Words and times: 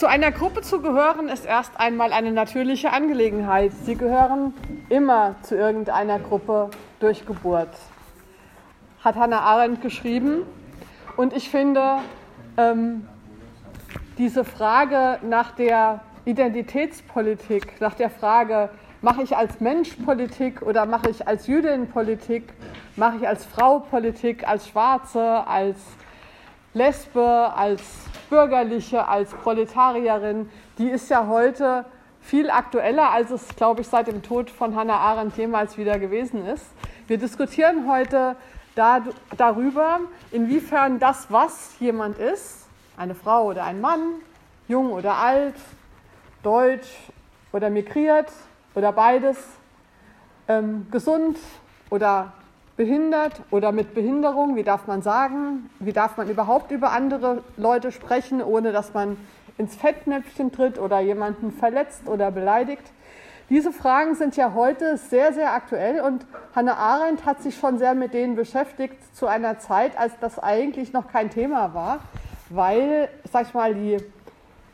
Zu 0.00 0.08
einer 0.08 0.32
Gruppe 0.32 0.62
zu 0.62 0.80
gehören 0.80 1.28
ist 1.28 1.44
erst 1.44 1.78
einmal 1.78 2.14
eine 2.14 2.32
natürliche 2.32 2.90
Angelegenheit. 2.90 3.72
Sie 3.84 3.96
gehören 3.96 4.54
immer 4.88 5.34
zu 5.42 5.56
irgendeiner 5.56 6.18
Gruppe 6.18 6.70
durch 7.00 7.26
Geburt. 7.26 7.68
Hat 9.04 9.16
Hannah 9.16 9.40
Arendt 9.40 9.82
geschrieben. 9.82 10.44
Und 11.18 11.34
ich 11.34 11.50
finde, 11.50 11.98
ähm, 12.56 13.06
diese 14.16 14.42
Frage 14.42 15.18
nach 15.22 15.50
der 15.50 16.00
Identitätspolitik, 16.24 17.78
nach 17.82 17.92
der 17.92 18.08
Frage, 18.08 18.70
mache 19.02 19.22
ich 19.22 19.36
als 19.36 19.60
Mensch 19.60 19.96
Politik 19.96 20.62
oder 20.62 20.86
mache 20.86 21.10
ich 21.10 21.28
als 21.28 21.46
Jüdin 21.46 21.88
Politik, 21.88 22.54
mache 22.96 23.18
ich 23.18 23.28
als 23.28 23.44
Frau 23.44 23.80
Politik, 23.80 24.48
als 24.48 24.66
Schwarze, 24.66 25.46
als 25.46 25.76
Lesbe, 26.72 27.52
als 27.56 27.82
Bürgerliche, 28.28 29.08
als 29.08 29.30
Proletarierin, 29.30 30.48
die 30.78 30.88
ist 30.88 31.10
ja 31.10 31.26
heute 31.26 31.84
viel 32.20 32.48
aktueller, 32.48 33.10
als 33.10 33.30
es, 33.30 33.48
glaube 33.56 33.80
ich, 33.80 33.88
seit 33.88 34.06
dem 34.06 34.22
Tod 34.22 34.50
von 34.50 34.76
Hannah 34.76 34.98
Arendt 34.98 35.36
jemals 35.36 35.76
wieder 35.76 35.98
gewesen 35.98 36.46
ist. 36.46 36.66
Wir 37.08 37.18
diskutieren 37.18 37.90
heute 37.90 38.36
da, 38.76 39.02
darüber, 39.36 40.00
inwiefern 40.30 41.00
das, 41.00 41.26
was 41.30 41.74
jemand 41.80 42.18
ist, 42.18 42.68
eine 42.96 43.16
Frau 43.16 43.46
oder 43.46 43.64
ein 43.64 43.80
Mann, 43.80 44.00
jung 44.68 44.92
oder 44.92 45.16
alt, 45.16 45.56
deutsch 46.44 46.88
oder 47.52 47.68
migriert 47.68 48.30
oder 48.76 48.92
beides, 48.92 49.38
ähm, 50.46 50.86
gesund 50.92 51.36
oder 51.90 52.32
behindert 52.80 53.42
oder 53.50 53.72
mit 53.72 53.92
Behinderung, 53.92 54.56
wie 54.56 54.62
darf 54.62 54.86
man 54.86 55.02
sagen, 55.02 55.68
wie 55.80 55.92
darf 55.92 56.16
man 56.16 56.30
überhaupt 56.30 56.70
über 56.70 56.92
andere 56.92 57.44
Leute 57.58 57.92
sprechen, 57.92 58.42
ohne 58.42 58.72
dass 58.72 58.94
man 58.94 59.18
ins 59.58 59.76
Fettnäpfchen 59.76 60.50
tritt 60.50 60.78
oder 60.78 60.98
jemanden 60.98 61.52
verletzt 61.52 62.08
oder 62.08 62.30
beleidigt. 62.30 62.90
Diese 63.50 63.70
Fragen 63.70 64.14
sind 64.14 64.34
ja 64.34 64.54
heute 64.54 64.96
sehr, 64.96 65.34
sehr 65.34 65.52
aktuell 65.52 66.00
und 66.00 66.24
Hannah 66.56 66.78
Arendt 66.78 67.26
hat 67.26 67.42
sich 67.42 67.54
schon 67.54 67.76
sehr 67.76 67.94
mit 67.94 68.14
denen 68.14 68.34
beschäftigt 68.34 69.14
zu 69.14 69.26
einer 69.26 69.58
Zeit, 69.58 69.98
als 69.98 70.14
das 70.18 70.38
eigentlich 70.38 70.94
noch 70.94 71.12
kein 71.12 71.28
Thema 71.28 71.74
war, 71.74 71.98
weil, 72.48 73.10
sag 73.30 73.42
ich 73.46 73.52
mal, 73.52 73.74
die 73.74 73.98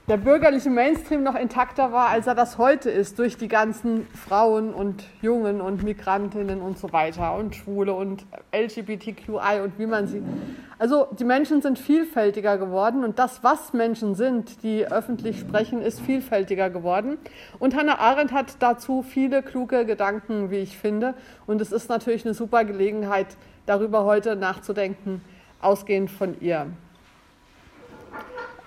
der 0.08 0.18
bürgerliche 0.18 0.70
Mainstream 0.70 1.24
noch 1.24 1.34
intakter 1.34 1.90
war, 1.90 2.10
als 2.10 2.28
er 2.28 2.36
das 2.36 2.58
heute 2.58 2.90
ist, 2.90 3.18
durch 3.18 3.36
die 3.36 3.48
ganzen 3.48 4.06
Frauen 4.14 4.72
und 4.72 5.02
Jungen 5.20 5.60
und 5.60 5.82
Migrantinnen 5.82 6.62
und 6.62 6.78
so 6.78 6.92
weiter 6.92 7.34
und 7.34 7.56
Schwule 7.56 7.92
und 7.92 8.24
LGBTQI 8.54 9.60
und 9.64 9.78
wie 9.80 9.86
man 9.86 10.06
sie. 10.06 10.22
Also 10.78 11.08
die 11.18 11.24
Menschen 11.24 11.60
sind 11.60 11.78
vielfältiger 11.78 12.56
geworden 12.56 13.02
und 13.02 13.18
das, 13.18 13.42
was 13.42 13.72
Menschen 13.72 14.14
sind, 14.14 14.62
die 14.62 14.86
öffentlich 14.86 15.40
sprechen, 15.40 15.82
ist 15.82 16.00
vielfältiger 16.00 16.70
geworden. 16.70 17.18
Und 17.58 17.74
Hannah 17.74 17.98
Arendt 17.98 18.30
hat 18.30 18.56
dazu 18.60 19.02
viele 19.02 19.42
kluge 19.42 19.86
Gedanken, 19.86 20.52
wie 20.52 20.58
ich 20.58 20.78
finde. 20.78 21.14
Und 21.46 21.60
es 21.60 21.72
ist 21.72 21.88
natürlich 21.88 22.24
eine 22.24 22.34
super 22.34 22.64
Gelegenheit, 22.64 23.36
darüber 23.64 24.04
heute 24.04 24.36
nachzudenken, 24.36 25.20
ausgehend 25.60 26.12
von 26.12 26.40
ihr. 26.40 26.68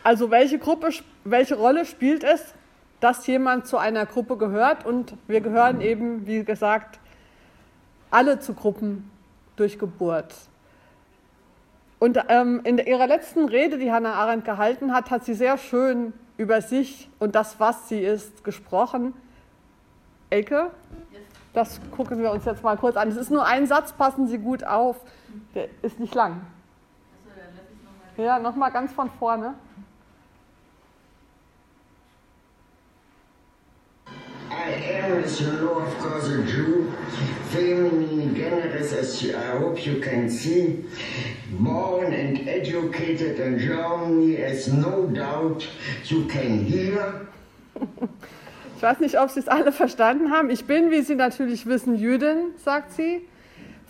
Also 0.04 0.32
welche 0.32 0.60
Gruppe, 0.60 0.90
welche 1.24 1.56
Rolle 1.56 1.86
spielt 1.86 2.24
es, 2.24 2.54
dass 3.00 3.28
jemand 3.28 3.68
zu 3.68 3.78
einer 3.78 4.06
Gruppe 4.06 4.38
gehört? 4.38 4.86
Und 4.86 5.16
wir 5.28 5.42
gehören 5.42 5.82
eben, 5.82 6.26
wie 6.26 6.44
gesagt, 6.44 7.00
alle 8.12 8.40
zu 8.40 8.54
Gruppen 8.54 9.10
durch 9.56 9.78
Geburt. 9.78 10.34
Und 12.00 12.18
ähm, 12.30 12.62
in 12.64 12.78
ihrer 12.78 13.08
letzten 13.08 13.46
Rede, 13.50 13.78
die 13.78 13.92
Hannah 13.92 14.14
Arendt 14.14 14.46
gehalten 14.46 14.94
hat, 14.94 15.12
hat 15.12 15.26
sie 15.26 15.34
sehr 15.34 15.58
schön 15.58 16.14
über 16.38 16.62
sich 16.62 17.10
und 17.20 17.36
das, 17.36 17.60
was 17.60 17.90
sie 17.90 18.00
ist, 18.00 18.46
gesprochen. 18.46 19.14
Elke, 20.30 20.72
das 21.54 21.82
gucken 21.92 22.22
wir 22.22 22.32
uns 22.32 22.46
jetzt 22.46 22.64
mal 22.64 22.78
kurz 22.78 22.96
an. 22.96 23.10
Es 23.10 23.18
ist 23.18 23.32
nur 23.32 23.46
ein 23.46 23.68
Satz, 23.68 23.92
passen 23.92 24.28
Sie 24.28 24.38
gut 24.38 24.64
auf. 24.64 25.02
Der 25.56 25.68
ist 25.82 26.00
nicht 26.00 26.16
lang. 26.16 26.42
Ja, 28.16 28.40
nochmal 28.40 28.72
ganz 28.72 28.94
von 28.94 29.10
vorne. 29.12 29.56
I 34.60 34.72
am, 34.72 35.24
as 35.24 35.40
you 35.40 35.54
know, 35.54 35.80
of 35.80 35.98
course, 36.00 36.28
a 36.28 36.44
Jew, 36.44 36.92
feminine, 37.50 38.36
generous, 38.36 38.92
as 38.92 39.24
I 39.34 39.58
hope 39.58 39.86
you 39.86 40.02
can 40.02 40.30
see, 40.30 40.84
born 41.52 42.12
and 42.12 42.46
educated 42.48 43.40
in 43.40 43.58
Germany, 43.58 44.36
as 44.36 44.68
no 44.68 45.06
doubt 45.08 45.66
you 46.06 46.26
can 46.26 46.66
hear. 46.66 47.28
Ich 48.76 48.84
weiß 48.84 49.00
nicht, 49.00 49.18
ob 49.18 49.30
Sie 49.30 49.40
es 49.40 49.48
alle 49.48 49.72
verstanden 49.72 50.30
haben. 50.30 50.50
Ich 50.50 50.66
bin, 50.66 50.92
wie 50.92 51.04
Sie 51.04 51.16
natürlich 51.16 51.66
wissen, 51.66 51.96
Jüdin, 51.96 52.54
sagt 52.58 52.92
sie. 52.92 53.22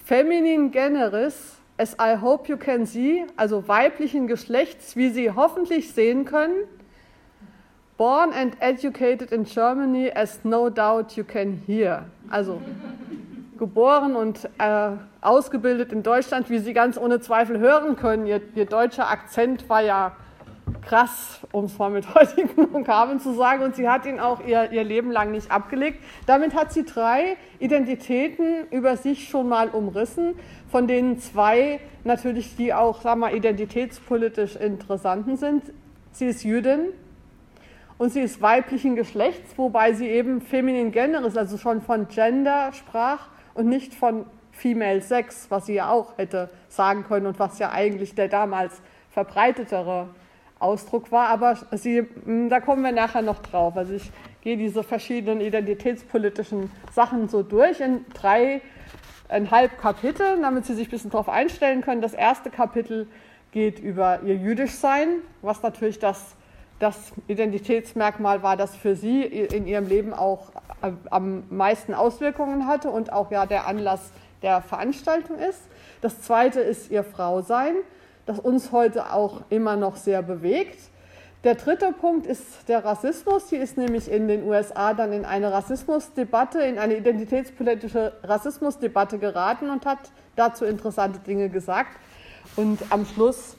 Feminin 0.06 0.70
generis, 0.70 1.58
as 1.78 1.96
I 2.00 2.16
hope 2.22 2.48
you 2.48 2.58
can 2.58 2.86
see, 2.86 3.26
also 3.38 3.68
weiblichen 3.68 4.28
Geschlechts, 4.28 4.96
wie 4.96 5.10
Sie 5.10 5.32
hoffentlich 5.32 5.94
sehen 5.94 6.26
können. 6.26 6.66
Born 8.00 8.32
and 8.32 8.56
educated 8.62 9.34
in 9.34 9.44
Germany, 9.44 10.10
as 10.10 10.40
no 10.46 10.70
doubt 10.70 11.18
you 11.18 11.26
can 11.26 11.62
hear. 11.68 12.06
Also 12.30 12.62
geboren 13.58 14.16
und 14.16 14.50
äh, 14.58 14.92
ausgebildet 15.20 15.92
in 15.92 16.02
Deutschland, 16.02 16.50
wie 16.50 16.60
Sie 16.60 16.72
ganz 16.72 16.98
ohne 16.98 17.20
Zweifel 17.20 17.60
hören 17.60 17.98
können. 17.98 18.26
Ihr, 18.26 18.40
ihr 18.56 18.66
deutscher 18.66 19.10
Akzent 19.10 19.68
war 19.68 19.82
ja 19.82 20.16
krass, 20.82 21.42
um 21.52 21.66
es 21.66 21.78
mal 21.78 21.90
mit 21.90 22.16
heutigen 22.16 22.72
Vokabeln 22.72 23.20
zu 23.20 23.34
sagen. 23.34 23.64
Und 23.64 23.76
sie 23.76 23.90
hat 23.90 24.06
ihn 24.06 24.22
auch 24.22 24.40
ihr, 24.48 24.72
ihr 24.72 24.86
Leben 24.86 25.12
lang 25.12 25.32
nicht 25.32 25.52
abgelegt. 25.52 26.02
Damit 26.26 26.56
hat 26.56 26.72
sie 26.72 26.86
drei 26.86 27.36
Identitäten 27.60 28.66
über 28.72 28.96
sich 28.96 29.28
schon 29.28 29.50
mal 29.50 29.68
umrissen, 29.68 30.36
von 30.72 30.88
denen 30.88 31.20
zwei 31.20 31.82
natürlich 32.06 32.56
die 32.56 32.74
auch, 32.74 33.02
sagen 33.02 33.20
wir, 33.20 33.34
identitätspolitisch 33.34 34.56
interessanten 34.56 35.36
sind. 35.36 35.64
Sie 36.14 36.28
ist 36.28 36.46
Jüdin, 36.46 36.94
und 38.00 38.12
sie 38.12 38.22
ist 38.22 38.42
weiblichen 38.42 38.96
Geschlechts, 38.96 39.58
wobei 39.58 39.94
sie 39.94 40.08
eben 40.08 40.42
feminin 40.42 40.92
generis, 40.92 41.38
also 41.38 41.58
schon 41.58 41.82
von 41.82 42.08
Gender 42.08 42.72
sprach 42.74 43.28
und 43.54 43.68
nicht 43.68 43.94
von 43.94 44.26
Female 44.52 45.02
Sex, 45.02 45.48
was 45.50 45.68
sie 45.68 45.76
ja 45.76 45.92
auch 45.92 46.18
hätte 46.18 46.50
sagen 46.70 47.04
können 47.04 47.28
und 47.28 47.40
was 47.40 47.60
ja 47.60 47.72
eigentlich 47.72 48.16
der 48.16 48.30
damals 48.30 48.82
verbreitetere 49.12 50.08
Ausdruck 50.60 51.12
war. 51.12 51.28
Aber 51.28 51.58
sie, 51.74 52.08
hm, 52.24 52.50
da 52.50 52.62
kommen 52.62 52.84
wir 52.84 52.94
nachher 52.94 53.22
noch 53.22 53.40
drauf. 53.40 53.76
Also 53.76 53.94
ich 53.94 54.12
gehe 54.42 54.56
diese 54.56 54.84
verschiedenen 54.84 55.42
identitätspolitischen 55.42 56.72
Sachen 56.94 57.28
so 57.28 57.44
durch 57.44 57.82
in 57.82 58.06
dreieinhalb 58.14 59.78
Kapitel, 59.78 60.42
damit 60.42 60.66
Sie 60.66 60.74
sich 60.74 60.88
ein 60.88 60.92
bisschen 60.92 61.12
darauf 61.12 61.28
einstellen 61.28 61.82
können. 61.82 62.02
Das 62.02 62.14
erste 62.14 62.50
Kapitel 62.50 63.08
geht 63.52 63.80
über 63.80 64.22
ihr 64.24 64.36
Jüdischsein, 64.36 65.22
was 65.42 65.62
natürlich 65.64 66.00
das 66.00 66.38
das 66.80 67.12
Identitätsmerkmal 67.28 68.42
war, 68.42 68.56
das 68.58 68.76
für 68.76 68.96
sie 68.96 69.24
in 69.24 69.68
ihrem 69.68 69.88
Leben 69.88 70.14
auch 70.14 70.52
am 71.10 71.44
meisten 71.50 71.94
Auswirkungen 71.94 72.68
hatte 72.68 72.90
und 72.90 73.12
auch 73.12 73.32
ja 73.32 73.46
der 73.46 73.68
Anlass 73.68 74.12
der 74.42 74.62
Veranstaltung 74.62 75.38
ist. 75.38 75.62
Das 76.02 76.22
zweite 76.22 76.62
ist 76.62 76.90
ihr 76.90 77.04
Frausein, 77.04 77.76
das 78.26 78.40
uns 78.40 78.72
heute 78.72 79.12
auch 79.12 79.42
immer 79.50 79.76
noch 79.76 79.98
sehr 79.98 80.22
bewegt. 80.22 80.80
Der 81.44 81.56
dritte 81.56 81.94
Punkt 81.94 82.28
ist 82.28 82.68
der 82.68 82.84
Rassismus. 82.84 83.50
Sie 83.50 83.56
ist 83.56 83.78
nämlich 83.78 84.12
in 84.12 84.28
den 84.28 84.44
USA 84.44 84.94
dann 84.94 85.14
in 85.14 85.26
eine 85.26 85.52
Rassismusdebatte, 85.52 86.62
in 86.62 86.78
eine 86.78 86.98
identitätspolitische 86.98 88.14
Rassismusdebatte 88.24 89.20
geraten 89.20 89.70
und 89.70 89.86
hat 89.86 90.00
dazu 90.36 90.66
interessante 90.66 91.20
Dinge 91.20 91.50
gesagt. 91.50 91.98
Und 92.56 92.80
am 92.90 93.06
Schluss 93.06 93.56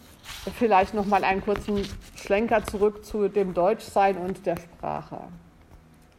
vielleicht 0.59 0.95
noch 0.95 1.07
mal 1.07 1.25
einen 1.25 1.43
kurzen 1.43 1.83
Schlenker 2.17 2.65
zurück 2.65 3.05
zu 3.05 3.29
dem 3.29 3.55
Deutschsein 3.55 4.17
und 4.17 4.47
der 4.47 4.57
Sprache. 4.57 5.21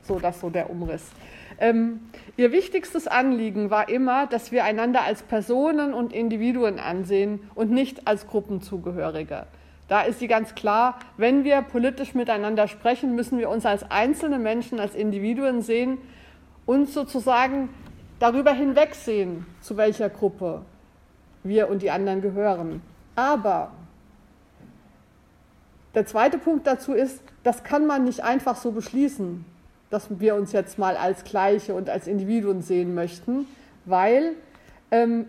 So, 0.03 0.19
das 0.19 0.39
so 0.39 0.49
der 0.49 0.69
Umriss. 0.69 1.11
Ähm, 1.59 1.99
ihr 2.37 2.51
wichtigstes 2.51 3.07
Anliegen 3.07 3.69
war 3.69 3.87
immer, 3.89 4.25
dass 4.25 4.51
wir 4.51 4.63
einander 4.63 5.03
als 5.03 5.21
Personen 5.21 5.93
und 5.93 6.11
Individuen 6.11 6.79
ansehen 6.79 7.39
und 7.53 7.71
nicht 7.71 8.07
als 8.07 8.27
Gruppenzugehörige. 8.27 9.45
Da 9.87 10.01
ist 10.01 10.19
sie 10.19 10.27
ganz 10.27 10.55
klar, 10.55 10.99
wenn 11.17 11.43
wir 11.43 11.61
politisch 11.61 12.15
miteinander 12.15 12.67
sprechen, 12.67 13.15
müssen 13.15 13.37
wir 13.37 13.49
uns 13.49 13.65
als 13.65 13.89
einzelne 13.91 14.39
Menschen, 14.39 14.79
als 14.79 14.95
Individuen 14.95 15.61
sehen 15.61 15.97
und 16.65 16.89
sozusagen 16.89 17.69
darüber 18.17 18.53
hinwegsehen, 18.53 19.45
zu 19.59 19.77
welcher 19.77 20.09
Gruppe 20.09 20.61
wir 21.43 21.69
und 21.69 21.81
die 21.81 21.91
anderen 21.91 22.21
gehören. 22.21 22.81
Aber 23.15 23.71
der 25.93 26.05
zweite 26.05 26.37
Punkt 26.37 26.67
dazu 26.67 26.93
ist, 26.93 27.21
das 27.43 27.63
kann 27.63 27.85
man 27.85 28.05
nicht 28.05 28.23
einfach 28.23 28.55
so 28.55 28.71
beschließen, 28.71 29.45
dass 29.89 30.07
wir 30.19 30.35
uns 30.35 30.53
jetzt 30.53 30.79
mal 30.79 30.95
als 30.95 31.23
Gleiche 31.23 31.73
und 31.73 31.89
als 31.89 32.07
Individuen 32.07 32.61
sehen 32.61 32.95
möchten, 32.95 33.45
weil 33.85 34.33
ähm, 34.89 35.25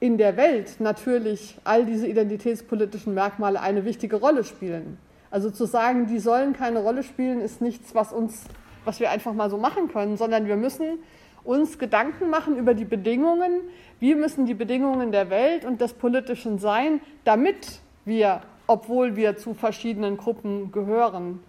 in 0.00 0.18
der 0.18 0.36
Welt 0.36 0.76
natürlich 0.80 1.58
all 1.64 1.84
diese 1.84 2.06
identitätspolitischen 2.06 3.14
Merkmale 3.14 3.60
eine 3.60 3.84
wichtige 3.84 4.16
Rolle 4.16 4.44
spielen. 4.44 4.98
Also 5.30 5.50
zu 5.50 5.64
sagen, 5.64 6.06
die 6.06 6.20
sollen 6.20 6.52
keine 6.52 6.80
Rolle 6.80 7.02
spielen, 7.02 7.40
ist 7.40 7.60
nichts, 7.60 7.94
was 7.94 8.12
uns, 8.12 8.44
was 8.84 9.00
wir 9.00 9.10
einfach 9.10 9.32
mal 9.32 9.50
so 9.50 9.58
machen 9.58 9.88
können, 9.88 10.16
sondern 10.16 10.46
wir 10.46 10.56
müssen 10.56 11.00
uns 11.42 11.78
Gedanken 11.78 12.30
machen 12.30 12.56
über 12.56 12.74
die 12.74 12.84
Bedingungen, 12.84 13.62
wie 13.98 14.14
müssen 14.14 14.46
die 14.46 14.54
Bedingungen 14.54 15.12
der 15.12 15.30
Welt 15.30 15.64
und 15.64 15.80
des 15.80 15.92
Politischen 15.92 16.58
sein, 16.58 17.00
damit 17.24 17.80
wir, 18.04 18.42
obwohl 18.66 19.16
wir 19.16 19.36
zu 19.36 19.54
verschiedenen 19.54 20.16
Gruppen 20.16 20.72
gehören, 20.72 21.40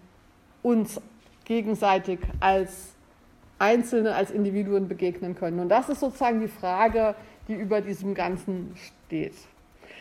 uns 0.62 1.00
gegenseitig 1.44 2.18
als 2.40 2.94
Einzelne, 3.58 4.14
als 4.14 4.30
Individuen 4.30 4.88
begegnen 4.88 5.34
können. 5.34 5.60
Und 5.60 5.68
das 5.68 5.88
ist 5.88 6.00
sozusagen 6.00 6.40
die 6.40 6.48
Frage, 6.48 7.14
die 7.48 7.54
über 7.54 7.80
diesem 7.80 8.14
Ganzen 8.14 8.74
steht. 8.76 9.34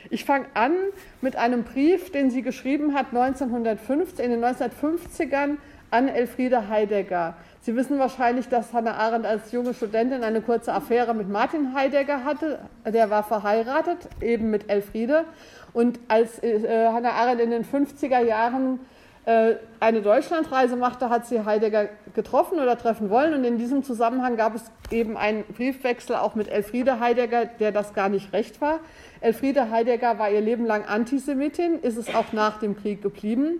Ich 0.09 0.25
fange 0.25 0.45
an 0.53 0.73
mit 1.21 1.35
einem 1.35 1.63
Brief, 1.63 2.11
den 2.11 2.29
sie 2.29 2.41
geschrieben 2.41 2.93
hat 2.93 3.07
1915, 3.07 4.25
in 4.25 4.31
den 4.31 4.43
1950ern 4.43 5.57
an 5.89 6.07
Elfriede 6.07 6.67
Heidegger. 6.67 7.35
Sie 7.61 7.75
wissen 7.75 7.97
wahrscheinlich, 7.97 8.47
dass 8.47 8.73
Hannah 8.73 8.95
Arendt 8.95 9.25
als 9.25 9.51
junge 9.51 9.73
Studentin 9.73 10.23
eine 10.23 10.41
kurze 10.41 10.73
Affäre 10.73 11.15
mit 11.15 11.29
Martin 11.29 11.73
Heidegger 11.73 12.23
hatte. 12.23 12.59
Der 12.85 13.09
war 13.09 13.23
verheiratet, 13.23 14.09
eben 14.21 14.51
mit 14.51 14.69
Elfriede. 14.69 15.25
Und 15.75 15.99
als 16.07 16.41
äh, 16.41 16.87
Hannah 16.87 17.11
Arendt 17.11 17.41
in 17.41 17.51
den 17.51 17.65
50er 17.65 18.23
Jahren 18.23 18.79
äh, 19.25 19.55
eine 19.81 20.01
Deutschlandreise 20.01 20.77
machte, 20.77 21.09
hat 21.09 21.27
sie 21.27 21.43
Heidegger 21.43 21.89
getroffen 22.13 22.59
oder 22.59 22.77
treffen 22.77 23.09
wollen. 23.09 23.33
Und 23.33 23.43
in 23.43 23.57
diesem 23.57 23.83
Zusammenhang 23.83 24.37
gab 24.37 24.55
es 24.55 24.71
eben 24.89 25.17
einen 25.17 25.43
Briefwechsel 25.43 26.15
auch 26.15 26.33
mit 26.33 26.47
Elfriede 26.47 27.01
Heidegger, 27.01 27.43
der 27.45 27.73
das 27.73 27.93
gar 27.93 28.07
nicht 28.07 28.31
recht 28.31 28.61
war. 28.61 28.79
Elfriede 29.19 29.69
Heidegger 29.69 30.17
war 30.17 30.31
ihr 30.31 30.39
Leben 30.39 30.65
lang 30.65 30.85
Antisemitin, 30.85 31.79
ist 31.81 31.97
es 31.97 32.15
auch 32.15 32.31
nach 32.31 32.57
dem 32.59 32.77
Krieg 32.77 33.01
geblieben. 33.01 33.59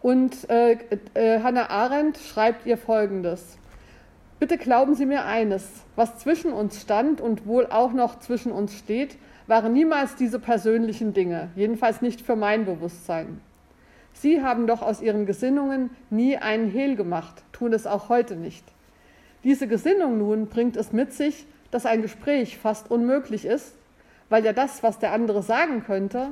Und 0.00 0.48
äh, 0.48 0.78
äh, 1.12 1.42
Hannah 1.42 1.68
Arendt 1.68 2.16
schreibt 2.16 2.64
ihr 2.64 2.78
Folgendes. 2.78 3.58
Bitte 4.38 4.56
glauben 4.56 4.94
Sie 4.94 5.04
mir 5.04 5.26
eines, 5.26 5.68
was 5.96 6.16
zwischen 6.16 6.54
uns 6.54 6.80
stand 6.80 7.20
und 7.20 7.46
wohl 7.46 7.66
auch 7.66 7.92
noch 7.92 8.20
zwischen 8.20 8.52
uns 8.52 8.72
steht, 8.72 9.18
waren 9.46 9.72
niemals 9.72 10.16
diese 10.16 10.38
persönlichen 10.38 11.12
Dinge, 11.12 11.50
jedenfalls 11.54 12.02
nicht 12.02 12.20
für 12.20 12.36
mein 12.36 12.64
Bewusstsein. 12.64 13.40
Sie 14.12 14.42
haben 14.42 14.66
doch 14.66 14.82
aus 14.82 15.00
Ihren 15.00 15.26
Gesinnungen 15.26 15.90
nie 16.10 16.36
einen 16.36 16.70
Hehl 16.70 16.96
gemacht, 16.96 17.42
tun 17.52 17.72
es 17.72 17.86
auch 17.86 18.08
heute 18.08 18.34
nicht. 18.34 18.64
Diese 19.44 19.68
Gesinnung 19.68 20.18
nun 20.18 20.46
bringt 20.46 20.76
es 20.76 20.92
mit 20.92 21.12
sich, 21.12 21.46
dass 21.70 21.86
ein 21.86 22.02
Gespräch 22.02 22.58
fast 22.58 22.90
unmöglich 22.90 23.44
ist, 23.44 23.74
weil 24.28 24.44
ja 24.44 24.52
das, 24.52 24.82
was 24.82 24.98
der 24.98 25.12
andere 25.12 25.42
sagen 25.42 25.84
könnte, 25.84 26.28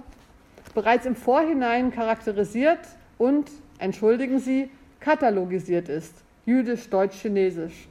bereits 0.75 1.06
im 1.06 1.14
Vorhinein 1.14 1.93
charakterisiert 1.93 2.81
und 3.19 3.50
entschuldigen 3.78 4.38
Sie, 4.40 4.70
katalogisiert 5.00 5.88
ist, 5.88 6.14
jüdisch, 6.46 6.88
deutsch, 6.88 7.20
chinesisch. 7.20 7.88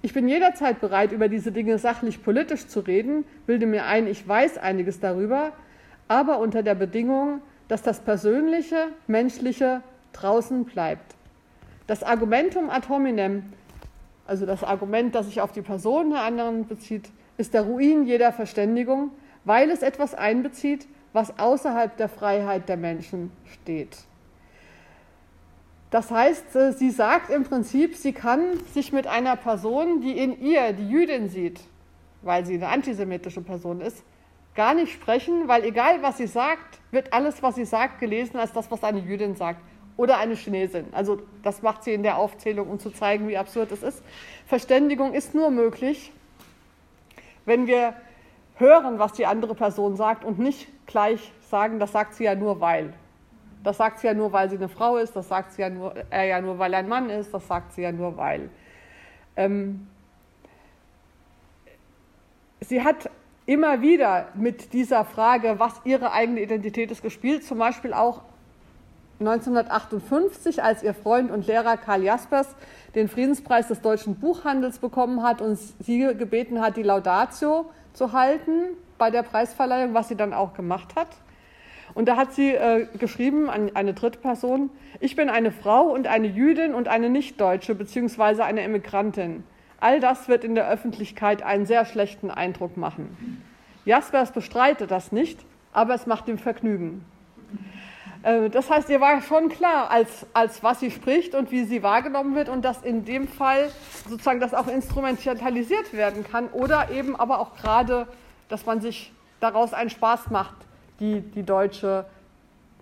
Ich 0.00 0.12
bin 0.14 0.28
jederzeit 0.28 0.80
bereit, 0.80 1.10
über 1.10 1.28
diese 1.28 1.50
Dinge 1.50 1.78
sachlich 1.78 2.22
politisch 2.22 2.68
zu 2.68 2.80
reden, 2.80 3.24
bilde 3.46 3.66
mir 3.66 3.86
ein, 3.86 4.06
ich 4.06 4.26
weiß 4.26 4.58
einiges 4.58 5.00
darüber, 5.00 5.52
aber 6.06 6.38
unter 6.38 6.62
der 6.62 6.76
Bedingung, 6.76 7.40
dass 7.66 7.82
das 7.82 8.00
Persönliche, 8.00 8.88
Menschliche 9.08 9.82
draußen 10.12 10.64
bleibt. 10.64 11.16
Das 11.88 12.02
Argumentum 12.02 12.70
ad 12.70 12.88
hominem, 12.88 13.42
also 14.26 14.46
das 14.46 14.62
Argument, 14.62 15.14
das 15.14 15.26
sich 15.26 15.40
auf 15.40 15.52
die 15.52 15.62
Person 15.62 16.10
der 16.10 16.22
anderen 16.22 16.66
bezieht, 16.66 17.10
ist 17.36 17.54
der 17.54 17.62
Ruin 17.62 18.04
jeder 18.04 18.32
Verständigung, 18.32 19.10
weil 19.44 19.70
es 19.70 19.82
etwas 19.82 20.14
einbezieht, 20.14 20.86
was 21.12 21.38
außerhalb 21.38 21.96
der 21.96 22.08
Freiheit 22.08 22.68
der 22.68 22.76
Menschen 22.76 23.32
steht. 23.44 23.96
Das 25.90 26.10
heißt, 26.10 26.54
äh, 26.56 26.72
sie 26.72 26.90
sagt 26.90 27.30
im 27.30 27.44
Prinzip, 27.44 27.96
sie 27.96 28.12
kann 28.12 28.58
sich 28.74 28.92
mit 28.92 29.06
einer 29.06 29.36
Person, 29.36 30.00
die 30.00 30.18
in 30.18 30.40
ihr 30.40 30.72
die 30.72 30.88
Jüdin 30.88 31.28
sieht, 31.28 31.60
weil 32.22 32.44
sie 32.44 32.54
eine 32.54 32.68
antisemitische 32.68 33.40
Person 33.40 33.80
ist, 33.80 34.04
gar 34.54 34.74
nicht 34.74 34.92
sprechen, 34.92 35.48
weil 35.48 35.64
egal 35.64 36.02
was 36.02 36.18
sie 36.18 36.26
sagt, 36.26 36.80
wird 36.90 37.12
alles, 37.12 37.42
was 37.42 37.54
sie 37.54 37.64
sagt, 37.64 38.00
gelesen 38.00 38.36
als 38.38 38.52
das, 38.52 38.70
was 38.70 38.84
eine 38.84 38.98
Jüdin 38.98 39.34
sagt 39.34 39.60
oder 39.96 40.18
eine 40.18 40.34
Chinesin. 40.34 40.86
Also 40.92 41.22
das 41.42 41.62
macht 41.62 41.84
sie 41.84 41.92
in 41.92 42.02
der 42.02 42.18
Aufzählung, 42.18 42.68
um 42.68 42.78
zu 42.78 42.90
zeigen, 42.90 43.28
wie 43.28 43.38
absurd 43.38 43.72
es 43.72 43.82
ist. 43.82 44.02
Verständigung 44.46 45.14
ist 45.14 45.34
nur 45.34 45.50
möglich, 45.50 46.12
wenn 47.46 47.66
wir 47.66 47.94
hören, 48.56 48.98
was 48.98 49.12
die 49.12 49.26
andere 49.26 49.54
Person 49.54 49.96
sagt 49.96 50.24
und 50.24 50.38
nicht 50.38 50.68
gleich 50.86 51.32
sagen, 51.50 51.78
das 51.78 51.92
sagt 51.92 52.14
sie 52.14 52.24
ja 52.24 52.34
nur 52.34 52.60
weil. 52.60 52.92
Das 53.64 53.76
sagt 53.76 53.98
sie 54.00 54.06
ja 54.06 54.14
nur, 54.14 54.32
weil 54.32 54.48
sie 54.50 54.56
eine 54.56 54.68
Frau 54.68 54.96
ist, 54.96 55.16
das 55.16 55.28
sagt 55.28 55.52
sie 55.52 55.62
ja 55.62 55.70
nur, 55.70 55.94
er 56.10 56.24
ja 56.24 56.40
nur, 56.40 56.58
weil 56.58 56.72
er 56.72 56.80
ein 56.80 56.88
Mann 56.88 57.10
ist, 57.10 57.32
das 57.34 57.46
sagt 57.46 57.72
sie 57.72 57.82
ja 57.82 57.92
nur, 57.92 58.16
weil. 58.16 58.50
Ähm, 59.36 59.86
sie 62.60 62.82
hat 62.82 63.10
immer 63.46 63.80
wieder 63.80 64.28
mit 64.34 64.72
dieser 64.72 65.04
Frage, 65.04 65.58
was 65.58 65.80
ihre 65.84 66.12
eigene 66.12 66.42
Identität 66.42 66.90
ist, 66.90 67.02
gespielt, 67.02 67.44
zum 67.44 67.58
Beispiel 67.58 67.92
auch 67.92 68.22
1958, 69.20 70.62
als 70.62 70.82
ihr 70.82 70.94
Freund 70.94 71.30
und 71.30 71.46
Lehrer 71.46 71.76
Karl 71.76 72.04
Jaspers 72.04 72.54
den 72.94 73.08
Friedenspreis 73.08 73.68
des 73.68 73.80
deutschen 73.80 74.16
Buchhandels 74.16 74.78
bekommen 74.78 75.22
hat 75.22 75.40
und 75.40 75.56
sie 75.56 75.98
gebeten 76.14 76.60
hat, 76.60 76.76
die 76.76 76.82
Laudatio 76.82 77.70
zu 77.94 78.12
halten 78.12 78.76
bei 78.96 79.10
der 79.10 79.22
Preisverleihung, 79.22 79.94
was 79.94 80.08
sie 80.08 80.16
dann 80.16 80.32
auch 80.32 80.54
gemacht 80.54 80.94
hat. 80.94 81.08
Und 81.94 82.06
da 82.06 82.16
hat 82.16 82.32
sie 82.32 82.52
äh, 82.52 82.86
geschrieben 82.98 83.50
an 83.50 83.70
eine 83.74 83.94
dritte 83.94 84.18
Person, 84.18 84.70
ich 85.00 85.16
bin 85.16 85.30
eine 85.30 85.50
Frau 85.52 85.82
und 85.82 86.06
eine 86.06 86.26
Jüdin 86.26 86.74
und 86.74 86.88
eine 86.88 87.08
Nichtdeutsche 87.08 87.74
beziehungsweise 87.74 88.44
eine 88.44 88.62
Immigrantin. 88.62 89.44
All 89.80 90.00
das 90.00 90.28
wird 90.28 90.44
in 90.44 90.54
der 90.54 90.68
Öffentlichkeit 90.68 91.42
einen 91.42 91.66
sehr 91.66 91.84
schlechten 91.84 92.30
Eindruck 92.30 92.76
machen. 92.76 93.42
Jaspers 93.84 94.32
bestreitet 94.32 94.90
das 94.90 95.12
nicht, 95.12 95.44
aber 95.72 95.94
es 95.94 96.06
macht 96.06 96.28
ihm 96.28 96.38
Vergnügen. 96.38 97.04
Äh, 98.22 98.50
das 98.50 98.70
heißt, 98.70 98.90
ihr 98.90 99.00
war 99.00 99.20
schon 99.22 99.48
klar, 99.48 99.90
als, 99.90 100.26
als 100.32 100.62
was 100.62 100.80
sie 100.80 100.90
spricht 100.90 101.34
und 101.34 101.50
wie 101.50 101.64
sie 101.64 101.82
wahrgenommen 101.82 102.34
wird 102.34 102.48
und 102.48 102.64
dass 102.64 102.82
in 102.82 103.04
dem 103.04 103.28
Fall 103.28 103.70
sozusagen 104.08 104.40
das 104.40 104.54
auch 104.54 104.66
instrumentalisiert 104.66 105.92
werden 105.92 106.24
kann 106.24 106.48
oder 106.48 106.90
eben 106.90 107.16
aber 107.16 107.38
auch 107.38 107.54
gerade, 107.56 108.08
dass 108.48 108.66
man 108.66 108.80
sich 108.80 109.12
daraus 109.40 109.72
einen 109.72 109.90
Spaß 109.90 110.30
macht, 110.30 110.56
die, 111.00 111.20
die 111.20 111.42
deutsche 111.42 112.04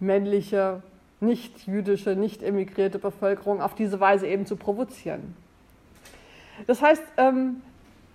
männliche, 0.00 0.82
nicht 1.20 1.66
jüdische, 1.66 2.10
nicht 2.10 2.42
emigrierte 2.42 2.98
Bevölkerung 2.98 3.60
auf 3.60 3.74
diese 3.74 4.00
Weise 4.00 4.26
eben 4.26 4.46
zu 4.46 4.56
provozieren. 4.56 5.34
Das 6.66 6.82
heißt, 6.82 7.02
ähm, 7.16 7.62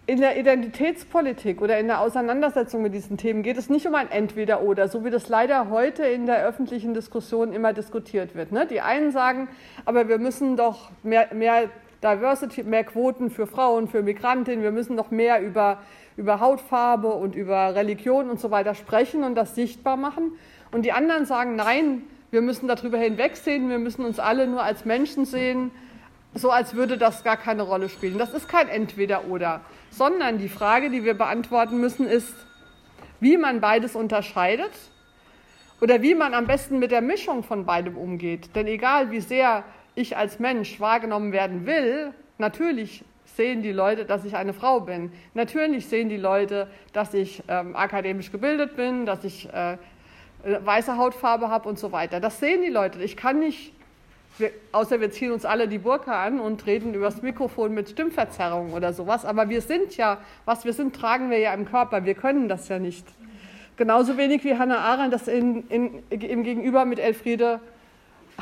in 0.07 0.19
der 0.19 0.37
Identitätspolitik 0.37 1.61
oder 1.61 1.79
in 1.79 1.87
der 1.87 2.01
Auseinandersetzung 2.01 2.81
mit 2.81 2.93
diesen 2.93 3.17
Themen 3.17 3.43
geht 3.43 3.57
es 3.57 3.69
nicht 3.69 3.85
um 3.85 3.95
ein 3.95 4.09
Entweder-Oder, 4.09 4.87
so 4.87 5.05
wie 5.05 5.09
das 5.09 5.29
leider 5.29 5.69
heute 5.69 6.03
in 6.03 6.25
der 6.25 6.45
öffentlichen 6.45 6.93
Diskussion 6.93 7.53
immer 7.53 7.71
diskutiert 7.71 8.35
wird. 8.35 8.51
Ne? 8.51 8.65
Die 8.65 8.81
einen 8.81 9.11
sagen, 9.11 9.47
aber 9.85 10.09
wir 10.09 10.17
müssen 10.17 10.57
doch 10.57 10.89
mehr, 11.03 11.33
mehr 11.33 11.69
Diversity, 12.03 12.63
mehr 12.63 12.83
Quoten 12.83 13.29
für 13.29 13.45
Frauen, 13.45 13.87
für 13.87 14.01
Migrantinnen, 14.01 14.63
wir 14.63 14.71
müssen 14.71 14.95
noch 14.95 15.11
mehr 15.11 15.41
über 15.41 15.77
über 16.17 16.39
Hautfarbe 16.39 17.07
und 17.07 17.35
über 17.35 17.75
Religion 17.75 18.29
und 18.29 18.39
so 18.39 18.51
weiter 18.51 18.75
sprechen 18.75 19.23
und 19.23 19.35
das 19.35 19.55
sichtbar 19.55 19.97
machen. 19.97 20.33
Und 20.71 20.83
die 20.83 20.91
anderen 20.91 21.25
sagen, 21.25 21.55
nein, 21.55 22.03
wir 22.31 22.41
müssen 22.41 22.67
darüber 22.67 22.97
hinwegsehen, 22.97 23.69
wir 23.69 23.79
müssen 23.79 24.05
uns 24.05 24.19
alle 24.19 24.47
nur 24.47 24.63
als 24.63 24.85
Menschen 24.85 25.25
sehen, 25.25 25.71
so 26.33 26.49
als 26.49 26.75
würde 26.75 26.97
das 26.97 27.23
gar 27.23 27.37
keine 27.37 27.63
Rolle 27.63 27.89
spielen. 27.89 28.17
Das 28.17 28.33
ist 28.33 28.47
kein 28.47 28.69
Entweder-Oder, 28.69 29.61
sondern 29.89 30.37
die 30.37 30.49
Frage, 30.49 30.89
die 30.89 31.03
wir 31.03 31.13
beantworten 31.13 31.79
müssen, 31.79 32.07
ist, 32.07 32.33
wie 33.19 33.37
man 33.37 33.59
beides 33.59 33.95
unterscheidet 33.95 34.71
oder 35.81 36.01
wie 36.01 36.15
man 36.15 36.33
am 36.33 36.47
besten 36.47 36.79
mit 36.79 36.91
der 36.91 37.01
Mischung 37.01 37.43
von 37.43 37.65
beidem 37.65 37.97
umgeht. 37.97 38.55
Denn 38.55 38.67
egal, 38.67 39.11
wie 39.11 39.19
sehr 39.19 39.63
ich 39.93 40.15
als 40.15 40.39
Mensch 40.39 40.79
wahrgenommen 40.79 41.33
werden 41.33 41.65
will, 41.65 42.13
natürlich 42.37 43.03
sehen 43.35 43.61
die 43.61 43.71
Leute, 43.71 44.05
dass 44.05 44.25
ich 44.25 44.35
eine 44.35 44.53
Frau 44.53 44.81
bin. 44.81 45.11
Natürlich 45.33 45.87
sehen 45.87 46.09
die 46.09 46.17
Leute, 46.17 46.67
dass 46.93 47.13
ich 47.13 47.43
ähm, 47.47 47.75
akademisch 47.75 48.31
gebildet 48.31 48.75
bin, 48.75 49.05
dass 49.05 49.23
ich 49.23 49.49
äh, 49.53 49.77
weiße 50.43 50.97
Hautfarbe 50.97 51.49
habe 51.49 51.69
und 51.69 51.79
so 51.79 51.91
weiter. 51.91 52.19
Das 52.19 52.39
sehen 52.39 52.61
die 52.61 52.69
Leute. 52.69 53.01
Ich 53.03 53.15
kann 53.15 53.39
nicht, 53.39 53.73
wir, 54.37 54.51
außer 54.71 54.99
wir 54.99 55.11
ziehen 55.11 55.31
uns 55.31 55.45
alle 55.45 55.67
die 55.67 55.77
Burka 55.77 56.23
an 56.23 56.39
und 56.39 56.65
reden 56.65 56.93
übers 56.93 57.21
Mikrofon 57.21 57.73
mit 57.73 57.89
Stimmverzerrung 57.89 58.73
oder 58.73 58.93
sowas. 58.93 59.25
Aber 59.25 59.49
wir 59.49 59.61
sind 59.61 59.97
ja, 59.97 60.17
was 60.45 60.65
wir 60.65 60.73
sind, 60.73 60.95
tragen 60.95 61.29
wir 61.29 61.39
ja 61.39 61.53
im 61.53 61.65
Körper. 61.65 62.05
Wir 62.05 62.15
können 62.15 62.49
das 62.49 62.67
ja 62.69 62.79
nicht. 62.79 63.05
Genauso 63.77 64.17
wenig 64.17 64.43
wie 64.43 64.57
Hannah 64.57 64.79
Arendt 64.79 65.13
das 65.13 65.27
in, 65.27 65.67
in, 65.69 66.03
im 66.09 66.43
Gegenüber 66.43 66.85
mit 66.85 66.99
Elfriede 66.99 67.59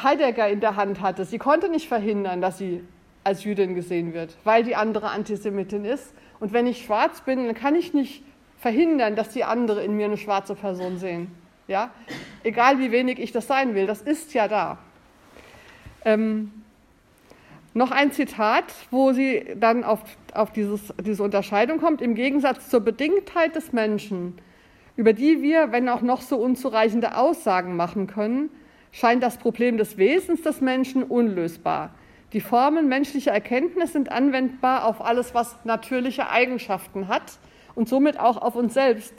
Heidegger 0.01 0.49
in 0.49 0.59
der 0.59 0.75
Hand 0.75 1.01
hatte. 1.01 1.25
Sie 1.25 1.37
konnte 1.37 1.69
nicht 1.69 1.87
verhindern, 1.87 2.41
dass 2.41 2.57
sie 2.57 2.83
als 3.29 3.43
Jüdin 3.43 3.75
gesehen 3.75 4.13
wird, 4.13 4.35
weil 4.43 4.63
die 4.63 4.75
andere 4.75 5.11
Antisemitin 5.11 5.85
ist. 5.85 6.13
Und 6.39 6.51
wenn 6.51 6.65
ich 6.65 6.83
schwarz 6.83 7.21
bin, 7.21 7.45
dann 7.45 7.55
kann 7.55 7.75
ich 7.75 7.93
nicht 7.93 8.23
verhindern, 8.57 9.15
dass 9.15 9.29
die 9.29 9.43
andere 9.43 9.83
in 9.83 9.95
mir 9.95 10.05
eine 10.05 10.17
schwarze 10.17 10.55
Person 10.55 10.97
sehen. 10.97 11.31
Ja? 11.67 11.91
Egal 12.43 12.79
wie 12.79 12.91
wenig 12.91 13.19
ich 13.19 13.31
das 13.31 13.45
sein 13.45 13.75
will, 13.75 13.85
das 13.85 14.01
ist 14.01 14.33
ja 14.33 14.47
da. 14.47 14.79
Ähm, 16.03 16.51
noch 17.75 17.91
ein 17.91 18.11
Zitat, 18.11 18.65
wo 18.89 19.13
sie 19.13 19.45
dann 19.55 19.83
auf, 19.83 19.99
auf 20.33 20.51
dieses, 20.51 20.91
diese 21.05 21.21
Unterscheidung 21.21 21.79
kommt. 21.79 22.01
Im 22.01 22.15
Gegensatz 22.15 22.69
zur 22.69 22.79
Bedingtheit 22.79 23.55
des 23.55 23.73
Menschen, 23.73 24.39
über 24.95 25.13
die 25.13 25.43
wir, 25.43 25.71
wenn 25.71 25.87
auch 25.87 26.01
noch 26.01 26.21
so 26.21 26.37
unzureichende 26.37 27.15
Aussagen 27.15 27.75
machen 27.75 28.07
können, 28.07 28.49
scheint 28.91 29.21
das 29.21 29.37
Problem 29.37 29.77
des 29.77 29.97
Wesens 29.97 30.41
des 30.41 30.61
Menschen 30.61 31.03
unlösbar. 31.03 31.93
Die 32.31 32.41
Formen 32.41 32.87
menschlicher 32.87 33.31
Erkenntnis 33.31 33.93
sind 33.93 34.11
anwendbar 34.11 34.85
auf 34.85 35.01
alles, 35.03 35.33
was 35.33 35.55
natürliche 35.63 36.29
Eigenschaften 36.29 37.07
hat 37.07 37.39
und 37.73 37.89
somit 37.89 38.19
auch 38.19 38.37
auf 38.39 38.55
uns 38.55 38.75
selbst. 38.75 39.13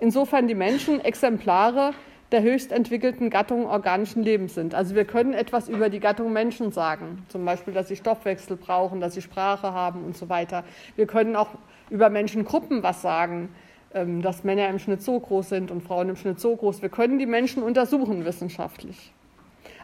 Insofern 0.00 0.48
die 0.48 0.54
Menschen 0.54 1.00
Exemplare 1.04 1.92
der 2.32 2.42
höchst 2.42 2.72
entwickelten 2.72 3.28
Gattung 3.28 3.66
organischen 3.66 4.22
Lebens 4.22 4.54
sind. 4.54 4.74
Also 4.74 4.94
wir 4.94 5.04
können 5.04 5.34
etwas 5.34 5.68
über 5.68 5.90
die 5.90 6.00
Gattung 6.00 6.32
Menschen 6.32 6.72
sagen, 6.72 7.24
zum 7.28 7.44
Beispiel, 7.44 7.74
dass 7.74 7.88
sie 7.88 7.96
Stoffwechsel 7.96 8.56
brauchen, 8.56 9.00
dass 9.00 9.14
sie 9.14 9.22
Sprache 9.22 9.72
haben 9.72 10.04
und 10.04 10.16
so 10.16 10.28
weiter. 10.28 10.64
Wir 10.96 11.06
können 11.06 11.36
auch 11.36 11.48
über 11.90 12.10
Menschengruppen 12.10 12.82
was 12.82 13.02
sagen, 13.02 13.50
ähm, 13.94 14.22
dass 14.22 14.44
Männer 14.44 14.68
im 14.68 14.78
Schnitt 14.78 15.02
so 15.02 15.18
groß 15.18 15.48
sind 15.48 15.70
und 15.70 15.82
Frauen 15.82 16.10
im 16.10 16.16
Schnitt 16.16 16.40
so 16.40 16.54
groß. 16.54 16.82
Wir 16.82 16.90
können 16.90 17.18
die 17.18 17.26
Menschen 17.26 17.62
untersuchen 17.62 18.24
wissenschaftlich. 18.24 19.12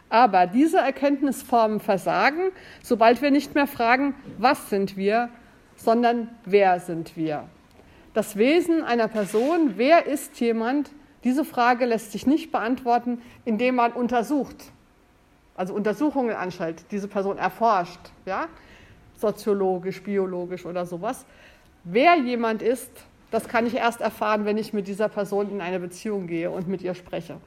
Aber 0.09 0.47
diese 0.47 0.77
Erkenntnisformen 0.77 1.79
versagen, 1.79 2.51
sobald 2.83 3.21
wir 3.21 3.31
nicht 3.31 3.55
mehr 3.55 3.67
fragen, 3.67 4.15
was 4.37 4.69
sind 4.69 4.97
wir, 4.97 5.29
sondern 5.75 6.29
wer 6.45 6.79
sind 6.79 7.17
wir. 7.17 7.45
Das 8.13 8.37
Wesen 8.37 8.83
einer 8.83 9.07
Person, 9.07 9.73
wer 9.75 10.05
ist 10.05 10.39
jemand, 10.39 10.91
diese 11.23 11.43
Frage 11.43 11.85
lässt 11.85 12.11
sich 12.11 12.27
nicht 12.27 12.51
beantworten, 12.51 13.21
indem 13.43 13.75
man 13.75 13.91
untersucht, 13.91 14.71
also 15.55 15.73
Untersuchungen 15.73 16.35
anstellt, 16.35 16.85
diese 16.91 17.07
Person 17.07 17.37
erforscht, 17.37 17.99
ja? 18.25 18.47
soziologisch, 19.17 20.03
biologisch 20.03 20.65
oder 20.65 20.85
sowas. 20.85 21.25
Wer 21.83 22.15
jemand 22.17 22.61
ist, 22.61 22.91
das 23.31 23.47
kann 23.47 23.65
ich 23.65 23.75
erst 23.75 24.01
erfahren, 24.01 24.45
wenn 24.45 24.57
ich 24.57 24.71
mit 24.71 24.87
dieser 24.87 25.09
Person 25.09 25.49
in 25.49 25.61
eine 25.61 25.79
Beziehung 25.79 26.27
gehe 26.27 26.51
und 26.51 26.67
mit 26.67 26.81
ihr 26.81 26.93
spreche. 26.93 27.37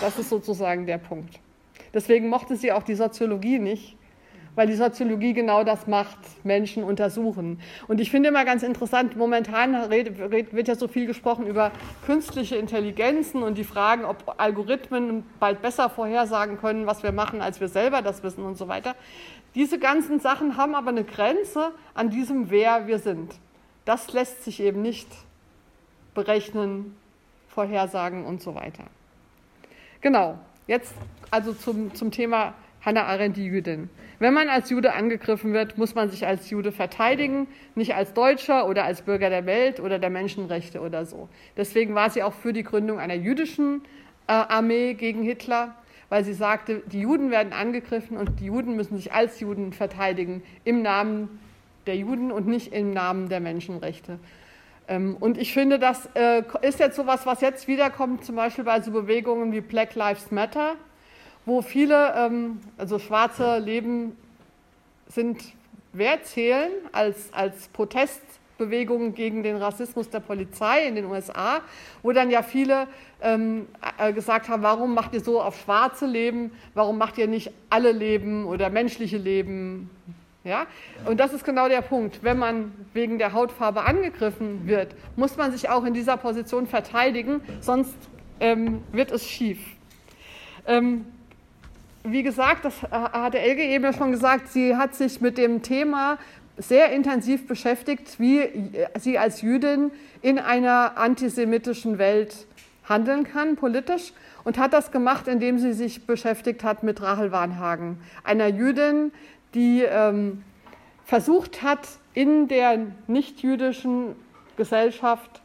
Das 0.00 0.18
ist 0.18 0.28
sozusagen 0.28 0.86
der 0.86 0.98
Punkt. 0.98 1.38
Deswegen 1.96 2.28
mochte 2.28 2.56
sie 2.56 2.72
auch 2.72 2.82
die 2.82 2.94
Soziologie 2.94 3.58
nicht, 3.58 3.96
weil 4.54 4.66
die 4.66 4.74
Soziologie 4.74 5.32
genau 5.32 5.64
das 5.64 5.86
macht, 5.86 6.18
Menschen 6.44 6.84
untersuchen. 6.84 7.58
Und 7.88 8.02
ich 8.02 8.10
finde 8.10 8.28
immer 8.28 8.44
ganz 8.44 8.62
interessant, 8.62 9.16
momentan 9.16 9.72
wird 9.90 10.68
ja 10.68 10.74
so 10.74 10.88
viel 10.88 11.06
gesprochen 11.06 11.46
über 11.46 11.72
künstliche 12.04 12.56
Intelligenzen 12.56 13.42
und 13.42 13.56
die 13.56 13.64
Fragen, 13.64 14.04
ob 14.04 14.34
Algorithmen 14.36 15.24
bald 15.40 15.62
besser 15.62 15.88
vorhersagen 15.88 16.58
können, 16.58 16.86
was 16.86 17.02
wir 17.02 17.12
machen, 17.12 17.40
als 17.40 17.60
wir 17.60 17.68
selber 17.68 18.02
das 18.02 18.22
wissen 18.22 18.44
und 18.44 18.58
so 18.58 18.68
weiter. 18.68 18.94
Diese 19.54 19.78
ganzen 19.78 20.20
Sachen 20.20 20.58
haben 20.58 20.74
aber 20.74 20.90
eine 20.90 21.04
Grenze 21.04 21.72
an 21.94 22.10
diesem, 22.10 22.50
wer 22.50 22.86
wir 22.86 22.98
sind. 22.98 23.32
Das 23.86 24.12
lässt 24.12 24.44
sich 24.44 24.60
eben 24.60 24.82
nicht 24.82 25.08
berechnen, 26.14 26.94
vorhersagen 27.48 28.26
und 28.26 28.42
so 28.42 28.54
weiter. 28.54 28.84
Genau, 30.02 30.38
jetzt 30.66 30.94
also 31.30 31.52
zum, 31.52 31.94
zum 31.94 32.10
Thema 32.10 32.54
Hannah 32.84 33.04
Arendt, 33.04 33.36
die 33.36 33.44
Jüdin. 33.44 33.90
Wenn 34.18 34.32
man 34.32 34.48
als 34.48 34.70
Jude 34.70 34.94
angegriffen 34.94 35.52
wird, 35.52 35.76
muss 35.76 35.94
man 35.94 36.08
sich 36.08 36.26
als 36.26 36.48
Jude 36.50 36.72
verteidigen, 36.72 37.48
nicht 37.74 37.94
als 37.94 38.14
Deutscher 38.14 38.68
oder 38.68 38.84
als 38.84 39.02
Bürger 39.02 39.28
der 39.28 39.44
Welt 39.44 39.80
oder 39.80 39.98
der 39.98 40.08
Menschenrechte 40.08 40.80
oder 40.80 41.04
so. 41.04 41.28
Deswegen 41.56 41.94
war 41.94 42.10
sie 42.10 42.22
auch 42.22 42.32
für 42.32 42.52
die 42.52 42.62
Gründung 42.62 42.98
einer 42.98 43.14
jüdischen 43.14 43.82
äh, 44.28 44.32
Armee 44.32 44.94
gegen 44.94 45.22
Hitler, 45.22 45.74
weil 46.08 46.24
sie 46.24 46.32
sagte, 46.32 46.82
die 46.86 47.00
Juden 47.00 47.30
werden 47.30 47.52
angegriffen 47.52 48.16
und 48.16 48.40
die 48.40 48.46
Juden 48.46 48.76
müssen 48.76 48.96
sich 48.96 49.12
als 49.12 49.40
Juden 49.40 49.72
verteidigen 49.72 50.42
im 50.64 50.82
Namen 50.82 51.40
der 51.86 51.96
Juden 51.96 52.32
und 52.32 52.46
nicht 52.46 52.72
im 52.72 52.92
Namen 52.92 53.28
der 53.28 53.40
Menschenrechte. 53.40 54.18
Ähm, 54.88 55.16
und 55.18 55.38
ich 55.38 55.52
finde, 55.52 55.78
das 55.78 56.08
äh, 56.14 56.42
ist 56.62 56.78
jetzt 56.78 56.96
so 56.96 57.02
etwas, 57.02 57.26
was 57.26 57.40
jetzt 57.40 57.66
wiederkommt, 57.68 58.24
zum 58.24 58.36
Beispiel 58.36 58.64
bei 58.64 58.80
so 58.80 58.90
Bewegungen 58.90 59.52
wie 59.52 59.60
Black 59.60 59.94
Lives 59.94 60.30
Matter 60.30 60.76
wo 61.46 61.62
viele, 61.62 62.12
ähm, 62.14 62.60
also 62.76 62.98
schwarze 62.98 63.58
Leben 63.58 64.16
sind 65.08 65.40
wert 65.92 66.26
zählen 66.26 66.72
als, 66.92 67.32
als 67.32 67.68
Protestbewegung 67.68 69.14
gegen 69.14 69.44
den 69.44 69.56
Rassismus 69.56 70.10
der 70.10 70.20
Polizei 70.20 70.86
in 70.86 70.96
den 70.96 71.06
USA, 71.06 71.60
wo 72.02 72.10
dann 72.12 72.30
ja 72.30 72.42
viele 72.42 72.88
ähm, 73.22 73.68
äh, 73.96 74.12
gesagt 74.12 74.48
haben, 74.48 74.62
warum 74.62 74.92
macht 74.92 75.14
ihr 75.14 75.20
so 75.20 75.40
auf 75.40 75.58
schwarze 75.60 76.06
Leben, 76.06 76.50
warum 76.74 76.98
macht 76.98 77.16
ihr 77.16 77.28
nicht 77.28 77.52
alle 77.70 77.92
Leben 77.92 78.44
oder 78.44 78.68
menschliche 78.68 79.16
Leben? 79.16 79.88
Ja? 80.46 80.66
Und 81.04 81.18
das 81.18 81.32
ist 81.32 81.44
genau 81.44 81.68
der 81.68 81.82
Punkt. 81.82 82.22
Wenn 82.22 82.38
man 82.38 82.72
wegen 82.94 83.18
der 83.18 83.32
Hautfarbe 83.32 83.84
angegriffen 83.84 84.66
wird, 84.66 84.94
muss 85.16 85.36
man 85.36 85.52
sich 85.52 85.68
auch 85.68 85.84
in 85.84 85.92
dieser 85.92 86.16
Position 86.16 86.66
verteidigen, 86.66 87.40
sonst 87.60 87.96
ähm, 88.40 88.82
wird 88.92 89.10
es 89.10 89.26
schief. 89.26 89.58
Ähm, 90.66 91.06
wie 92.04 92.22
gesagt, 92.22 92.64
das 92.64 92.82
hatte 92.82 93.38
Elke 93.40 93.62
eben 93.62 93.84
ja 93.84 93.92
schon 93.92 94.12
gesagt, 94.12 94.48
sie 94.48 94.76
hat 94.76 94.94
sich 94.94 95.20
mit 95.20 95.38
dem 95.38 95.62
Thema 95.62 96.18
sehr 96.56 96.92
intensiv 96.92 97.46
beschäftigt, 97.46 98.18
wie 98.18 98.70
sie 98.98 99.18
als 99.18 99.42
Jüdin 99.42 99.90
in 100.22 100.38
einer 100.38 100.96
antisemitischen 100.96 101.98
Welt 101.98 102.46
handeln 102.88 103.24
kann, 103.24 103.56
politisch, 103.56 104.12
und 104.44 104.58
hat 104.58 104.72
das 104.72 104.92
gemacht, 104.92 105.26
indem 105.26 105.58
sie 105.58 105.72
sich 105.72 106.06
beschäftigt 106.06 106.62
hat 106.62 106.84
mit 106.84 107.02
Rachel 107.02 107.32
Warnhagen, 107.32 107.98
einer 108.22 108.46
Jüdin, 108.46 109.10
die 109.54 109.82
ähm, 109.82 110.42
versucht 111.04 111.62
hat, 111.62 111.88
in 112.14 112.48
der 112.48 112.86
nichtjüdischen 113.06 114.16
Gesellschaft 114.56 115.42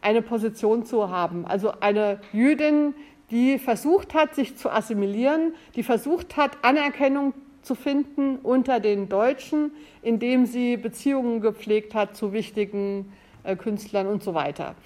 eine 0.00 0.22
Position 0.22 0.84
zu 0.84 1.10
haben. 1.10 1.44
Also 1.46 1.72
eine 1.80 2.20
Jüdin, 2.32 2.94
die 3.30 3.58
versucht 3.58 4.14
hat, 4.14 4.34
sich 4.34 4.56
zu 4.56 4.70
assimilieren, 4.70 5.54
die 5.74 5.82
versucht 5.82 6.36
hat, 6.36 6.58
Anerkennung 6.62 7.34
zu 7.62 7.74
finden 7.74 8.36
unter 8.36 8.78
den 8.78 9.08
Deutschen, 9.08 9.72
indem 10.02 10.46
sie 10.46 10.76
Beziehungen 10.76 11.40
gepflegt 11.40 11.94
hat 11.94 12.16
zu 12.16 12.32
wichtigen 12.32 13.12
äh, 13.42 13.56
Künstlern 13.56 14.06
und 14.06 14.22
so 14.22 14.34
weiter. 14.34 14.76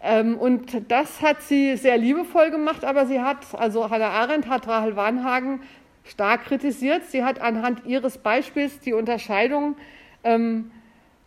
Ähm, 0.00 0.38
und 0.38 0.90
das 0.90 1.20
hat 1.20 1.42
sie 1.42 1.76
sehr 1.76 1.98
liebevoll 1.98 2.50
gemacht, 2.50 2.84
aber 2.84 3.06
sie 3.06 3.20
hat, 3.20 3.38
also 3.54 3.90
Hannah 3.90 4.10
Arendt 4.10 4.48
hat 4.48 4.68
Rahel 4.68 4.94
Warnhagen 4.94 5.60
stark 6.08 6.44
kritisiert. 6.44 7.04
Sie 7.04 7.24
hat 7.24 7.40
anhand 7.40 7.86
ihres 7.86 8.18
Beispiels 8.18 8.80
die 8.80 8.92
Unterscheidung 8.92 9.76
ähm, 10.24 10.70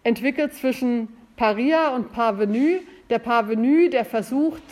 entwickelt 0.03 0.53
zwischen 0.53 1.09
Paria 1.35 1.89
und 1.95 2.11
Parvenu. 2.11 2.79
Der 3.09 3.19
Parvenu, 3.19 3.89
der 3.89 4.05
versucht, 4.05 4.63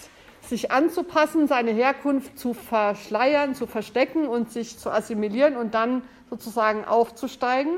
sich 0.42 0.72
anzupassen, 0.72 1.48
seine 1.48 1.72
Herkunft 1.72 2.38
zu 2.38 2.54
verschleiern, 2.54 3.56
zu 3.56 3.68
verstecken 3.68 4.28
und 4.28 4.52
sich 4.52 4.78
zu 4.78 4.90
assimilieren 4.90 5.56
und 5.56 5.74
dann 5.74 6.02
sozusagen 6.30 6.86
aufzusteigen. 6.86 7.74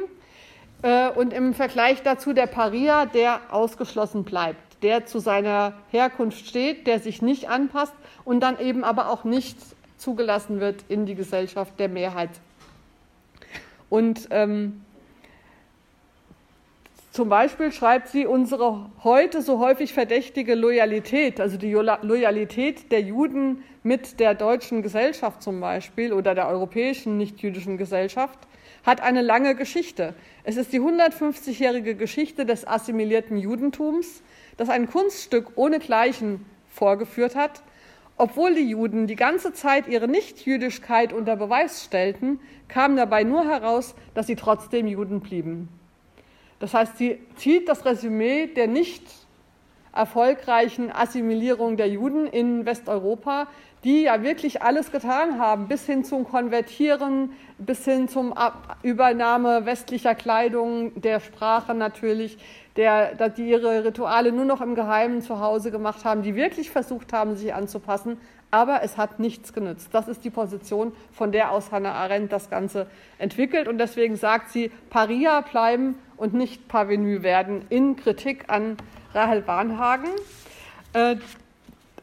Äh, 0.82 1.10
und 1.10 1.34
im 1.34 1.54
Vergleich 1.54 2.02
dazu 2.02 2.34
der 2.34 2.48
Paria, 2.48 3.06
der 3.06 3.42
ausgeschlossen 3.52 4.24
bleibt, 4.24 4.84
der 4.84 5.06
zu 5.06 5.20
seiner 5.20 5.74
Herkunft 5.92 6.48
steht, 6.48 6.88
der 6.88 7.00
sich 7.00 7.22
nicht 7.22 7.50
anpasst 7.50 7.94
und 8.24 8.40
dann 8.42 8.60
eben 8.60 8.84
aber 8.84 9.10
auch 9.10 9.24
nicht 9.24 9.58
zugelassen 10.02 10.60
wird 10.60 10.84
in 10.90 11.06
die 11.06 11.16
Gesellschaft 11.16 11.80
der 11.80 11.88
Mehrheit. 11.88 12.32
Und 13.90 14.28
ähm, 14.32 14.82
zum 17.12 17.28
Beispiel 17.28 17.72
schreibt 17.72 18.08
sie, 18.08 18.26
unsere 18.26 18.90
heute 19.04 19.42
so 19.42 19.60
häufig 19.60 19.94
verdächtige 19.94 20.56
Loyalität, 20.56 21.42
also 21.42 21.58
die 21.58 21.74
Loyalität 21.74 22.92
der 22.92 23.02
Juden 23.02 23.64
mit 23.84 24.20
der 24.20 24.34
deutschen 24.34 24.82
Gesellschaft 24.82 25.44
zum 25.44 25.60
Beispiel 25.60 26.14
oder 26.14 26.36
der 26.36 26.48
europäischen 26.48 27.18
nichtjüdischen 27.18 27.78
Gesellschaft, 27.78 28.40
hat 28.86 29.02
eine 29.02 29.22
lange 29.22 29.56
Geschichte. 29.56 30.14
Es 30.44 30.58
ist 30.58 30.74
die 30.74 30.80
150-jährige 30.80 31.96
Geschichte 31.96 32.46
des 32.46 32.66
assimilierten 32.66 33.38
Judentums, 33.38 34.24
das 34.58 34.70
ein 34.70 34.90
Kunststück 34.90 35.52
ohne 35.56 35.80
Gleichen 35.80 36.46
vorgeführt 36.70 37.36
hat, 37.36 37.62
obwohl 38.22 38.54
die 38.54 38.70
Juden 38.70 39.08
die 39.08 39.16
ganze 39.16 39.52
Zeit 39.52 39.88
ihre 39.88 40.08
Nichtjüdischkeit 40.08 41.12
unter 41.12 41.36
Beweis 41.36 41.84
stellten, 41.84 42.40
kam 42.68 42.96
dabei 42.96 43.24
nur 43.24 43.50
heraus, 43.50 43.96
dass 44.14 44.28
sie 44.28 44.36
trotzdem 44.36 44.86
Juden 44.86 45.22
blieben. 45.22 45.70
Das 46.60 46.76
heißt, 46.76 47.00
sie 47.00 47.18
zieht 47.36 47.68
das 47.68 47.84
Resümee 47.84 48.46
der 48.46 48.68
nicht 48.68 49.02
erfolgreichen 49.92 50.92
Assimilierung 50.92 51.78
der 51.78 51.90
Juden 51.90 52.28
in 52.28 52.64
Westeuropa, 52.64 53.48
die 53.84 54.04
ja 54.04 54.22
wirklich 54.22 54.62
alles 54.62 54.92
getan 54.92 55.40
haben, 55.40 55.68
bis 55.68 55.88
hin 55.88 56.04
zum 56.04 56.24
Konvertieren, 56.24 57.32
bis 57.58 57.86
hin 57.86 58.08
zum 58.08 58.36
Übernahme 58.84 59.66
westlicher 59.66 60.14
Kleidung, 60.14 61.02
der 61.02 61.22
Sprache 61.22 61.74
natürlich, 61.74 62.38
der, 62.78 63.30
die 63.30 63.50
ihre 63.50 63.84
Rituale 63.86 64.32
nur 64.32 64.46
noch 64.46 64.62
im 64.62 64.76
Geheimen 64.76 65.22
zu 65.22 65.40
Hause 65.40 65.72
gemacht 65.72 66.06
haben, 66.06 66.22
die 66.22 66.36
wirklich 66.36 66.70
versucht 66.70 67.14
haben, 67.14 67.36
sich 67.36 67.54
anzupassen, 67.54 68.18
aber 68.52 68.84
es 68.84 68.98
hat 68.98 69.20
nichts 69.20 69.54
genützt. 69.54 69.90
Das 69.94 70.08
ist 70.08 70.24
die 70.26 70.30
Position, 70.30 70.92
von 71.14 71.32
der 71.32 71.52
aus 71.52 71.72
Hannah 71.72 71.94
Arendt 71.94 72.32
das 72.32 72.50
Ganze 72.50 72.88
entwickelt. 73.18 73.68
Und 73.68 73.78
deswegen 73.78 74.18
sagt 74.18 74.52
sie, 74.52 74.72
Paria 74.90 75.42
bleiben 75.42 75.96
und 76.18 76.34
nicht 76.34 76.68
Parvenu 76.68 77.24
werden 77.24 77.66
in 77.70 77.96
Kritik 77.96 78.46
an 78.50 78.78
Rahel 79.14 79.48
Warnhagen, 79.48 80.10
äh, 80.94 81.16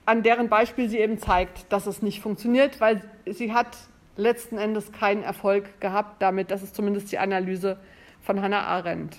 an 0.06 0.22
deren 0.22 0.48
Beispiel 0.48 0.88
sie 0.88 0.98
eben 0.98 1.18
zeigt, 1.18 1.70
dass 1.70 1.86
es 1.86 2.00
nicht 2.00 2.22
funktioniert, 2.22 2.80
weil 2.80 3.02
sie 3.26 3.52
hat 3.52 3.76
letzten 4.16 4.56
Endes 4.56 4.90
keinen 4.90 5.22
Erfolg 5.22 5.80
gehabt 5.80 6.22
damit. 6.22 6.50
Das 6.50 6.62
ist 6.62 6.74
zumindest 6.74 7.12
die 7.12 7.18
Analyse 7.18 7.78
von 8.22 8.40
Hannah 8.40 8.64
Arendt. 8.64 9.18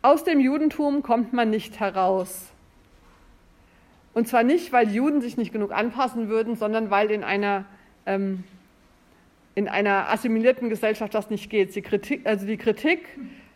Aus 0.00 0.22
dem 0.22 0.38
Judentum 0.38 1.02
kommt 1.02 1.32
man 1.32 1.50
nicht 1.50 1.80
heraus. 1.80 2.50
Und 4.14 4.28
zwar 4.28 4.42
nicht, 4.42 4.72
weil 4.72 4.90
Juden 4.90 5.20
sich 5.20 5.36
nicht 5.36 5.52
genug 5.52 5.72
anpassen 5.72 6.28
würden, 6.28 6.56
sondern 6.56 6.90
weil 6.90 7.10
in 7.10 7.24
einer, 7.24 7.64
ähm, 8.06 8.44
in 9.54 9.68
einer 9.68 10.08
assimilierten 10.10 10.70
Gesellschaft 10.70 11.14
das 11.14 11.30
nicht 11.30 11.50
geht. 11.50 11.72
Sie 11.72 11.82
Kritik, 11.82 12.26
also 12.26 12.46
die 12.46 12.56
Kritik, 12.56 13.08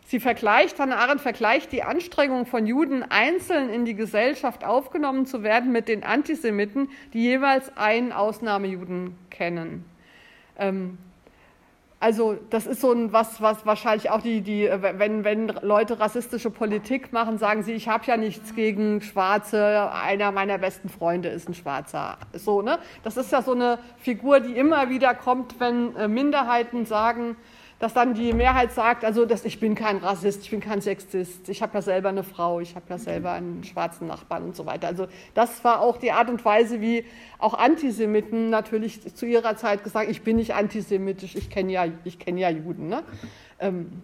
sie 0.06 0.18
vergleicht, 0.18 0.80
Hannah 0.80 0.96
Arendt 0.96 1.20
vergleicht 1.20 1.70
die 1.70 1.84
Anstrengung 1.84 2.44
von 2.46 2.66
Juden, 2.66 3.04
einzeln 3.04 3.70
in 3.70 3.84
die 3.84 3.94
Gesellschaft 3.94 4.64
aufgenommen 4.64 5.26
zu 5.26 5.44
werden, 5.44 5.70
mit 5.70 5.87
den 5.88 6.02
Antisemiten, 6.02 6.88
die 7.12 7.22
jeweils 7.22 7.76
einen 7.76 8.12
Ausnahmejuden 8.12 9.16
kennen. 9.30 9.84
Ähm, 10.58 10.99
also 12.02 12.37
das 12.50 12.66
ist 12.66 12.80
so 12.80 12.92
ein 12.92 13.12
was, 13.12 13.40
was 13.40 13.64
wahrscheinlich 13.64 14.11
auch 14.11 14.21
die, 14.21 14.40
die 14.40 14.68
wenn, 14.68 15.23
wenn 15.23 15.47
Leute 15.62 16.00
rassistische 16.00 16.50
Politik 16.50 17.12
machen, 17.12 17.38
sagen 17.38 17.62
sie, 17.62 17.73
ich 17.73 17.88
habe 17.88 18.04
ja 18.06 18.16
nichts 18.16 18.56
gegen 18.56 19.00
Schwarze, 19.02 19.88
einer 19.92 20.32
meiner 20.32 20.59
besten 20.59 20.88
Freunde 20.88 21.28
ist 21.28 21.49
ein 21.49 21.54
Schwarzer. 21.54 22.18
So, 22.32 22.61
ne? 22.61 22.80
Das 23.04 23.16
ist 23.16 23.30
ja 23.30 23.40
so 23.40 23.52
eine 23.52 23.78
Figur, 23.99 24.40
die 24.40 24.56
immer 24.56 24.90
wieder 24.90 25.14
kommt, 25.14 25.61
wenn 25.61 25.94
äh, 25.94 26.09
Minderheiten 26.09 26.87
sagen, 26.87 27.37
dass 27.83 27.95
dann 27.95 28.15
die 28.15 28.33
Mehrheit 28.33 28.71
sagt, 28.71 29.05
also 29.05 29.27
dass 29.27 29.45
ich 29.45 29.59
bin 29.59 29.75
kein 29.75 29.97
Rassist, 29.97 30.45
ich 30.45 30.51
bin 30.53 30.61
kein 30.61 30.81
Sexist, 30.81 31.49
ich 31.49 31.62
habe 31.62 31.75
ja 31.75 31.83
selber 31.83 32.11
eine 32.11 32.23
Frau, 32.23 32.61
ich 32.61 32.77
habe 32.77 32.85
ja 32.89 32.97
selber 32.97 33.33
einen 33.33 33.65
schwarzen 33.65 34.07
Nachbarn 34.07 34.45
und 34.45 34.55
so 34.55 34.67
weiter. 34.67 34.87
Also 34.87 35.09
das 35.35 35.65
war 35.65 35.81
auch 35.81 35.97
die 35.97 36.12
Art 36.12 36.31
und 36.31 36.45
Weise, 36.45 36.81
wie 36.81 37.05
auch 37.41 37.55
Antisemiten 37.55 38.51
natürlich 38.51 39.12
zu 39.17 39.27
ihrer 39.27 39.57
Zeit 39.57 39.83
gesagt, 39.83 40.09
ich 40.09 40.23
bin 40.23 40.37
nicht 40.37 40.55
antisemitisch, 40.55 41.35
ich 41.35 41.51
kenne 41.51 41.73
ja, 41.73 41.87
ich 42.05 42.21
kenn 42.21 42.39
ja 42.39 42.51
Juden. 42.51 42.87
Ne? 42.87 43.03
Ähm, 43.59 44.03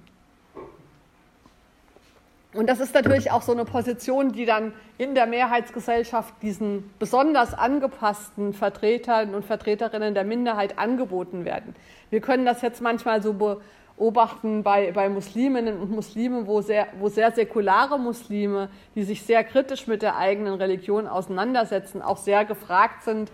und 2.55 2.69
das 2.69 2.81
ist 2.81 2.95
natürlich 2.95 3.31
auch 3.31 3.43
so 3.43 3.52
eine 3.52 3.67
Position, 3.67 4.33
die 4.33 4.47
dann 4.47 4.73
in 4.97 5.14
der 5.14 5.26
Mehrheitsgesellschaft 5.26 6.33
diesen 6.40 6.90
besonders 6.99 7.52
angepassten 7.52 8.55
Vertretern 8.55 9.35
und 9.35 9.45
Vertreterinnen 9.45 10.14
der 10.14 10.25
Minderheit 10.25 10.78
angeboten 10.78 11.45
werden. 11.45 11.75
Wir 12.09 12.23
können 12.23 12.47
das 12.47 12.62
jetzt 12.62 12.81
manchmal 12.81 13.23
so 13.23 13.61
beobachten 13.99 14.62
bei, 14.62 14.93
bei 14.93 15.11
Musliminnen 15.11 15.78
und 15.78 15.90
Muslimen, 15.90 16.47
wo 16.47 16.62
sehr, 16.62 16.87
wo 16.99 17.11
sehr 17.11 17.33
säkulare 17.33 17.99
Muslime, 17.99 18.71
die 18.95 19.02
sich 19.02 19.23
sehr 19.23 19.45
kritisch 19.45 19.87
mit 19.87 20.00
der 20.00 20.17
eigenen 20.17 20.55
Religion 20.55 21.07
auseinandersetzen, 21.07 22.00
auch 22.00 22.17
sehr 22.17 22.47
gefragt 22.47 23.02
sind 23.02 23.31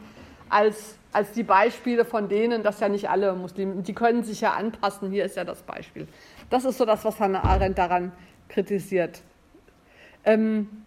als, 0.49 0.99
als 1.13 1.31
die 1.31 1.45
Beispiele 1.45 2.05
von 2.05 2.29
denen, 2.29 2.65
dass 2.65 2.81
ja 2.81 2.89
nicht 2.89 3.09
alle 3.09 3.33
Muslime, 3.35 3.83
die 3.83 3.95
können 3.95 4.25
sich 4.25 4.41
ja 4.41 4.55
anpassen, 4.55 5.13
hier 5.13 5.25
ist 5.25 5.37
ja 5.37 5.45
das 5.45 5.63
Beispiel. 5.63 6.09
Das 6.51 6.65
ist 6.65 6.79
so 6.79 6.85
das, 6.85 7.05
was 7.05 7.21
Hannah 7.21 7.45
Arendt 7.45 7.79
daran 7.79 8.11
kritisiert. 8.49 9.23
Ähm, 10.25 10.85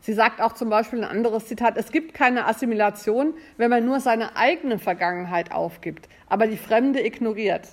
sie 0.00 0.12
sagt 0.12 0.40
auch 0.40 0.52
zum 0.52 0.70
Beispiel 0.70 1.04
ein 1.04 1.10
anderes 1.10 1.46
Zitat, 1.46 1.76
es 1.76 1.92
gibt 1.92 2.14
keine 2.14 2.46
Assimilation, 2.46 3.34
wenn 3.56 3.70
man 3.70 3.84
nur 3.84 4.00
seine 4.00 4.36
eigene 4.36 4.78
Vergangenheit 4.78 5.52
aufgibt, 5.52 6.08
aber 6.28 6.46
die 6.46 6.56
Fremde 6.56 7.04
ignoriert. 7.04 7.68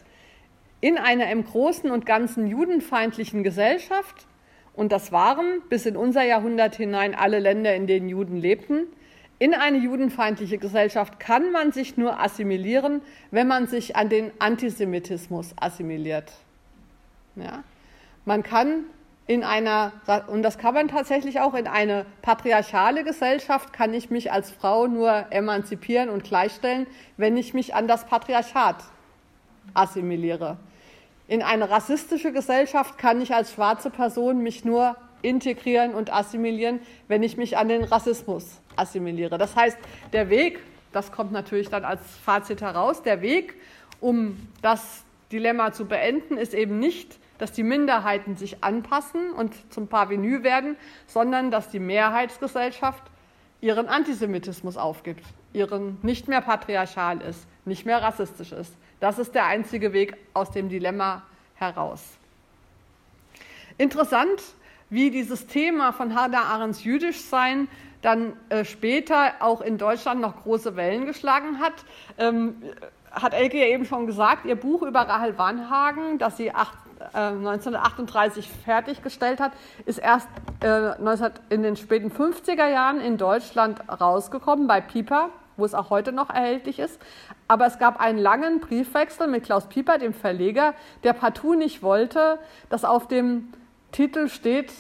In 0.82 0.98
einer 0.98 1.30
im 1.32 1.46
Großen 1.46 1.90
und 1.90 2.06
Ganzen 2.06 2.48
judenfeindlichen 2.48 3.44
Gesellschaft, 3.44 4.28
und 4.74 4.92
das 4.92 5.12
waren 5.12 5.62
bis 5.70 5.86
in 5.86 5.96
unser 5.96 6.24
Jahrhundert 6.24 6.76
hinein 6.76 7.16
alle 7.16 7.40
Länder, 7.40 7.74
in 7.76 7.88
denen 7.88 8.10
Juden 8.10 8.36
lebten, 8.36 8.88
in 9.38 9.54
eine 9.54 9.78
judenfeindliche 9.78 10.58
Gesellschaft 10.58 11.20
kann 11.20 11.52
man 11.52 11.72
sich 11.72 11.98
nur 11.98 12.20
assimilieren, 12.22 13.02
wenn 13.32 13.48
man 13.48 13.68
sich 13.68 13.96
an 13.96 14.08
den 14.08 14.32
Antisemitismus 14.40 15.54
assimiliert. 15.58 16.32
Ja? 17.36 17.64
Man 18.26 18.42
kann 18.42 18.86
in 19.28 19.44
einer, 19.44 19.92
und 20.28 20.44
das 20.44 20.58
kann 20.58 20.74
man 20.74 20.88
tatsächlich 20.88 21.40
auch 21.40 21.54
in 21.54 21.68
eine 21.68 22.06
patriarchale 22.22 23.04
Gesellschaft, 23.04 23.74
kann 23.74 23.94
ich 23.94 24.10
mich 24.10 24.32
als 24.32 24.52
Frau 24.52 24.88
nur 24.88 25.26
emanzipieren 25.32 26.10
und 26.10 26.24
gleichstellen, 26.24 26.86
wenn 27.18 27.38
ich 27.38 27.54
mich 27.54 27.74
an 27.74 27.88
das 27.88 28.06
Patriarchat 28.06 28.76
assimiliere. 29.74 30.58
In 31.28 31.42
eine 31.42 31.70
rassistische 31.70 32.32
Gesellschaft 32.32 33.00
kann 33.00 33.20
ich 33.20 33.34
als 33.34 33.54
schwarze 33.54 33.90
Person 33.90 34.40
mich 34.40 34.64
nur 34.64 34.96
integrieren 35.24 35.96
und 35.96 36.14
assimilieren, 36.14 36.80
wenn 37.08 37.24
ich 37.24 37.36
mich 37.36 37.58
an 37.58 37.68
den 37.68 37.84
Rassismus 37.84 38.60
assimiliere. 38.76 39.40
Das 39.40 39.56
heißt, 39.56 39.78
der 40.14 40.30
Weg, 40.30 40.60
das 40.92 41.12
kommt 41.12 41.32
natürlich 41.32 41.70
dann 41.70 41.84
als 41.84 42.02
Fazit 42.24 42.62
heraus, 42.62 43.02
der 43.02 43.22
Weg, 43.22 43.56
um 44.02 44.38
das 44.62 45.04
Dilemma 45.32 45.74
zu 45.74 45.86
beenden, 45.86 46.38
ist 46.38 46.54
eben 46.54 46.78
nicht, 46.78 47.18
dass 47.38 47.52
die 47.52 47.64
Minderheiten 47.64 48.36
sich 48.36 48.64
anpassen 48.64 49.32
und 49.32 49.54
zum 49.72 49.88
Parvenu 49.88 50.44
werden, 50.44 50.78
sondern 51.08 51.52
dass 51.52 51.70
die 51.70 51.80
Mehrheitsgesellschaft 51.80 53.04
ihren 53.62 53.88
Antisemitismus 53.88 54.78
aufgibt, 54.78 55.26
ihren 55.54 55.98
nicht 56.02 56.28
mehr 56.28 56.42
patriarchal 56.42 57.22
ist, 57.22 57.48
nicht 57.66 57.86
mehr 57.86 58.02
rassistisch 58.02 58.52
ist. 58.52 58.76
Das 59.00 59.20
ist 59.20 59.36
der 59.36 59.46
einzige 59.46 59.94
Weg 59.94 60.18
aus 60.34 60.52
dem 60.52 60.70
Dilemma 60.70 61.24
heraus. 61.56 62.04
Interessant, 63.78 64.42
wie 64.90 65.10
dieses 65.10 65.48
Thema 65.48 65.92
von 65.92 66.16
Hannah 66.16 66.44
Arendts 66.44 66.84
Jüdischsein 66.84 67.68
dann 68.02 68.34
äh, 68.50 68.64
später 68.64 69.34
auch 69.40 69.62
in 69.62 69.78
Deutschland 69.78 70.22
noch 70.22 70.44
große 70.44 70.76
Wellen 70.76 71.06
geschlagen 71.06 71.60
hat. 71.60 71.74
Ähm, 72.18 72.62
hat 73.12 73.34
Elke 73.34 73.58
ja 73.58 73.66
eben 73.68 73.86
schon 73.86 74.06
gesagt, 74.06 74.46
ihr 74.46 74.56
Buch 74.56 74.84
über 74.84 75.02
Rahel 75.02 75.38
Warnhagen, 75.38 76.20
das 76.20 76.38
sie 76.38 76.54
acht, 76.54 76.78
1938 77.14 78.46
äh, 78.46 78.64
fertiggestellt 78.64 79.40
hat, 79.40 79.52
ist 79.86 80.00
erst 80.00 80.28
äh, 80.62 80.94
in 81.50 81.64
den 81.64 81.76
späten 81.76 82.12
50er 82.12 82.68
Jahren 82.68 83.02
in 83.02 83.18
Deutschland 83.18 83.82
rausgekommen 83.90 84.68
bei 84.68 84.82
Pieper, 84.82 85.30
wo 85.58 85.66
es 85.66 85.74
auch 85.74 85.90
heute 85.90 86.12
noch 86.12 86.30
erhältlich 86.30 86.80
ist. 86.80 87.00
Aber 87.48 87.66
es 87.66 87.80
gab 87.80 88.00
einen 88.00 88.20
langen 88.20 88.60
Briefwechsel 88.60 89.28
mit 89.28 89.44
Klaus 89.44 89.68
Pieper, 89.68 89.98
dem 89.98 90.14
Verleger, 90.14 90.74
der 91.04 91.14
partout 91.14 91.56
nicht 91.56 91.84
wollte, 91.84 92.40
dass 92.70 92.86
auf 92.86 93.08
dem 93.08 93.54
Titel 93.92 94.28
steht, 94.28 94.74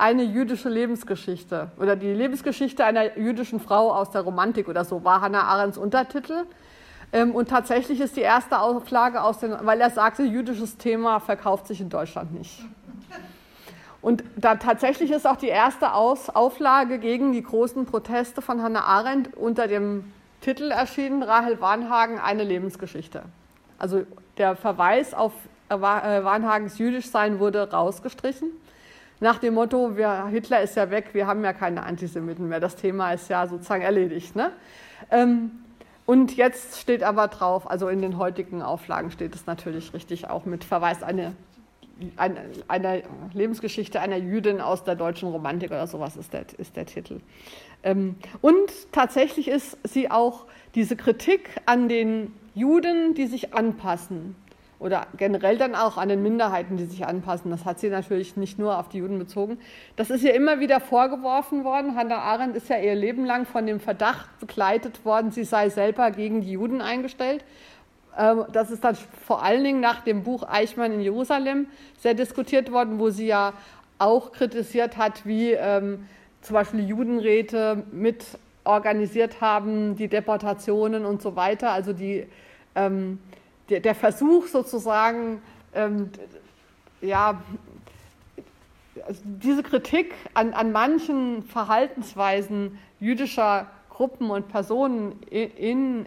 eine 0.00 0.22
jüdische 0.22 0.70
Lebensgeschichte 0.70 1.72
oder 1.78 1.94
die 1.94 2.14
Lebensgeschichte 2.14 2.84
einer 2.86 3.18
jüdischen 3.18 3.60
Frau 3.60 3.92
aus 3.92 4.10
der 4.10 4.22
Romantik 4.22 4.66
oder 4.66 4.86
so 4.86 5.04
war 5.04 5.20
Hannah 5.20 5.42
Arendts 5.42 5.76
Untertitel. 5.76 6.46
Ähm, 7.12 7.34
und 7.34 7.48
tatsächlich 7.48 8.00
ist 8.00 8.16
die 8.16 8.20
erste 8.20 8.60
Auflage 8.60 9.22
aus 9.22 9.38
den, 9.38 9.54
weil 9.62 9.80
er 9.80 9.90
sagte, 9.90 10.22
jüdisches 10.22 10.76
Thema 10.76 11.20
verkauft 11.20 11.66
sich 11.66 11.80
in 11.80 11.88
Deutschland 11.88 12.32
nicht. 12.32 12.64
Und 14.02 14.24
da 14.36 14.54
tatsächlich 14.54 15.10
ist 15.10 15.26
auch 15.26 15.36
die 15.36 15.48
erste 15.48 15.92
Aus 15.92 16.30
Auflage 16.30 16.98
gegen 16.98 17.32
die 17.32 17.42
großen 17.42 17.84
Proteste 17.84 18.40
von 18.40 18.62
Hannah 18.62 18.84
Arendt 18.84 19.36
unter 19.36 19.68
dem 19.68 20.10
Titel 20.40 20.70
erschienen, 20.70 21.22
Rahel 21.22 21.60
Warnhagen, 21.60 22.18
eine 22.18 22.44
Lebensgeschichte. 22.44 23.22
Also 23.78 24.04
der 24.38 24.56
Verweis 24.56 25.12
auf 25.12 25.32
äh, 25.68 25.74
äh, 25.74 25.78
Warnhagens 25.78 26.78
Jüdischsein 26.78 27.38
wurde 27.38 27.70
rausgestrichen. 27.70 28.48
Nach 29.20 29.38
dem 29.38 29.52
Motto, 29.52 29.98
wir, 29.98 30.26
Hitler 30.28 30.62
ist 30.62 30.76
ja 30.76 30.90
weg, 30.90 31.10
wir 31.12 31.26
haben 31.26 31.44
ja 31.44 31.52
keine 31.52 31.82
Antisemiten 31.82 32.48
mehr. 32.48 32.58
Das 32.58 32.76
Thema 32.76 33.12
ist 33.12 33.28
ja 33.28 33.46
sozusagen 33.46 33.82
erledigt. 33.82 34.34
Ne? 34.34 34.50
Ähm, 35.10 35.50
und 36.10 36.36
jetzt 36.36 36.80
steht 36.80 37.04
aber 37.04 37.28
drauf, 37.28 37.70
also 37.70 37.86
in 37.86 38.02
den 38.02 38.18
heutigen 38.18 38.62
Auflagen 38.62 39.12
steht 39.12 39.32
es 39.36 39.46
natürlich 39.46 39.94
richtig 39.94 40.28
auch 40.28 40.44
mit 40.44 40.64
Verweis 40.64 41.04
eine, 41.04 41.36
eine, 42.16 42.46
einer 42.66 43.02
Lebensgeschichte 43.32 44.00
einer 44.00 44.16
Jüdin 44.16 44.60
aus 44.60 44.82
der 44.82 44.96
deutschen 44.96 45.28
Romantik 45.28 45.70
oder 45.70 45.86
sowas 45.86 46.16
ist 46.16 46.32
der, 46.32 46.46
ist 46.58 46.74
der 46.74 46.86
Titel. 46.86 47.20
Ähm, 47.84 48.16
und 48.40 48.72
tatsächlich 48.90 49.46
ist 49.46 49.78
sie 49.84 50.10
auch 50.10 50.46
diese 50.74 50.96
Kritik 50.96 51.48
an 51.66 51.88
den 51.88 52.34
Juden, 52.56 53.14
die 53.14 53.28
sich 53.28 53.54
anpassen 53.54 54.34
oder 54.80 55.06
generell 55.16 55.58
dann 55.58 55.74
auch 55.74 55.98
an 55.98 56.08
den 56.08 56.22
Minderheiten, 56.22 56.78
die 56.78 56.86
sich 56.86 57.06
anpassen. 57.06 57.50
Das 57.50 57.66
hat 57.66 57.78
sie 57.78 57.90
natürlich 57.90 58.36
nicht 58.36 58.58
nur 58.58 58.78
auf 58.78 58.88
die 58.88 58.98
Juden 58.98 59.18
bezogen. 59.18 59.58
Das 59.96 60.08
ist 60.08 60.24
ihr 60.24 60.34
immer 60.34 60.58
wieder 60.58 60.80
vorgeworfen 60.80 61.64
worden. 61.64 61.94
Hannah 61.94 62.18
Arendt 62.18 62.56
ist 62.56 62.70
ja 62.70 62.78
ihr 62.78 62.94
Leben 62.94 63.26
lang 63.26 63.44
von 63.44 63.66
dem 63.66 63.78
Verdacht 63.78 64.26
begleitet 64.40 65.04
worden, 65.04 65.30
sie 65.30 65.44
sei 65.44 65.68
selber 65.68 66.10
gegen 66.10 66.40
die 66.40 66.52
Juden 66.52 66.80
eingestellt. 66.80 67.44
Ähm, 68.18 68.46
das 68.52 68.70
ist 68.70 68.82
dann 68.82 68.96
vor 69.26 69.42
allen 69.42 69.62
Dingen 69.62 69.80
nach 69.80 70.00
dem 70.00 70.22
Buch 70.22 70.44
Eichmann 70.48 70.92
in 70.92 71.02
Jerusalem 71.02 71.66
sehr 71.98 72.14
diskutiert 72.14 72.72
worden, 72.72 72.98
wo 72.98 73.10
sie 73.10 73.26
ja 73.26 73.52
auch 73.98 74.32
kritisiert 74.32 74.96
hat, 74.96 75.26
wie 75.26 75.52
ähm, 75.52 76.06
zum 76.40 76.54
Beispiel 76.54 76.88
Judenräte 76.88 77.84
mit 77.92 78.24
organisiert 78.64 79.42
haben, 79.42 79.94
die 79.96 80.08
Deportationen 80.08 81.04
und 81.04 81.20
so 81.20 81.36
weiter, 81.36 81.70
also 81.70 81.92
die, 81.92 82.26
ähm, 82.74 83.18
der, 83.70 83.80
der, 83.80 83.94
Versuch 83.94 84.46
sozusagen, 84.48 85.40
ähm, 85.74 86.10
ja, 87.00 87.40
also 89.06 89.22
diese 89.24 89.62
Kritik 89.62 90.12
an, 90.34 90.52
an 90.52 90.72
manchen 90.72 91.42
Verhaltensweisen 91.44 92.78
jüdischer 92.98 93.66
Gruppen 93.88 94.30
und 94.30 94.48
Personen 94.48 95.22
in, 95.30 95.50
in 95.50 96.06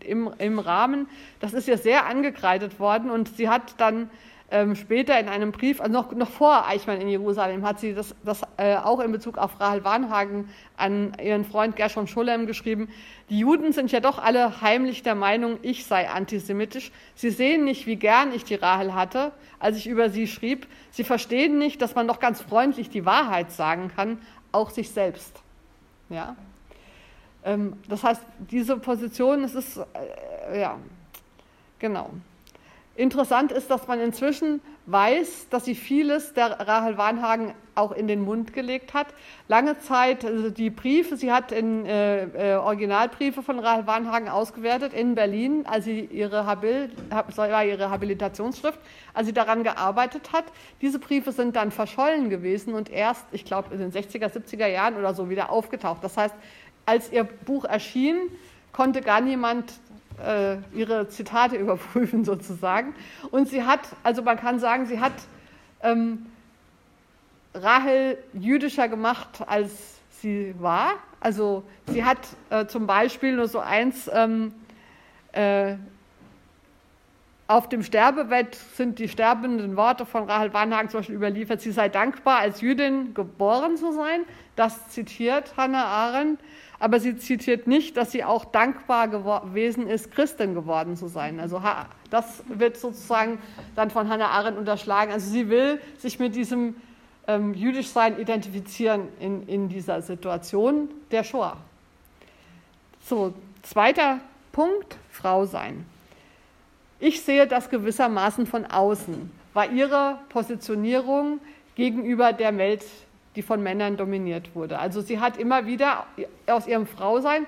im, 0.00 0.30
im 0.38 0.58
Rahmen, 0.58 1.08
das 1.40 1.54
ist 1.54 1.66
ja 1.66 1.76
sehr 1.76 2.06
angekreidet 2.06 2.78
worden 2.78 3.10
und 3.10 3.34
sie 3.36 3.48
hat 3.48 3.74
dann 3.78 4.10
ähm, 4.50 4.74
später 4.74 5.18
in 5.20 5.28
einem 5.28 5.52
Brief, 5.52 5.80
also 5.80 5.92
noch, 5.92 6.12
noch 6.12 6.28
vor 6.28 6.66
Eichmann 6.66 7.00
in 7.00 7.08
Jerusalem, 7.08 7.64
hat 7.64 7.78
sie 7.78 7.94
das, 7.94 8.14
das 8.24 8.42
äh, 8.56 8.76
auch 8.76 8.98
in 9.00 9.12
Bezug 9.12 9.38
auf 9.38 9.60
Rahel 9.60 9.84
Warnhagen 9.84 10.48
an 10.76 11.12
ihren 11.22 11.44
Freund 11.44 11.76
Gershon 11.76 12.08
Scholem 12.08 12.46
geschrieben. 12.46 12.88
Die 13.28 13.38
Juden 13.38 13.72
sind 13.72 13.92
ja 13.92 14.00
doch 14.00 14.18
alle 14.18 14.60
heimlich 14.60 15.04
der 15.04 15.14
Meinung, 15.14 15.58
ich 15.62 15.86
sei 15.86 16.08
antisemitisch. 16.08 16.90
Sie 17.14 17.30
sehen 17.30 17.64
nicht, 17.64 17.86
wie 17.86 17.96
gern 17.96 18.34
ich 18.34 18.42
die 18.44 18.56
Rahel 18.56 18.92
hatte, 18.94 19.30
als 19.60 19.76
ich 19.76 19.86
über 19.86 20.10
sie 20.10 20.26
schrieb. 20.26 20.66
Sie 20.90 21.04
verstehen 21.04 21.58
nicht, 21.58 21.80
dass 21.80 21.94
man 21.94 22.08
doch 22.08 22.18
ganz 22.18 22.40
freundlich 22.40 22.90
die 22.90 23.06
Wahrheit 23.06 23.52
sagen 23.52 23.92
kann, 23.94 24.18
auch 24.50 24.70
sich 24.70 24.90
selbst. 24.90 25.40
Ja? 26.08 26.34
Ähm, 27.44 27.74
das 27.88 28.02
heißt, 28.02 28.22
diese 28.50 28.76
Position, 28.78 29.44
es 29.44 29.54
ist, 29.54 29.76
äh, 29.76 30.60
ja, 30.60 30.76
genau. 31.78 32.10
Interessant 32.96 33.52
ist, 33.52 33.70
dass 33.70 33.86
man 33.86 34.00
inzwischen 34.00 34.60
weiß, 34.86 35.48
dass 35.48 35.64
sie 35.64 35.76
vieles 35.76 36.34
der 36.34 36.50
Rahel 36.60 36.98
Warnhagen 36.98 37.54
auch 37.76 37.92
in 37.92 38.08
den 38.08 38.20
Mund 38.20 38.52
gelegt 38.52 38.94
hat. 38.94 39.06
Lange 39.46 39.78
Zeit, 39.78 40.24
also 40.24 40.50
die 40.50 40.70
Briefe, 40.70 41.16
sie 41.16 41.30
hat 41.32 41.52
in 41.52 41.86
äh, 41.86 42.54
äh, 42.54 42.56
Originalbriefe 42.56 43.42
von 43.42 43.60
Rahel 43.60 43.86
Warnhagen 43.86 44.28
ausgewertet 44.28 44.92
in 44.92 45.14
Berlin, 45.14 45.64
als 45.66 45.84
sie 45.84 46.00
ihre, 46.00 46.46
Habil, 46.46 46.90
war 47.36 47.64
ihre 47.64 47.90
Habilitationsschrift, 47.90 48.78
als 49.14 49.28
sie 49.28 49.32
daran 49.32 49.62
gearbeitet 49.62 50.32
hat. 50.32 50.44
Diese 50.82 50.98
Briefe 50.98 51.30
sind 51.30 51.54
dann 51.56 51.70
verschollen 51.70 52.28
gewesen 52.28 52.74
und 52.74 52.90
erst, 52.90 53.24
ich 53.30 53.44
glaube, 53.44 53.72
in 53.72 53.78
den 53.78 53.92
60er, 53.92 54.26
70er 54.26 54.66
Jahren 54.66 54.96
oder 54.96 55.14
so 55.14 55.30
wieder 55.30 55.50
aufgetaucht. 55.50 56.02
Das 56.02 56.16
heißt, 56.16 56.34
als 56.86 57.12
ihr 57.12 57.24
Buch 57.24 57.64
erschien, 57.64 58.16
konnte 58.72 59.00
gar 59.00 59.20
niemand 59.20 59.72
äh, 60.24 60.56
ihre 60.76 61.08
Zitate 61.08 61.56
überprüfen 61.56 62.24
sozusagen. 62.24 62.94
Und 63.30 63.48
sie 63.48 63.64
hat, 63.64 63.80
also 64.02 64.22
man 64.22 64.36
kann 64.36 64.58
sagen, 64.58 64.86
sie 64.86 65.00
hat 65.00 65.12
ähm, 65.82 66.26
Rahel 67.54 68.18
jüdischer 68.32 68.88
gemacht, 68.88 69.42
als 69.46 70.00
sie 70.20 70.54
war. 70.58 70.94
Also 71.20 71.64
sie 71.86 72.04
hat 72.04 72.18
äh, 72.50 72.66
zum 72.66 72.86
Beispiel 72.86 73.36
nur 73.36 73.48
so 73.48 73.58
eins, 73.58 74.10
ähm, 74.12 74.52
äh, 75.32 75.76
auf 77.50 77.68
dem 77.68 77.82
Sterbebett 77.82 78.54
sind 78.54 79.00
die 79.00 79.08
sterbenden 79.08 79.76
Worte 79.76 80.06
von 80.06 80.30
Rahel 80.30 80.54
Warnhagen 80.54 80.88
zum 80.88 81.00
Beispiel 81.00 81.16
überliefert, 81.16 81.60
sie 81.60 81.72
sei 81.72 81.88
dankbar, 81.88 82.38
als 82.38 82.60
Jüdin 82.60 83.12
geboren 83.12 83.76
zu 83.76 83.90
sein. 83.90 84.20
Das 84.60 84.90
zitiert 84.90 85.54
Hannah 85.56 85.84
Arendt 85.84 86.38
aber 86.80 86.98
sie 86.98 87.16
zitiert 87.18 87.66
nicht, 87.66 87.98
dass 87.98 88.10
sie 88.10 88.24
auch 88.24 88.46
dankbar 88.46 89.08
gewesen 89.08 89.86
ist, 89.86 90.10
Christin 90.10 90.54
geworden 90.54 90.96
zu 90.96 91.08
sein. 91.08 91.38
Also 91.38 91.62
das 92.08 92.42
wird 92.48 92.78
sozusagen 92.78 93.38
dann 93.76 93.90
von 93.90 94.08
Hannah 94.08 94.30
Arendt 94.30 94.58
unterschlagen. 94.58 95.12
Also 95.12 95.30
sie 95.30 95.50
will 95.50 95.78
sich 95.98 96.18
mit 96.18 96.34
diesem 96.34 96.74
ähm, 97.28 97.52
Jüdischsein 97.52 98.18
identifizieren 98.18 99.08
in, 99.20 99.46
in 99.46 99.68
dieser 99.68 100.00
Situation 100.00 100.88
der 101.10 101.22
Shoah. 101.22 101.58
So, 103.04 103.34
zweiter 103.62 104.20
Punkt, 104.50 104.96
Frau 105.10 105.44
sein. 105.44 105.84
Ich 106.98 107.20
sehe 107.20 107.46
das 107.46 107.68
gewissermaßen 107.68 108.46
von 108.46 108.64
außen, 108.64 109.30
war 109.52 109.70
ihre 109.70 110.18
Positionierung 110.30 111.40
gegenüber 111.74 112.32
der 112.32 112.56
Welt 112.56 112.84
die 113.36 113.42
von 113.42 113.62
Männern 113.62 113.96
dominiert 113.96 114.54
wurde. 114.54 114.78
Also 114.78 115.00
sie 115.00 115.20
hat 115.20 115.36
immer 115.36 115.66
wieder 115.66 116.06
aus 116.46 116.66
ihrem 116.66 116.86
Frausein 116.86 117.46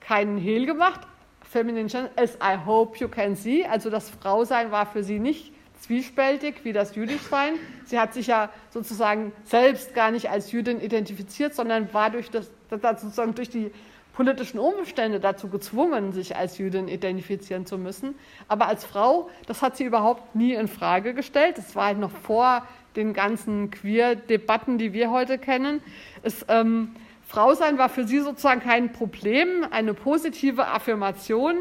keinen 0.00 0.38
Hehl 0.38 0.66
gemacht. 0.66 1.00
Feminine 1.42 2.10
as 2.16 2.36
I 2.36 2.56
hope 2.64 2.98
you 2.98 3.08
can 3.08 3.36
see. 3.36 3.64
Also 3.64 3.90
das 3.90 4.10
Frausein 4.10 4.70
war 4.70 4.86
für 4.86 5.02
sie 5.02 5.18
nicht 5.18 5.52
zwiespältig 5.80 6.64
wie 6.64 6.72
das 6.72 6.94
Jüdischsein. 6.94 7.54
Sie 7.84 7.98
hat 7.98 8.14
sich 8.14 8.28
ja 8.28 8.50
sozusagen 8.70 9.32
selbst 9.44 9.94
gar 9.94 10.10
nicht 10.10 10.30
als 10.30 10.50
Jüdin 10.52 10.80
identifiziert, 10.80 11.54
sondern 11.54 11.92
war 11.92 12.10
durch, 12.10 12.30
das, 12.30 12.50
sozusagen 12.70 13.34
durch 13.34 13.50
die 13.50 13.70
politischen 14.14 14.58
Umstände 14.58 15.20
dazu 15.20 15.48
gezwungen, 15.48 16.12
sich 16.12 16.36
als 16.36 16.56
Jüdin 16.58 16.88
identifizieren 16.88 17.66
zu 17.66 17.76
müssen. 17.76 18.14
Aber 18.48 18.68
als 18.68 18.84
Frau, 18.84 19.28
das 19.46 19.60
hat 19.60 19.76
sie 19.76 19.84
überhaupt 19.84 20.34
nie 20.34 20.54
in 20.54 20.68
Frage 20.68 21.14
gestellt. 21.14 21.58
Das 21.58 21.74
war 21.76 21.86
halt 21.86 21.98
noch 21.98 22.12
vor 22.12 22.66
den 22.96 23.12
ganzen 23.12 23.70
Queer-Debatten, 23.70 24.78
die 24.78 24.92
wir 24.92 25.10
heute 25.10 25.38
kennen. 25.38 25.82
Es, 26.22 26.44
ähm, 26.48 26.94
Frau 27.26 27.54
sein 27.54 27.78
war 27.78 27.88
für 27.88 28.06
sie 28.06 28.20
sozusagen 28.20 28.60
kein 28.60 28.92
Problem, 28.92 29.66
eine 29.70 29.94
positive 29.94 30.66
Affirmation. 30.66 31.56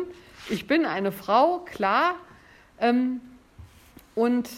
Ich 0.49 0.67
bin 0.67 0.85
eine 0.85 1.11
Frau, 1.11 1.59
klar. 1.59 2.15
Ähm, 2.79 3.21
und 4.15 4.49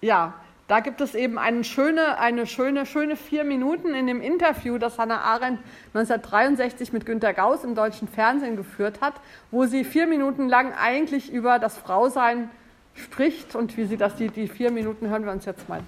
ja, 0.00 0.34
da 0.68 0.80
gibt 0.80 1.00
es 1.00 1.14
eben 1.14 1.38
eine 1.38 1.64
schöne, 1.64 2.18
eine 2.18 2.46
schöne, 2.46 2.86
schöne 2.86 3.16
vier 3.16 3.44
Minuten 3.44 3.94
in 3.94 4.06
dem 4.06 4.22
Interview, 4.22 4.78
das 4.78 4.98
Hannah 4.98 5.20
Arendt 5.20 5.60
1963 5.92 6.92
mit 6.94 7.04
Günter 7.04 7.34
Gauss 7.34 7.62
im 7.62 7.74
deutschen 7.74 8.08
Fernsehen 8.08 8.56
geführt 8.56 9.00
hat, 9.02 9.14
wo 9.50 9.66
sie 9.66 9.84
vier 9.84 10.06
Minuten 10.06 10.48
lang 10.48 10.72
eigentlich 10.72 11.30
über 11.30 11.58
das 11.58 11.76
Frausein 11.76 12.48
spricht 12.94 13.54
und 13.54 13.76
wie 13.76 13.84
sie 13.84 13.96
das, 13.96 14.16
die, 14.16 14.28
die 14.28 14.48
vier 14.48 14.70
Minuten 14.70 15.08
hören 15.08 15.24
wir 15.24 15.32
uns 15.32 15.44
jetzt 15.44 15.68
mal 15.68 15.82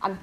an. 0.00 0.18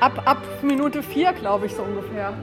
Ab, 0.00 0.22
ab 0.26 0.42
Minute 0.62 1.02
vier, 1.02 1.32
glaube 1.32 1.64
ich, 1.64 1.74
so 1.74 1.82
ungefähr. 1.82 2.34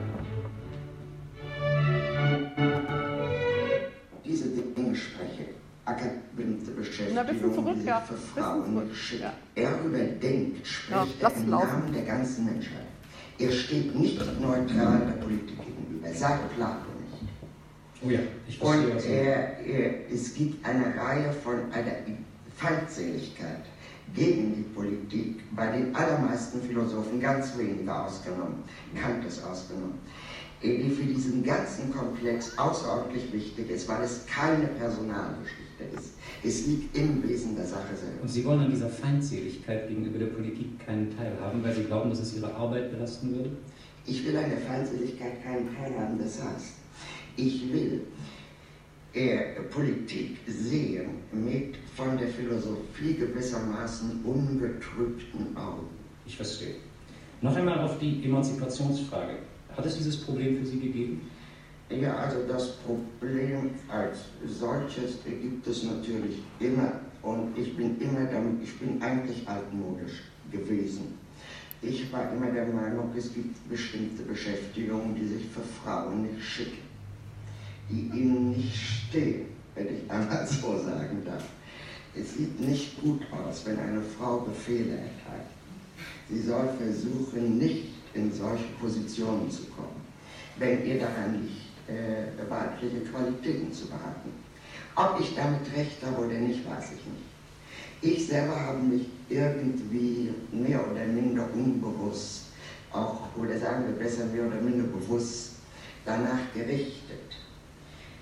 Abgewandte 5.92 6.72
Beschäftigung 6.72 7.54
zurück, 7.54 7.78
ja. 7.86 8.02
für 8.02 8.16
Frauen 8.16 8.90
geschickt. 8.90 9.22
Ja. 9.22 9.34
Er 9.56 9.72
überdenkt, 9.84 10.66
spricht 10.66 11.22
ja, 11.22 11.30
im 11.30 11.50
Namen 11.50 11.94
der 11.94 12.04
ganzen 12.04 12.46
Menschheit. 12.46 12.88
Er 13.40 13.52
steht 13.52 13.96
nicht 13.96 14.20
neutral 14.40 15.02
der 15.06 15.24
Politik 15.24 15.58
gegenüber, 15.58 16.14
sagt 16.14 16.56
Plato 16.56 16.86
nicht. 17.10 17.34
Oh 18.04 18.10
ja, 18.10 18.20
ich 18.48 18.58
verstehe, 18.58 18.94
Und 18.94 19.06
er, 19.06 19.60
er, 19.60 20.12
es 20.12 20.34
gibt 20.34 20.66
eine 20.66 20.96
Reihe 20.96 21.32
von 21.32 21.72
einer 21.72 21.92
Feindseligkeit 22.56 23.66
gegen 24.14 24.56
die 24.56 24.64
Politik, 24.76 25.44
bei 25.56 25.68
den 25.68 25.96
allermeisten 25.96 26.62
Philosophen, 26.62 27.20
ganz 27.20 27.58
wenige 27.58 27.94
ausgenommen, 27.94 28.64
Kant 28.94 29.26
ist 29.26 29.44
ausgenommen 29.44 30.00
die 30.64 30.92
für 30.92 31.04
diesen 31.04 31.44
ganzen 31.44 31.92
Komplex 31.92 32.58
außerordentlich 32.58 33.32
wichtig 33.34 33.70
ist, 33.70 33.88
weil 33.88 34.04
es 34.04 34.26
keine 34.28 34.68
Personalgeschichte 34.68 35.71
ist. 35.96 36.14
Es 36.44 36.68
liegt 36.68 36.98
im 36.98 37.28
Wesen 37.28 37.56
der 37.56 37.66
Sache 37.66 37.96
selbst. 37.96 38.22
Und 38.22 38.28
Sie 38.28 38.44
wollen 38.46 38.62
an 38.62 38.72
dieser 38.72 38.90
Feindseligkeit 38.90 39.88
gegenüber 39.88 40.20
der 40.20 40.28
Politik 40.28 40.86
keinen 40.86 41.16
Teil 41.16 41.34
haben, 41.40 41.64
weil 41.64 41.74
Sie 41.74 41.84
glauben, 41.84 42.10
dass 42.10 42.20
es 42.20 42.36
Ihre 42.36 42.54
Arbeit 42.54 42.92
belasten 42.92 43.36
würde? 43.36 43.52
Ich 44.06 44.26
will 44.26 44.36
an 44.36 44.50
der 44.50 44.60
Feindseligkeit 44.60 45.44
keinen 45.44 45.76
Teil 45.76 45.94
haben. 46.00 46.18
Das 46.18 46.42
heißt, 46.42 46.74
ich 47.36 47.72
will 47.72 48.02
äh, 49.14 49.62
Politik 49.70 50.38
sehen 50.48 51.10
mit 51.32 51.76
von 51.96 52.18
der 52.18 52.30
Philosophie 52.30 53.14
gewissermaßen 53.16 54.24
ungetrübten 54.24 55.56
Augen. 55.56 55.88
Ich 56.26 56.36
verstehe. 56.36 56.76
Noch 57.42 57.56
einmal 57.56 57.80
auf 57.80 58.00
die 58.00 58.24
Emanzipationsfrage. 58.24 59.38
Hat 59.76 59.86
es 59.86 59.98
dieses 59.98 60.18
Problem 60.18 60.58
für 60.58 60.66
Sie 60.66 60.80
gegeben? 60.80 61.22
Ja, 62.00 62.16
also 62.16 62.44
das 62.48 62.78
Problem 62.78 63.72
als 63.90 64.20
solches 64.48 65.18
gibt 65.26 65.68
es 65.68 65.84
natürlich 65.84 66.38
immer 66.60 66.94
und 67.22 67.58
ich 67.58 67.76
bin 67.76 68.00
immer 68.00 68.26
damit, 68.26 68.64
ich 68.64 68.80
bin 68.80 69.02
eigentlich 69.02 69.48
altmodisch 69.48 70.24
gewesen. 70.52 71.20
Ich 71.82 72.12
war 72.14 72.32
immer 72.32 72.52
der 72.52 72.68
Meinung, 72.68 73.12
es 73.18 73.34
gibt 73.34 73.70
bestimmte 73.70 74.24
Beschäftigungen, 74.24 75.16
die 75.16 75.28
sich 75.28 75.46
für 75.48 75.62
Frauen 75.84 76.24
nicht 76.24 76.42
schicken, 76.42 76.84
die 77.90 78.10
ihnen 78.18 78.52
nicht 78.52 78.76
stehen, 78.76 79.48
wenn 79.76 79.88
ich 79.88 80.10
einmal 80.10 80.48
so 80.48 80.78
sagen 80.78 81.24
darf. 81.26 81.44
Es 82.16 82.36
sieht 82.36 82.60
nicht 82.60 83.02
gut 83.02 83.22
aus, 83.32 83.66
wenn 83.66 83.80
eine 83.80 84.02
Frau 84.02 84.40
Befehle 84.40 84.92
erteilt. 84.92 85.50
Sie 86.30 86.42
soll 86.42 86.70
versuchen, 86.78 87.58
nicht 87.58 87.90
in 88.14 88.32
solche 88.32 88.68
Positionen 88.80 89.50
zu 89.50 89.64
kommen. 89.66 90.02
Wenn 90.58 90.86
ihr 90.86 91.00
daran 91.00 91.42
liegt, 91.42 91.71
äh, 91.92 92.50
weibliche 92.50 93.02
Qualitäten 93.02 93.72
zu 93.72 93.88
behalten. 93.88 94.32
Ob 94.96 95.20
ich 95.20 95.36
damit 95.36 95.62
recht 95.76 96.04
habe 96.06 96.26
oder 96.26 96.40
nicht, 96.40 96.70
weiß 96.70 96.92
ich 96.92 97.06
nicht. 97.06 97.32
Ich 98.02 98.28
selber 98.28 98.60
habe 98.60 98.80
mich 98.80 99.08
irgendwie 99.30 100.34
mehr 100.52 100.80
oder 100.90 101.06
minder 101.06 101.48
unbewusst, 101.54 102.46
auch, 102.92 103.28
oder 103.38 103.58
sagen 103.58 103.86
wir 103.86 103.94
besser 103.94 104.26
mehr 104.26 104.48
oder 104.48 104.60
minder 104.60 104.86
bewusst, 104.86 105.52
danach 106.06 106.40
gerichtet. 106.54 107.20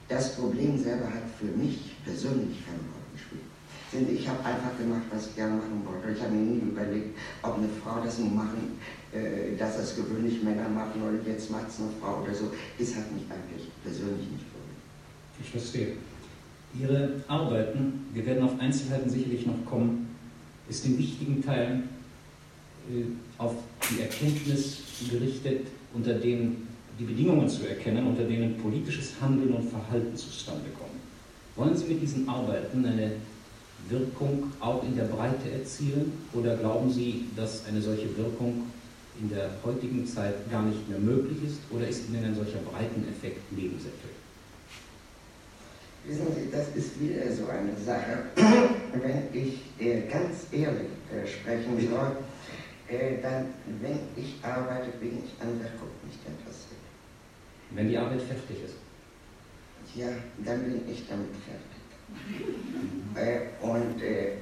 Das 0.08 0.36
Problem 0.36 0.77
selber 0.77 1.05
hat 1.05 1.23
für 1.39 1.45
mich 1.58 1.95
persönlich 2.03 2.65
keine 2.65 2.79
Rolle 2.79 3.10
gespielt. 3.13 4.19
Ich 4.19 4.27
habe 4.27 4.39
einfach 4.39 4.77
gemacht, 4.77 5.03
was 5.12 5.27
ich 5.27 5.36
gerne 5.36 5.55
machen 5.55 5.84
wollte. 5.86 6.12
Ich 6.15 6.21
habe 6.21 6.34
mir 6.34 6.41
nie 6.41 6.60
überlegt, 6.60 7.17
ob 7.41 7.58
eine 7.58 7.69
Frau 7.82 8.01
das 8.03 8.19
nun 8.19 8.36
machen, 8.36 8.79
dass 9.58 9.78
das 9.78 9.95
gewöhnlich 9.95 10.43
Männer 10.43 10.69
machen 10.69 11.02
oder 11.02 11.17
jetzt 11.28 11.50
macht 11.50 11.69
es 11.69 11.80
eine 11.80 11.89
Frau 12.00 12.22
oder 12.22 12.34
so. 12.34 12.52
Das 12.78 12.95
hat 12.95 13.12
mich 13.12 13.24
eigentlich 13.24 13.67
persönlich 13.84 14.30
nicht 14.30 14.45
berührt. 14.52 15.41
Ich 15.41 15.50
verstehe. 15.50 15.93
Ihre 16.80 17.24
Arbeiten, 17.28 18.06
wir 18.13 18.26
werden 18.26 18.43
auf 18.43 18.60
Einzelheiten 18.60 19.10
sicherlich 19.10 19.45
noch 19.48 19.65
kommen, 19.65 20.15
ist 20.69 20.86
in 20.86 20.98
wichtigen 21.00 21.43
Teilen 21.43 21.89
äh, 22.89 23.04
auf 23.39 23.56
die 23.89 24.02
Erkenntnis 24.02 24.82
gerichtet, 25.10 25.67
unter 25.93 26.13
denen 26.13 26.67
die 27.00 27.06
Bedingungen 27.06 27.50
zu 27.50 27.67
erkennen, 27.67 28.06
unter 28.06 28.24
denen 28.24 28.58
politisches 28.58 29.13
Handeln 29.19 29.54
und 29.54 29.69
Verhalten 29.69 30.15
zustande 30.15 30.69
kommen. 30.78 31.00
Wollen 31.56 31.76
Sie 31.76 31.86
mit 31.86 32.02
diesen 32.02 32.28
Arbeiten 32.30 32.86
eine 32.86 33.13
Wirkung 33.89 34.52
auch 34.60 34.84
in 34.84 34.95
der 34.95 35.06
Breite 35.06 35.50
erzielen 35.52 36.12
oder 36.34 36.56
glauben 36.58 36.91
Sie, 36.91 37.26
dass 37.36 37.65
eine 37.65 37.82
solche 37.82 38.15
Wirkung 38.17 38.63
in 39.19 39.29
der 39.29 39.49
heutigen 39.63 40.05
Zeit 40.05 40.49
gar 40.49 40.63
nicht 40.63 40.88
mehr 40.89 40.99
möglich 40.99 41.38
ist 41.45 41.60
oder 41.71 41.88
ist 41.88 42.08
Ihnen 42.10 42.23
ein 42.23 42.36
solcher 42.36 42.60
Breiteneffekt 42.60 43.51
nebensächlich? 43.51 44.15
Wissen 46.05 46.27
Sie, 46.34 46.49
das 46.49 46.69
ist 46.75 46.99
wieder 46.99 47.29
so 47.32 47.47
eine 47.47 47.75
Sache. 47.75 48.23
Wenn 48.93 49.23
ich 49.34 49.60
äh, 49.79 50.01
ganz 50.08 50.47
ehrlich 50.51 50.88
äh, 51.13 51.27
sprechen 51.27 51.89
soll, 51.89 52.17
äh, 52.88 53.21
dann, 53.21 53.53
wenn 53.82 53.99
ich 54.15 54.36
arbeite, 54.41 54.89
bin 54.99 55.19
ich 55.23 55.41
an 55.41 55.60
der 55.60 55.71
Wirkung 55.73 55.89
nicht 56.08 56.19
interessiert. 56.25 56.82
Wenn 57.71 57.89
die 57.89 57.97
Arbeit 57.97 58.21
fertig 58.21 58.63
ist? 58.65 58.75
Ja, 59.95 60.08
dann 60.43 60.63
bin 60.63 60.82
ich 60.89 61.08
damit 61.08 61.29
fertig. 61.45 61.65
Äh, 63.15 63.41
und 63.62 64.01
äh, 64.01 64.34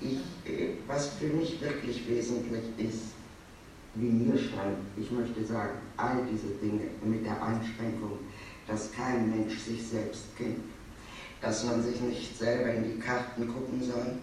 ich, 0.00 0.18
äh, 0.50 0.74
was 0.86 1.10
für 1.14 1.26
mich 1.28 1.60
wirklich 1.60 2.08
wesentlich 2.08 2.62
ist, 2.78 3.14
wie 3.94 4.08
mir 4.08 4.36
scheint, 4.36 4.78
ich 4.96 5.10
möchte 5.10 5.44
sagen, 5.44 5.78
all 5.96 6.18
diese 6.30 6.48
Dinge 6.62 6.88
mit 7.04 7.24
der 7.24 7.42
Einschränkung, 7.42 8.18
dass 8.66 8.92
kein 8.92 9.30
Mensch 9.30 9.58
sich 9.58 9.86
selbst 9.86 10.36
kennt 10.36 10.64
dass 11.44 11.64
man 11.64 11.82
sich 11.82 12.00
nicht 12.00 12.38
selber 12.38 12.72
in 12.72 12.84
die 12.84 12.98
Karten 12.98 13.46
gucken 13.46 13.82
soll, 13.82 14.14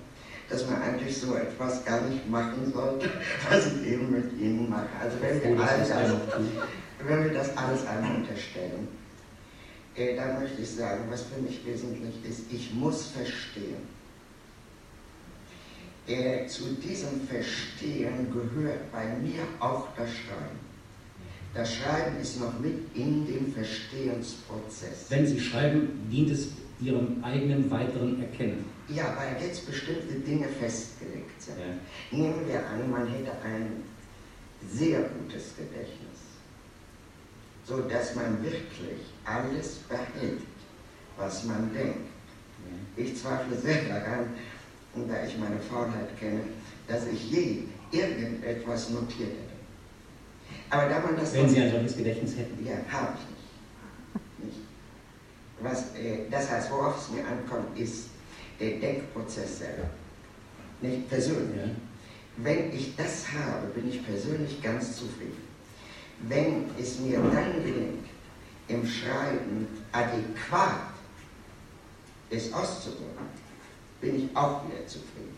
dass 0.50 0.68
man 0.70 0.82
eigentlich 0.82 1.18
so 1.18 1.36
etwas 1.36 1.86
gar 1.86 2.02
nicht 2.02 2.30
machen 2.30 2.72
sollte, 2.74 3.10
was 3.50 3.68
ich 3.68 3.88
eben 3.88 4.12
mit 4.12 4.34
Ihnen 4.40 4.70
mache. 4.70 4.90
Also 5.00 5.18
wenn 5.22 5.58
wir, 5.58 5.64
alles, 5.64 5.90
wenn 7.06 7.24
wir 7.24 7.34
das 7.34 7.56
alles 7.56 7.86
einmal 7.86 8.16
unterstellen, 8.16 8.88
äh, 9.96 10.16
dann 10.16 10.42
möchte 10.42 10.62
ich 10.62 10.72
sagen, 10.72 11.04
was 11.10 11.24
für 11.24 11.42
mich 11.42 11.66
wesentlich 11.66 12.16
ist, 12.28 12.52
ich 12.52 12.74
muss 12.74 13.08
verstehen. 13.08 14.01
Äh, 16.12 16.46
zu 16.46 16.64
diesem 16.74 17.22
Verstehen 17.22 18.28
gehört 18.34 18.92
bei 18.92 19.06
mir 19.22 19.44
auch 19.62 19.88
das 19.96 20.10
Schreiben. 20.10 20.60
Das 21.54 21.74
Schreiben 21.74 22.20
ist 22.22 22.38
noch 22.42 22.60
mit 22.60 22.94
in 22.94 23.26
dem 23.26 23.54
Verstehensprozess. 23.54 25.06
Wenn 25.08 25.26
Sie 25.26 25.40
schreiben, 25.40 25.88
dient 26.12 26.32
es 26.32 26.50
ihrem 26.82 27.24
eigenen 27.24 27.72
weiteren 27.72 28.22
Erkennen. 28.22 28.66
Ja, 28.90 29.16
weil 29.18 29.42
jetzt 29.42 29.66
bestimmte 29.66 30.16
Dinge 30.16 30.48
festgelegt 30.48 31.42
sind. 31.42 31.56
Ja. 31.60 32.18
Nehmen 32.18 32.46
wir 32.46 32.60
an, 32.68 32.92
man 32.92 33.08
hätte 33.08 33.32
ein 33.46 33.84
sehr 34.70 35.04
gutes 35.04 35.56
Gedächtnis, 35.56 36.20
so 37.64 37.80
dass 37.82 38.16
man 38.16 38.44
wirklich 38.44 39.00
alles 39.24 39.76
behält, 39.88 40.42
was 41.16 41.46
man 41.46 41.74
denkt. 41.74 42.12
Ich 42.98 43.16
zweifle 43.18 43.58
sehr 43.58 43.84
daran, 43.86 44.30
da 44.96 45.26
ich 45.26 45.38
meine 45.38 45.60
Faulheit 45.60 46.18
kenne, 46.20 46.42
dass 46.88 47.08
ich 47.08 47.32
je 47.32 47.64
irgendetwas 47.92 48.90
notiert 48.90 49.30
hätte. 49.30 49.52
Aber 50.70 50.90
da 50.90 51.00
man 51.00 51.16
das 51.18 51.34
Wenn 51.34 51.50
Sie 51.50 51.62
ein 51.62 51.72
solches 51.72 51.98
Gedächtnis 51.98 52.36
hätten. 52.38 52.66
Ja, 52.66 52.76
habe 52.92 53.14
ich 53.16 54.46
nicht. 54.46 54.58
Was, 55.62 55.96
äh, 55.96 56.30
das 56.30 56.50
heißt, 56.50 56.72
worauf 56.72 56.98
es 56.98 57.16
mir 57.16 57.26
ankommt, 57.26 57.78
ist 57.78 58.08
der 58.60 58.80
Denkprozess 58.80 59.60
selber. 59.60 59.90
Nicht 60.82 61.10
persönlich. 61.10 61.58
Ja. 61.58 61.72
Wenn 62.38 62.74
ich 62.74 62.96
das 62.96 63.26
habe, 63.32 63.68
bin 63.68 63.90
ich 63.90 64.06
persönlich 64.06 64.62
ganz 64.62 64.98
zufrieden. 64.98 65.38
Wenn 66.28 66.70
es 66.80 67.00
mir 67.00 67.18
dann 67.18 67.64
gelingt, 67.64 68.06
im 68.68 68.88
Schreiben 68.88 69.68
adäquat 69.92 70.94
es 72.30 72.54
auszudrücken, 72.54 73.41
bin 74.02 74.16
ich 74.18 74.36
auch 74.36 74.66
wieder 74.68 74.86
zufrieden. 74.88 75.38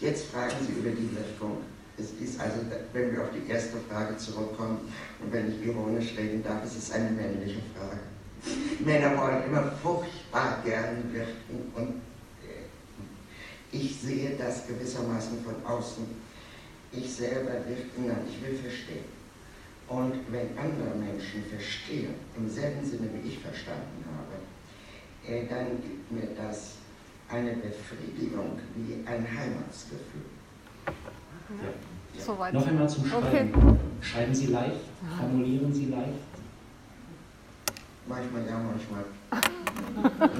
Jetzt 0.00 0.26
fragen 0.26 0.54
Sie 0.60 0.72
über 0.80 0.90
die 0.90 1.10
Wirkung. 1.14 1.58
Es 1.98 2.12
ist 2.20 2.40
also, 2.40 2.56
wenn 2.92 3.12
wir 3.12 3.22
auf 3.22 3.28
die 3.30 3.50
erste 3.50 3.76
Frage 3.88 4.16
zurückkommen, 4.16 4.80
und 5.20 5.32
wenn 5.32 5.52
ich 5.52 5.66
ironisch 5.66 6.16
reden 6.16 6.42
darf, 6.42 6.64
es 6.64 6.76
ist 6.76 6.92
eine 6.92 7.10
männliche 7.10 7.60
Frage. 7.76 8.00
Männer 8.84 9.16
wollen 9.16 9.44
immer 9.44 9.70
furchtbar 9.82 10.60
gern 10.64 11.12
wirken 11.12 11.72
und 11.74 11.88
äh, 12.42 13.76
ich 13.76 14.00
sehe 14.00 14.36
das 14.36 14.66
gewissermaßen 14.66 15.44
von 15.44 15.54
außen. 15.64 16.04
Ich 16.92 17.12
selber 17.12 17.52
wirken, 17.66 18.06
nein, 18.06 18.26
ich 18.28 18.44
will 18.44 18.56
verstehen. 18.56 19.04
Und 19.88 20.14
wenn 20.30 20.56
andere 20.58 20.96
Menschen 20.96 21.44
verstehen, 21.44 22.14
im 22.36 22.48
selben 22.48 22.84
Sinne 22.84 23.08
wie 23.14 23.28
ich 23.28 23.38
verstanden 23.38 24.04
habe, 24.16 25.32
äh, 25.32 25.46
dann 25.46 25.80
gibt 25.82 26.10
mir 26.10 26.28
das 26.36 26.74
eine 27.34 27.50
Befriedigung 27.50 28.58
wie 28.76 28.94
ein 29.06 29.26
Heimatsgefühl. 29.26 30.22
Ja. 30.86 32.24
Ja. 32.26 32.52
Noch 32.52 32.66
einmal 32.66 32.88
zum 32.88 33.06
Schreiben. 33.06 33.26
Okay. 33.26 33.76
Schreiben 34.00 34.34
Sie 34.34 34.46
leicht? 34.46 34.80
Formulieren 35.18 35.74
Sie 35.74 35.86
leicht? 35.86 36.10
Manchmal 38.06 38.46
ja, 38.46 38.60
manchmal. 38.60 39.04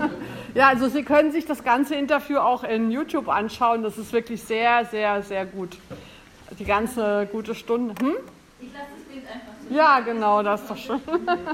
ja, 0.54 0.68
also 0.68 0.88
Sie 0.88 1.02
können 1.02 1.32
sich 1.32 1.46
das 1.46 1.64
ganze 1.64 1.96
Interview 1.96 2.38
auch 2.38 2.62
in 2.62 2.90
YouTube 2.90 3.28
anschauen. 3.28 3.82
Das 3.82 3.98
ist 3.98 4.12
wirklich 4.12 4.42
sehr, 4.42 4.84
sehr, 4.84 5.22
sehr 5.22 5.46
gut. 5.46 5.78
Die 6.58 6.64
ganze 6.64 7.28
gute 7.32 7.54
Stunde. 7.54 7.94
Hm? 8.00 8.14
Ich 8.60 8.72
lasse 8.72 8.86
das 8.96 9.04
Bild 9.12 9.24
einfach 9.26 9.52
so. 9.68 9.74
Ja, 9.74 10.00
genau, 10.00 10.42
das 10.42 10.60
ist 10.62 10.70
doch 10.70 10.76
schön. 10.76 11.00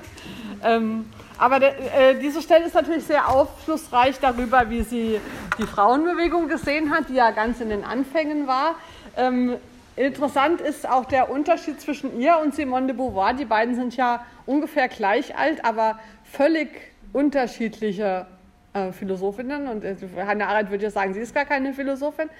ähm, 0.63 1.07
aber 1.41 1.59
der, 1.59 1.79
äh, 1.99 2.19
diese 2.19 2.43
Stelle 2.43 2.67
ist 2.67 2.75
natürlich 2.75 3.05
sehr 3.05 3.29
aufschlussreich 3.29 4.21
darüber, 4.21 4.69
wie 4.71 4.83
sie 4.83 5.21
die 5.59 5.67
Frauenbewegung 5.67 6.49
gesehen 6.49 6.95
hat, 6.95 7.09
die 7.09 7.15
ja 7.15 7.31
ganz 7.31 7.61
in 7.61 7.71
den 7.71 7.85
Anfängen 7.85 8.47
war. 8.47 8.77
Ähm, 9.17 9.57
Interessant 9.97 10.63
ist 10.63 10.89
auch 10.89 11.05
der 11.05 11.31
Unterschied 11.31 11.79
zwischen 11.79 12.19
ihr 12.19 12.39
und 12.39 12.55
Simone 12.55 12.87
de 12.87 12.97
Beauvoir. 12.97 13.35
Die 13.35 13.45
beiden 13.45 13.75
sind 13.75 13.97
ja 13.97 14.25
ungefähr 14.47 14.89
gleich 14.89 15.37
alt, 15.37 15.63
aber 15.63 15.99
völlig 16.25 16.69
unterschiedliche 17.13 18.27
äh, 18.73 18.93
Philosophinnen. 18.93 19.69
Und 19.69 19.85
äh, 19.85 19.97
Hannah 20.25 20.47
Arendt 20.47 20.71
würde 20.71 20.85
ja 20.85 20.91
sagen, 20.91 21.13
sie 21.13 21.21
ist 21.21 21.35
gar 21.35 21.45
keine 21.45 21.75
Philosophin. 21.75 22.31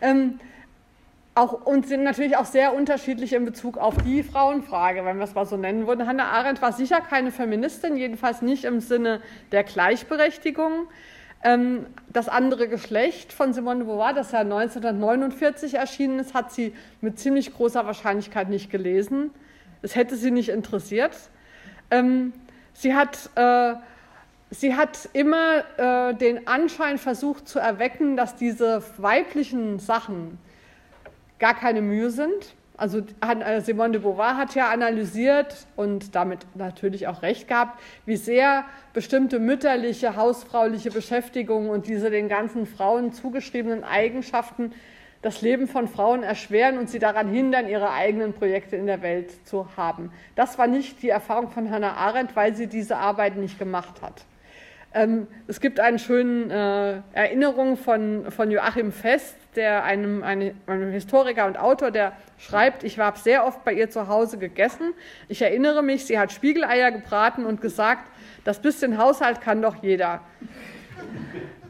Ähm, 0.00 0.38
auch, 1.40 1.52
und 1.64 1.88
sind 1.88 2.02
natürlich 2.02 2.36
auch 2.36 2.44
sehr 2.44 2.74
unterschiedlich 2.74 3.32
in 3.32 3.46
Bezug 3.46 3.78
auf 3.78 3.96
die 4.04 4.22
Frauenfrage, 4.22 5.04
wenn 5.06 5.16
wir 5.16 5.24
es 5.24 5.34
mal 5.34 5.46
so 5.46 5.56
nennen 5.56 5.86
würden. 5.86 6.06
Hannah 6.06 6.28
Arendt 6.28 6.60
war 6.60 6.72
sicher 6.72 7.00
keine 7.00 7.32
Feministin, 7.32 7.96
jedenfalls 7.96 8.42
nicht 8.42 8.64
im 8.64 8.80
Sinne 8.80 9.22
der 9.50 9.64
Gleichberechtigung. 9.64 10.88
Ähm, 11.42 11.86
das 12.12 12.28
andere 12.28 12.68
Geschlecht 12.68 13.32
von 13.32 13.54
Simone 13.54 13.80
de 13.80 13.86
Beauvoir, 13.86 14.12
das 14.12 14.32
ja 14.32 14.40
1949 14.40 15.74
erschienen 15.74 16.18
ist, 16.18 16.34
hat 16.34 16.52
sie 16.52 16.74
mit 17.00 17.18
ziemlich 17.18 17.54
großer 17.54 17.86
Wahrscheinlichkeit 17.86 18.50
nicht 18.50 18.70
gelesen. 18.70 19.30
Es 19.80 19.96
hätte 19.96 20.16
sie 20.16 20.30
nicht 20.30 20.50
interessiert. 20.50 21.16
Ähm, 21.90 22.34
sie, 22.74 22.94
hat, 22.94 23.30
äh, 23.36 23.76
sie 24.50 24.76
hat 24.76 25.08
immer 25.14 25.64
äh, 25.78 26.14
den 26.14 26.46
Anschein 26.46 26.98
versucht 26.98 27.48
zu 27.48 27.58
erwecken, 27.58 28.18
dass 28.18 28.36
diese 28.36 28.82
weiblichen 28.98 29.78
Sachen 29.78 30.38
gar 31.40 31.54
keine 31.54 31.82
Mühe 31.82 32.10
sind 32.10 32.54
also 32.80 33.02
äh, 33.20 33.60
Simone 33.60 33.92
de 33.92 34.00
Beauvoir 34.00 34.38
hat 34.38 34.54
ja 34.54 34.70
analysiert 34.70 35.66
und 35.76 36.14
damit 36.14 36.46
natürlich 36.54 37.08
auch 37.08 37.20
recht 37.20 37.46
gehabt, 37.46 37.78
wie 38.06 38.16
sehr 38.16 38.64
bestimmte 38.94 39.38
mütterliche, 39.38 40.16
hausfrauliche 40.16 40.90
Beschäftigungen 40.90 41.68
und 41.68 41.88
diese 41.88 42.10
den 42.10 42.30
ganzen 42.30 42.64
Frauen 42.64 43.12
zugeschriebenen 43.12 43.84
Eigenschaften 43.84 44.72
das 45.20 45.42
Leben 45.42 45.68
von 45.68 45.88
Frauen 45.88 46.22
erschweren 46.22 46.78
und 46.78 46.88
sie 46.88 46.98
daran 46.98 47.28
hindern, 47.28 47.68
ihre 47.68 47.90
eigenen 47.90 48.32
Projekte 48.32 48.76
in 48.76 48.86
der 48.86 49.02
Welt 49.02 49.46
zu 49.46 49.68
haben. 49.76 50.10
Das 50.34 50.56
war 50.56 50.66
nicht 50.66 51.02
die 51.02 51.10
Erfahrung 51.10 51.50
von 51.50 51.70
Hannah 51.70 51.92
Arendt, 51.92 52.34
weil 52.34 52.54
sie 52.54 52.66
diese 52.66 52.96
Arbeit 52.96 53.36
nicht 53.36 53.58
gemacht 53.58 54.00
hat. 54.00 54.24
Ähm, 54.94 55.26
es 55.46 55.60
gibt 55.60 55.80
eine 55.80 55.98
schöne 55.98 57.04
äh, 57.14 57.18
Erinnerung 57.18 57.76
von, 57.76 58.30
von 58.30 58.50
Joachim 58.50 58.90
Fest, 58.90 59.36
der 59.56 59.84
einem, 59.84 60.22
eine, 60.22 60.54
einem 60.66 60.90
Historiker 60.90 61.46
und 61.46 61.58
Autor, 61.58 61.90
der 61.90 62.12
schreibt, 62.38 62.84
ich 62.84 62.98
habe 62.98 63.18
sehr 63.18 63.44
oft 63.46 63.64
bei 63.64 63.72
ihr 63.72 63.90
zu 63.90 64.08
Hause 64.08 64.38
gegessen. 64.38 64.94
Ich 65.28 65.42
erinnere 65.42 65.82
mich, 65.82 66.06
sie 66.06 66.18
hat 66.18 66.32
Spiegeleier 66.32 66.90
gebraten 66.90 67.44
und 67.44 67.60
gesagt, 67.60 68.08
das 68.44 68.62
bisschen 68.62 68.98
Haushalt 68.98 69.40
kann 69.40 69.60
doch 69.60 69.82
jeder. 69.82 70.20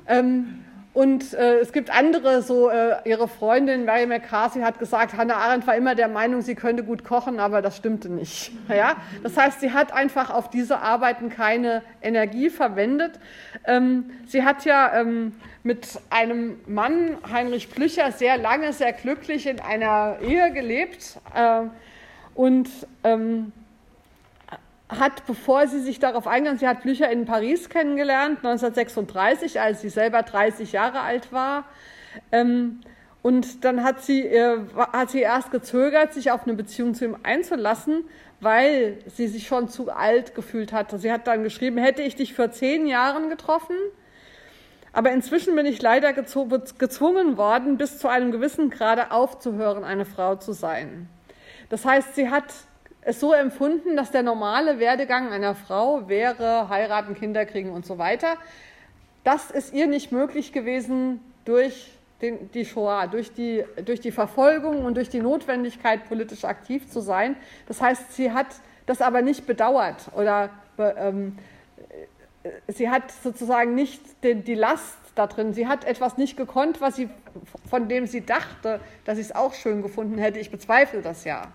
ähm, 0.06 0.64
und 0.92 1.35
äh, 1.35 1.59
es 1.59 1.72
gibt 1.72 1.88
andere, 1.90 2.42
so 2.42 2.68
äh, 2.68 2.96
ihre 3.05 3.29
Freundin 3.29 3.85
Mary 3.85 4.07
McCarthy 4.07 4.61
hat 4.61 4.81
gesagt, 4.81 5.16
Hannah 5.16 5.37
Arendt 5.37 5.64
war 5.68 5.76
immer 5.76 5.94
der 5.94 6.09
Meinung, 6.09 6.42
sie 6.42 6.57
könnte 6.57 6.83
gut 6.83 7.05
kochen, 7.05 7.38
aber 7.38 7.62
das 7.62 7.76
stimmte 7.76 8.09
nicht. 8.09 8.53
Ja? 8.68 8.96
Das 9.22 9.37
heißt, 9.37 9.61
sie 9.61 9.72
hat 9.72 9.92
einfach 9.92 10.31
auf 10.31 10.50
diese 10.50 10.79
Arbeiten 10.79 11.29
keine 11.29 11.83
Energie 12.03 12.50
verwendet. 12.50 13.20
Ähm, 13.66 14.11
sie 14.26 14.44
hat 14.44 14.64
ja 14.64 15.00
ähm, 15.00 15.33
mit 15.62 16.00
einem 16.09 16.61
Mann, 16.66 17.18
Heinrich 17.31 17.70
Plücher, 17.70 18.11
sehr 18.12 18.38
lange, 18.38 18.72
sehr 18.72 18.92
glücklich 18.92 19.46
in 19.46 19.61
einer 19.61 20.18
Ehe 20.22 20.53
gelebt. 20.53 21.18
Äh, 21.35 21.62
und 22.35 22.68
ähm, 23.05 23.53
hat, 24.98 25.26
bevor 25.26 25.66
sie 25.68 25.81
sich 25.81 25.98
darauf 25.98 26.26
eingegangen, 26.26 26.59
sie 26.59 26.66
hat 26.66 26.83
Blücher 26.83 27.11
in 27.11 27.24
Paris 27.24 27.68
kennengelernt, 27.68 28.38
1936, 28.38 29.61
als 29.61 29.81
sie 29.81 29.88
selber 29.88 30.22
30 30.22 30.72
Jahre 30.72 31.00
alt 31.00 31.33
war. 31.33 31.64
Ähm, 32.33 32.81
und 33.22 33.64
dann 33.64 33.85
hat 33.85 34.03
sie, 34.03 34.22
äh, 34.22 34.59
hat 34.74 35.11
sie 35.11 35.20
erst 35.20 35.50
gezögert, 35.50 36.14
sich 36.14 36.31
auf 36.31 36.44
eine 36.44 36.55
Beziehung 36.55 36.94
zu 36.94 37.05
ihm 37.05 37.16
einzulassen, 37.22 38.05
weil 38.40 38.98
sie 39.07 39.29
sich 39.29 39.46
schon 39.46 39.68
zu 39.68 39.90
alt 39.90 40.35
gefühlt 40.35 40.72
hatte. 40.72 40.98
Sie 40.98 41.12
hat 41.12 41.26
dann 41.26 41.42
geschrieben, 41.42 41.76
hätte 41.79 42.03
ich 42.03 42.16
dich 42.16 42.35
vor 42.35 42.50
zehn 42.50 42.87
Jahren 42.87 43.29
getroffen, 43.29 43.76
aber 44.92 45.12
inzwischen 45.12 45.55
bin 45.55 45.66
ich 45.66 45.81
leider 45.83 46.12
gezwungen 46.12 47.37
worden, 47.37 47.76
bis 47.76 47.98
zu 47.98 48.09
einem 48.09 48.33
gewissen 48.33 48.70
Grade 48.70 49.12
aufzuhören, 49.12 49.85
eine 49.85 50.05
Frau 50.05 50.37
zu 50.37 50.53
sein. 50.53 51.09
Das 51.68 51.85
heißt, 51.85 52.16
sie 52.16 52.31
hat 52.31 52.53
es 53.02 53.20
so 53.20 53.32
empfunden, 53.32 53.96
dass 53.96 54.10
der 54.10 54.22
normale 54.22 54.78
Werdegang 54.78 55.32
einer 55.32 55.54
Frau 55.54 56.08
wäre 56.08 56.68
heiraten, 56.68 57.14
Kinder 57.14 57.46
kriegen 57.46 57.70
und 57.70 57.86
so 57.86 57.98
weiter. 57.98 58.36
Das 59.24 59.50
ist 59.50 59.72
ihr 59.72 59.86
nicht 59.86 60.12
möglich 60.12 60.52
gewesen 60.52 61.20
durch 61.44 61.92
den, 62.20 62.50
die 62.52 62.64
Shoah, 62.64 63.06
durch 63.06 63.32
die, 63.32 63.64
durch 63.84 64.00
die 64.00 64.12
Verfolgung 64.12 64.84
und 64.84 64.96
durch 64.96 65.08
die 65.08 65.20
Notwendigkeit, 65.20 66.06
politisch 66.08 66.44
aktiv 66.44 66.90
zu 66.90 67.00
sein. 67.00 67.36
Das 67.66 67.80
heißt, 67.80 68.12
sie 68.14 68.32
hat 68.32 68.48
das 68.86 69.00
aber 69.00 69.22
nicht 69.22 69.46
bedauert 69.46 70.10
oder 70.16 70.50
ähm, 70.78 71.38
sie 72.68 72.90
hat 72.90 73.10
sozusagen 73.22 73.74
nicht 73.74 74.02
die, 74.22 74.34
die 74.34 74.54
Last 74.54 74.96
da 75.14 75.26
drin. 75.26 75.52
Sie 75.54 75.66
hat 75.66 75.84
etwas 75.84 76.16
nicht 76.16 76.36
gekonnt, 76.36 76.80
was 76.80 76.96
sie, 76.96 77.08
von 77.68 77.88
dem 77.88 78.06
sie 78.06 78.24
dachte, 78.24 78.80
dass 79.04 79.16
sie 79.16 79.22
es 79.22 79.34
auch 79.34 79.54
schön 79.54 79.82
gefunden 79.82 80.18
hätte. 80.18 80.38
Ich 80.38 80.50
bezweifle 80.50 81.02
das 81.02 81.24
ja. 81.24 81.48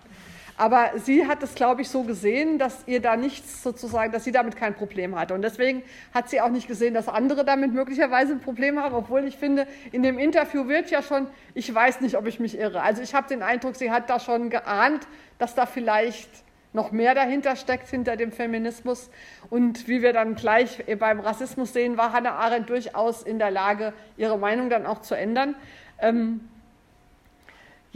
Aber 0.58 0.92
sie 0.96 1.26
hat 1.26 1.42
es, 1.42 1.54
glaube 1.54 1.82
ich, 1.82 1.90
so 1.90 2.02
gesehen, 2.02 2.58
dass 2.58 2.84
ihr 2.86 3.00
da 3.00 3.16
nichts 3.16 3.62
sozusagen, 3.62 4.12
dass 4.12 4.24
sie 4.24 4.32
damit 4.32 4.56
kein 4.56 4.74
Problem 4.74 5.18
hatte. 5.18 5.34
Und 5.34 5.42
deswegen 5.42 5.82
hat 6.14 6.30
sie 6.30 6.40
auch 6.40 6.48
nicht 6.48 6.66
gesehen, 6.66 6.94
dass 6.94 7.08
andere 7.08 7.44
damit 7.44 7.74
möglicherweise 7.74 8.32
ein 8.32 8.40
Problem 8.40 8.80
haben, 8.80 8.94
obwohl 8.94 9.24
ich 9.24 9.36
finde, 9.36 9.66
in 9.92 10.02
dem 10.02 10.18
Interview 10.18 10.66
wird 10.66 10.90
ja 10.90 11.02
schon, 11.02 11.26
ich 11.54 11.72
weiß 11.72 12.00
nicht, 12.00 12.16
ob 12.16 12.26
ich 12.26 12.40
mich 12.40 12.58
irre. 12.58 12.80
Also 12.82 13.02
ich 13.02 13.14
habe 13.14 13.28
den 13.28 13.42
Eindruck, 13.42 13.76
sie 13.76 13.90
hat 13.90 14.08
da 14.08 14.18
schon 14.18 14.48
geahnt, 14.48 15.06
dass 15.38 15.54
da 15.54 15.66
vielleicht 15.66 16.30
noch 16.72 16.90
mehr 16.90 17.14
dahinter 17.14 17.56
steckt, 17.56 17.88
hinter 17.88 18.16
dem 18.16 18.32
Feminismus. 18.32 19.10
Und 19.50 19.88
wie 19.88 20.00
wir 20.00 20.12
dann 20.12 20.36
gleich 20.36 20.84
beim 20.98 21.20
Rassismus 21.20 21.72
sehen, 21.72 21.96
war 21.96 22.12
Hannah 22.12 22.32
Arendt 22.32 22.70
durchaus 22.70 23.22
in 23.22 23.38
der 23.38 23.50
Lage, 23.50 23.92
ihre 24.16 24.38
Meinung 24.38 24.70
dann 24.70 24.86
auch 24.86 25.00
zu 25.00 25.14
ändern. 25.14 25.54
Ähm, 26.00 26.40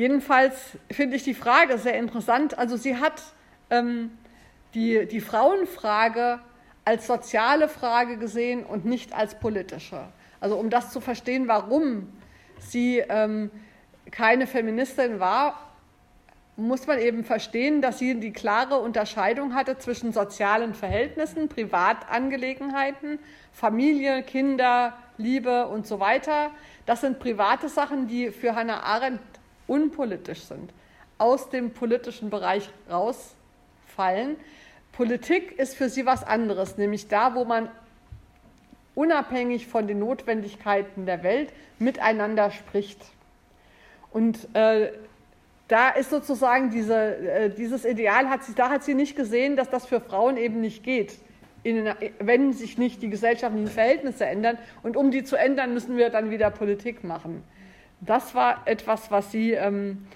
Jedenfalls 0.00 0.78
finde 0.90 1.16
ich 1.16 1.24
die 1.24 1.34
Frage 1.34 1.76
sehr 1.76 1.98
interessant. 1.98 2.56
Also 2.56 2.78
sie 2.78 2.96
hat 2.96 3.22
ähm, 3.68 4.10
die, 4.72 5.04
die 5.04 5.20
Frauenfrage 5.20 6.40
als 6.86 7.06
soziale 7.06 7.68
Frage 7.68 8.16
gesehen 8.16 8.64
und 8.64 8.86
nicht 8.86 9.12
als 9.12 9.34
politische. 9.34 10.00
Also 10.40 10.56
um 10.56 10.70
das 10.70 10.90
zu 10.90 11.02
verstehen, 11.02 11.48
warum 11.48 12.10
sie 12.58 13.04
ähm, 13.10 13.50
keine 14.10 14.46
Feministin 14.46 15.20
war, 15.20 15.70
muss 16.56 16.86
man 16.86 16.98
eben 16.98 17.22
verstehen, 17.22 17.82
dass 17.82 17.98
sie 17.98 18.18
die 18.18 18.32
klare 18.32 18.78
Unterscheidung 18.78 19.54
hatte 19.54 19.76
zwischen 19.76 20.14
sozialen 20.14 20.72
Verhältnissen, 20.72 21.50
Privatangelegenheiten, 21.50 23.18
Familie, 23.52 24.22
Kinder, 24.22 24.94
Liebe 25.18 25.66
und 25.66 25.86
so 25.86 26.00
weiter. 26.00 26.52
Das 26.86 27.02
sind 27.02 27.18
private 27.18 27.68
Sachen, 27.68 28.08
die 28.08 28.30
für 28.30 28.54
Hannah 28.54 28.82
Arendt 28.82 29.20
unpolitisch 29.70 30.40
sind, 30.40 30.72
aus 31.16 31.48
dem 31.48 31.70
politischen 31.70 32.28
Bereich 32.28 32.68
rausfallen. 32.90 34.36
Politik 34.92 35.58
ist 35.58 35.76
für 35.76 35.88
sie 35.88 36.04
was 36.04 36.24
anderes, 36.24 36.76
nämlich 36.76 37.08
da, 37.08 37.34
wo 37.34 37.44
man 37.44 37.70
unabhängig 38.94 39.68
von 39.68 39.86
den 39.86 40.00
Notwendigkeiten 40.00 41.06
der 41.06 41.22
Welt 41.22 41.52
miteinander 41.78 42.50
spricht. 42.50 43.00
Und 44.10 44.48
äh, 44.54 44.90
da 45.68 45.90
ist 45.90 46.10
sozusagen 46.10 46.70
diese, 46.70 47.16
äh, 47.16 47.50
dieses 47.50 47.84
Ideal, 47.84 48.28
hat 48.28 48.42
sie, 48.42 48.54
da 48.54 48.70
hat 48.70 48.82
sie 48.82 48.94
nicht 48.94 49.14
gesehen, 49.14 49.54
dass 49.54 49.70
das 49.70 49.86
für 49.86 50.00
Frauen 50.00 50.36
eben 50.36 50.60
nicht 50.60 50.82
geht, 50.82 51.16
in, 51.62 51.88
wenn 52.18 52.52
sich 52.52 52.76
nicht 52.76 53.02
die 53.02 53.08
gesellschaftlichen 53.08 53.68
Verhältnisse 53.68 54.26
ändern. 54.26 54.58
Und 54.82 54.96
um 54.96 55.12
die 55.12 55.22
zu 55.22 55.36
ändern, 55.36 55.72
müssen 55.72 55.96
wir 55.96 56.10
dann 56.10 56.30
wieder 56.30 56.50
Politik 56.50 57.04
machen. 57.04 57.44
Das 58.00 58.34
war 58.34 58.62
etwas, 58.66 59.10
was 59.10 59.30
sie, 59.30 59.52
ähm, 59.52 60.06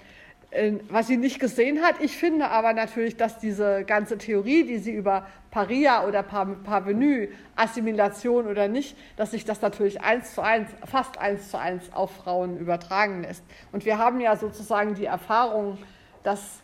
äh, 0.51 0.73
was 0.89 1.07
sie 1.07 1.17
nicht 1.17 1.39
gesehen 1.39 1.81
hat. 1.81 1.95
Ich 2.01 2.17
finde 2.17 2.49
aber 2.49 2.73
natürlich, 2.73 3.15
dass 3.15 3.39
diese 3.39 3.83
ganze 3.83 4.17
Theorie, 4.17 4.63
die 4.63 4.79
sie 4.79 4.93
über 4.93 5.27
Paria 5.51 6.05
oder 6.05 6.23
Parvenu, 6.23 7.27
Assimilation 7.55 8.47
oder 8.47 8.67
nicht, 8.67 8.97
dass 9.15 9.31
sich 9.31 9.45
das 9.45 9.61
natürlich 9.61 10.01
eins 10.01 10.33
zu 10.33 10.41
eins, 10.41 10.69
fast 10.85 11.17
eins 11.17 11.51
zu 11.51 11.59
eins 11.59 11.93
auf 11.93 12.11
Frauen 12.11 12.57
übertragen 12.57 13.21
lässt. 13.21 13.43
Und 13.71 13.85
wir 13.85 13.97
haben 13.97 14.19
ja 14.19 14.35
sozusagen 14.35 14.95
die 14.95 15.05
Erfahrung, 15.05 15.77
dass 16.23 16.61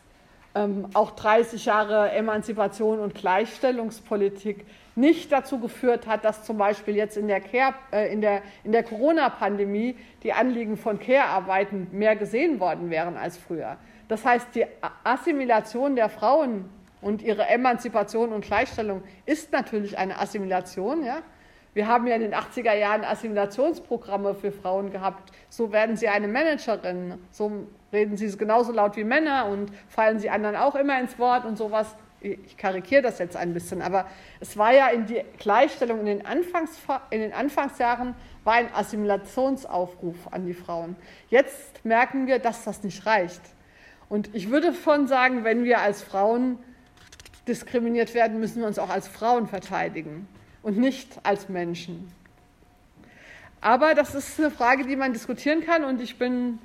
ähm, 0.55 0.87
auch 0.93 1.11
30 1.11 1.65
Jahre 1.65 2.11
Emanzipation 2.11 2.99
und 2.99 3.15
Gleichstellungspolitik 3.15 4.65
nicht 4.95 5.31
dazu 5.31 5.59
geführt 5.59 6.07
hat, 6.07 6.25
dass 6.25 6.43
zum 6.43 6.57
Beispiel 6.57 6.95
jetzt 6.95 7.17
in 7.17 7.27
der, 7.27 7.41
äh, 7.91 8.11
in 8.11 8.21
der, 8.21 8.41
in 8.63 8.71
der 8.71 8.83
Corona-Pandemie 8.83 9.95
die 10.23 10.33
Anliegen 10.33 10.77
von 10.77 10.99
Care-Arbeiten 10.99 11.87
mehr 11.91 12.15
gesehen 12.15 12.59
worden 12.59 12.89
wären 12.89 13.17
als 13.17 13.37
früher. 13.37 13.77
Das 14.07 14.25
heißt, 14.25 14.47
die 14.55 14.65
Assimilation 15.03 15.95
der 15.95 16.09
Frauen 16.09 16.69
und 17.01 17.21
ihre 17.21 17.47
Emanzipation 17.47 18.33
und 18.33 18.43
Gleichstellung 18.43 19.03
ist 19.25 19.51
natürlich 19.51 19.97
eine 19.97 20.19
Assimilation. 20.19 21.03
Ja? 21.03 21.19
Wir 21.73 21.87
haben 21.87 22.05
ja 22.07 22.15
in 22.15 22.21
den 22.21 22.33
80er 22.33 22.73
Jahren 22.73 23.05
Assimilationsprogramme 23.05 24.35
für 24.35 24.51
Frauen 24.51 24.91
gehabt. 24.91 25.31
So 25.49 25.71
werden 25.71 25.95
sie 25.95 26.09
eine 26.09 26.27
Managerin, 26.27 27.13
so 27.31 27.67
reden 27.93 28.17
sie 28.17 28.37
genauso 28.37 28.73
laut 28.73 28.97
wie 28.97 29.05
Männer 29.05 29.47
und 29.47 29.71
fallen 29.87 30.19
sie 30.19 30.29
anderen 30.29 30.57
auch 30.57 30.75
immer 30.75 30.99
ins 30.99 31.17
Wort 31.17 31.45
und 31.45 31.57
sowas 31.57 31.95
ich 32.21 32.55
karikiere 32.57 33.01
das 33.01 33.19
jetzt 33.19 33.35
ein 33.35 33.53
bisschen, 33.53 33.81
aber 33.81 34.07
es 34.39 34.55
war 34.55 34.73
ja 34.73 34.89
in 34.89 35.07
die 35.07 35.23
Gleichstellung 35.39 35.99
in 36.01 36.05
den, 36.05 36.25
Anfangs, 36.25 36.77
in 37.09 37.19
den 37.19 37.33
Anfangsjahren 37.33 38.15
war 38.43 38.53
ein 38.53 38.73
Assimilationsaufruf 38.73 40.15
an 40.31 40.45
die 40.45 40.53
Frauen. 40.53 40.95
Jetzt 41.29 41.83
merken 41.83 42.27
wir, 42.27 42.39
dass 42.39 42.63
das 42.63 42.83
nicht 42.83 43.05
reicht. 43.05 43.41
Und 44.07 44.29
ich 44.35 44.51
würde 44.51 44.73
schon 44.73 45.07
sagen, 45.07 45.43
wenn 45.43 45.63
wir 45.63 45.79
als 45.79 46.03
Frauen 46.03 46.59
diskriminiert 47.47 48.13
werden, 48.13 48.39
müssen 48.39 48.59
wir 48.59 48.67
uns 48.67 48.77
auch 48.77 48.89
als 48.89 49.07
Frauen 49.07 49.47
verteidigen 49.47 50.27
und 50.61 50.77
nicht 50.77 51.19
als 51.23 51.49
Menschen. 51.49 52.11
Aber 53.61 53.95
das 53.95 54.15
ist 54.15 54.39
eine 54.39 54.51
Frage, 54.51 54.85
die 54.85 54.95
man 54.95 55.13
diskutieren 55.13 55.65
kann 55.65 55.83
und 55.83 56.01
ich 56.01 56.17
bin 56.17 56.59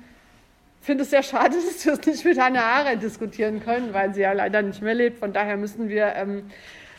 finde 0.81 1.03
es 1.03 1.09
sehr 1.09 1.23
schade, 1.23 1.55
dass 1.55 1.85
wir 1.85 1.93
es 1.93 2.05
nicht 2.05 2.25
mit 2.25 2.39
Hannah 2.39 2.63
Arendt 2.63 3.03
diskutieren 3.03 3.63
können, 3.63 3.93
weil 3.93 4.13
sie 4.13 4.21
ja 4.21 4.33
leider 4.33 4.61
nicht 4.61 4.81
mehr 4.81 4.95
lebt. 4.95 5.19
Von 5.19 5.33
daher 5.33 5.57
müssen 5.57 5.89
wir 5.89 6.13
ähm, 6.15 6.49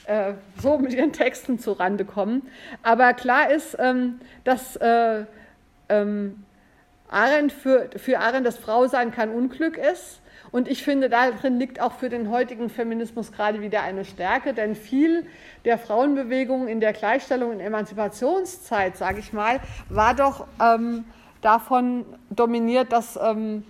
äh, 0.07 0.33
so 0.61 0.79
mit 0.79 0.95
ihren 0.95 1.13
Texten 1.13 1.59
zurande 1.59 2.05
kommen. 2.05 2.49
Aber 2.83 3.15
klar 3.15 3.51
ist, 3.51 3.77
ähm, 3.79 4.21
dass 4.45 4.77
äh, 4.77 5.25
ähm, 5.89 6.45
Arendt 7.09 7.53
für, 7.53 7.91
für 7.97 8.19
Arendt 8.19 8.47
das 8.47 8.59
Frausein 8.59 9.11
kein 9.13 9.31
Unglück 9.31 9.79
ist. 9.79 10.21
Und 10.51 10.67
ich 10.67 10.83
finde, 10.83 11.11
darin 11.11 11.59
liegt 11.59 11.81
auch 11.81 11.93
für 11.93 12.09
den 12.09 12.31
heutigen 12.31 12.71
Feminismus 12.71 13.33
gerade 13.33 13.61
wieder 13.61 13.83
eine 13.83 14.05
Stärke, 14.05 14.55
denn 14.55 14.75
viel 14.75 15.27
der 15.65 15.77
Frauenbewegung 15.77 16.69
in 16.69 16.81
der 16.81 16.95
Gleichstellung 16.95 17.51
und 17.51 17.61
Emanzipationszeit, 17.61 18.97
sage 18.97 19.19
ich 19.19 19.33
mal, 19.33 19.61
war 19.91 20.15
doch 20.15 20.47
ähm, 20.63 21.05
davon 21.41 22.05
dominiert, 22.31 22.93
dass 22.93 23.19
ähm, 23.21 23.65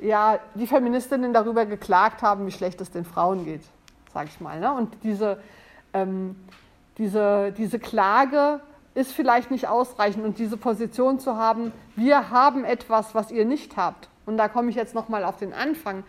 ja, 0.00 0.38
die 0.54 0.66
Feministinnen 0.66 1.32
darüber 1.32 1.66
geklagt 1.66 2.22
haben, 2.22 2.46
wie 2.46 2.52
schlecht 2.52 2.80
es 2.80 2.90
den 2.90 3.04
Frauen 3.04 3.44
geht, 3.44 3.62
sage 4.12 4.28
ich 4.32 4.40
mal. 4.40 4.60
Ne? 4.60 4.72
Und 4.72 4.96
diese, 5.02 5.38
ähm, 5.92 6.36
diese, 6.98 7.52
diese 7.52 7.78
Klage 7.78 8.60
ist 8.94 9.12
vielleicht 9.12 9.50
nicht 9.50 9.68
ausreichend 9.68 10.24
und 10.24 10.38
diese 10.38 10.56
Position 10.56 11.20
zu 11.20 11.36
haben, 11.36 11.72
wir 11.96 12.30
haben 12.30 12.64
etwas, 12.64 13.14
was 13.14 13.30
ihr 13.30 13.44
nicht 13.44 13.76
habt. 13.76 14.08
Und 14.26 14.36
da 14.36 14.48
komme 14.48 14.70
ich 14.70 14.76
jetzt 14.76 14.94
nochmal 14.94 15.24
auf 15.24 15.38
den 15.38 15.52
Anfang. 15.52 16.04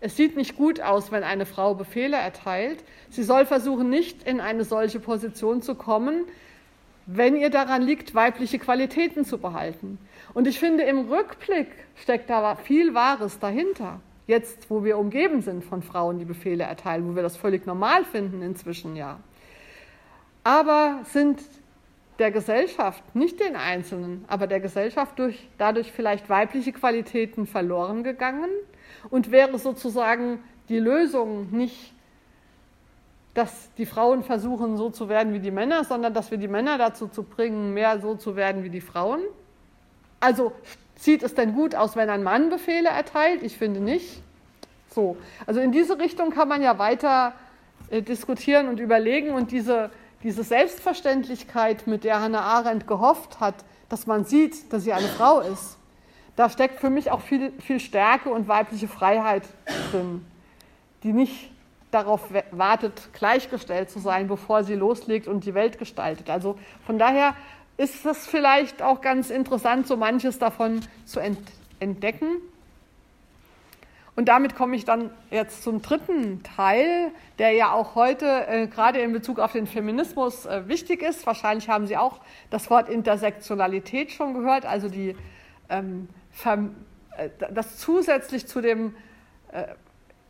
Es 0.00 0.16
sieht 0.16 0.36
nicht 0.36 0.56
gut 0.56 0.80
aus, 0.80 1.10
wenn 1.12 1.24
eine 1.24 1.46
Frau 1.46 1.74
Befehle 1.74 2.16
erteilt. 2.16 2.84
Sie 3.08 3.22
soll 3.22 3.46
versuchen, 3.46 3.88
nicht 3.88 4.22
in 4.24 4.40
eine 4.40 4.64
solche 4.64 5.00
Position 5.00 5.62
zu 5.62 5.74
kommen, 5.74 6.24
wenn 7.06 7.36
ihr 7.36 7.50
daran 7.50 7.82
liegt, 7.82 8.14
weibliche 8.14 8.58
Qualitäten 8.58 9.24
zu 9.24 9.38
behalten. 9.38 9.98
Und 10.34 10.46
ich 10.46 10.58
finde, 10.58 10.82
im 10.82 11.08
Rückblick 11.10 11.68
steckt 11.96 12.28
da 12.28 12.56
viel 12.56 12.92
Wahres 12.92 13.38
dahinter. 13.38 14.00
Jetzt, 14.26 14.70
wo 14.70 14.84
wir 14.84 14.98
umgeben 14.98 15.42
sind 15.42 15.64
von 15.64 15.82
Frauen, 15.82 16.18
die 16.18 16.24
Befehle 16.24 16.64
erteilen, 16.64 17.08
wo 17.08 17.14
wir 17.14 17.22
das 17.22 17.36
völlig 17.36 17.66
normal 17.66 18.04
finden 18.04 18.42
inzwischen, 18.42 18.96
ja. 18.96 19.20
Aber 20.42 21.00
sind 21.04 21.40
der 22.18 22.30
Gesellschaft, 22.30 23.02
nicht 23.14 23.40
den 23.40 23.56
Einzelnen, 23.56 24.24
aber 24.28 24.46
der 24.46 24.60
Gesellschaft 24.60 25.18
durch, 25.18 25.48
dadurch 25.58 25.92
vielleicht 25.92 26.28
weibliche 26.28 26.72
Qualitäten 26.72 27.46
verloren 27.46 28.02
gegangen 28.02 28.50
und 29.10 29.30
wäre 29.30 29.58
sozusagen 29.58 30.40
die 30.68 30.78
Lösung 30.78 31.50
nicht 31.50 31.94
dass 33.34 33.74
die 33.74 33.84
Frauen 33.84 34.22
versuchen, 34.22 34.76
so 34.76 34.90
zu 34.90 35.08
werden 35.08 35.32
wie 35.34 35.40
die 35.40 35.50
Männer, 35.50 35.82
sondern 35.82 36.14
dass 36.14 36.30
wir 36.30 36.38
die 36.38 36.48
Männer 36.48 36.78
dazu 36.78 37.08
zu 37.08 37.24
bringen, 37.24 37.74
mehr 37.74 37.98
so 37.98 38.14
zu 38.14 38.36
werden 38.36 38.62
wie 38.62 38.70
die 38.70 38.80
Frauen. 38.80 39.20
Also 40.24 40.52
sieht 40.96 41.22
es 41.22 41.34
denn 41.34 41.52
gut 41.52 41.74
aus, 41.74 41.96
wenn 41.96 42.08
ein 42.08 42.22
Mann 42.22 42.48
Befehle 42.48 42.88
erteilt? 42.88 43.42
Ich 43.42 43.58
finde 43.58 43.80
nicht. 43.80 44.22
So, 44.90 45.18
also 45.46 45.60
in 45.60 45.70
diese 45.70 45.98
Richtung 45.98 46.30
kann 46.30 46.48
man 46.48 46.62
ja 46.62 46.78
weiter 46.78 47.34
äh, 47.90 48.00
diskutieren 48.00 48.68
und 48.68 48.80
überlegen 48.80 49.34
und 49.34 49.50
diese, 49.50 49.90
diese 50.22 50.42
Selbstverständlichkeit, 50.42 51.86
mit 51.86 52.04
der 52.04 52.22
Hannah 52.22 52.40
Arendt 52.40 52.86
gehofft 52.86 53.38
hat, 53.38 53.54
dass 53.90 54.06
man 54.06 54.24
sieht, 54.24 54.72
dass 54.72 54.84
sie 54.84 54.94
eine 54.94 55.08
Frau 55.08 55.40
ist, 55.40 55.76
da 56.36 56.48
steckt 56.48 56.80
für 56.80 56.88
mich 56.88 57.10
auch 57.10 57.20
viel, 57.20 57.52
viel 57.60 57.78
Stärke 57.78 58.30
und 58.30 58.48
weibliche 58.48 58.88
Freiheit 58.88 59.42
drin, 59.90 60.24
die 61.02 61.12
nicht 61.12 61.50
darauf 61.90 62.30
wartet, 62.50 63.10
gleichgestellt 63.12 63.90
zu 63.90 63.98
sein, 63.98 64.26
bevor 64.26 64.64
sie 64.64 64.74
loslegt 64.74 65.28
und 65.28 65.44
die 65.44 65.52
Welt 65.52 65.78
gestaltet. 65.78 66.30
Also 66.30 66.58
von 66.86 66.98
daher 66.98 67.34
ist 67.76 68.06
es 68.06 68.26
vielleicht 68.26 68.82
auch 68.82 69.00
ganz 69.00 69.30
interessant, 69.30 69.86
so 69.86 69.96
manches 69.96 70.38
davon 70.38 70.80
zu 71.04 71.20
entdecken. 71.80 72.40
Und 74.16 74.28
damit 74.28 74.54
komme 74.54 74.76
ich 74.76 74.84
dann 74.84 75.10
jetzt 75.30 75.64
zum 75.64 75.82
dritten 75.82 76.42
Teil, 76.44 77.10
der 77.40 77.50
ja 77.50 77.72
auch 77.72 77.96
heute 77.96 78.46
äh, 78.46 78.68
gerade 78.68 79.00
in 79.00 79.12
Bezug 79.12 79.40
auf 79.40 79.52
den 79.52 79.66
Feminismus 79.66 80.46
äh, 80.46 80.68
wichtig 80.68 81.02
ist. 81.02 81.26
Wahrscheinlich 81.26 81.68
haben 81.68 81.88
Sie 81.88 81.96
auch 81.96 82.20
das 82.50 82.70
Wort 82.70 82.88
Intersektionalität 82.88 84.12
schon 84.12 84.34
gehört, 84.34 84.66
also 84.66 84.88
die, 84.88 85.16
ähm, 85.68 86.08
äh, 87.16 87.28
das 87.52 87.78
zusätzlich 87.78 88.46
zu 88.46 88.60
dem 88.60 88.94
äh, 89.50 89.64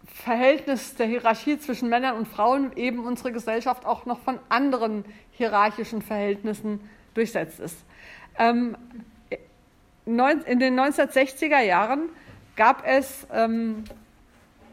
Verhältnis 0.06 0.94
der 0.94 1.06
Hierarchie 1.06 1.58
zwischen 1.58 1.90
Männern 1.90 2.16
und 2.16 2.26
Frauen 2.26 2.74
eben 2.76 3.04
unsere 3.04 3.32
Gesellschaft 3.32 3.84
auch 3.84 4.06
noch 4.06 4.20
von 4.20 4.38
anderen 4.48 5.04
hierarchischen 5.32 6.00
Verhältnissen 6.00 6.80
durchsetzt 7.14 7.60
ist. 7.60 7.78
Ähm, 8.38 8.76
in 10.06 10.58
den 10.58 10.78
1960er 10.78 11.60
Jahren 11.60 12.10
gab 12.56 12.86
es, 12.86 13.26
ähm, 13.32 13.84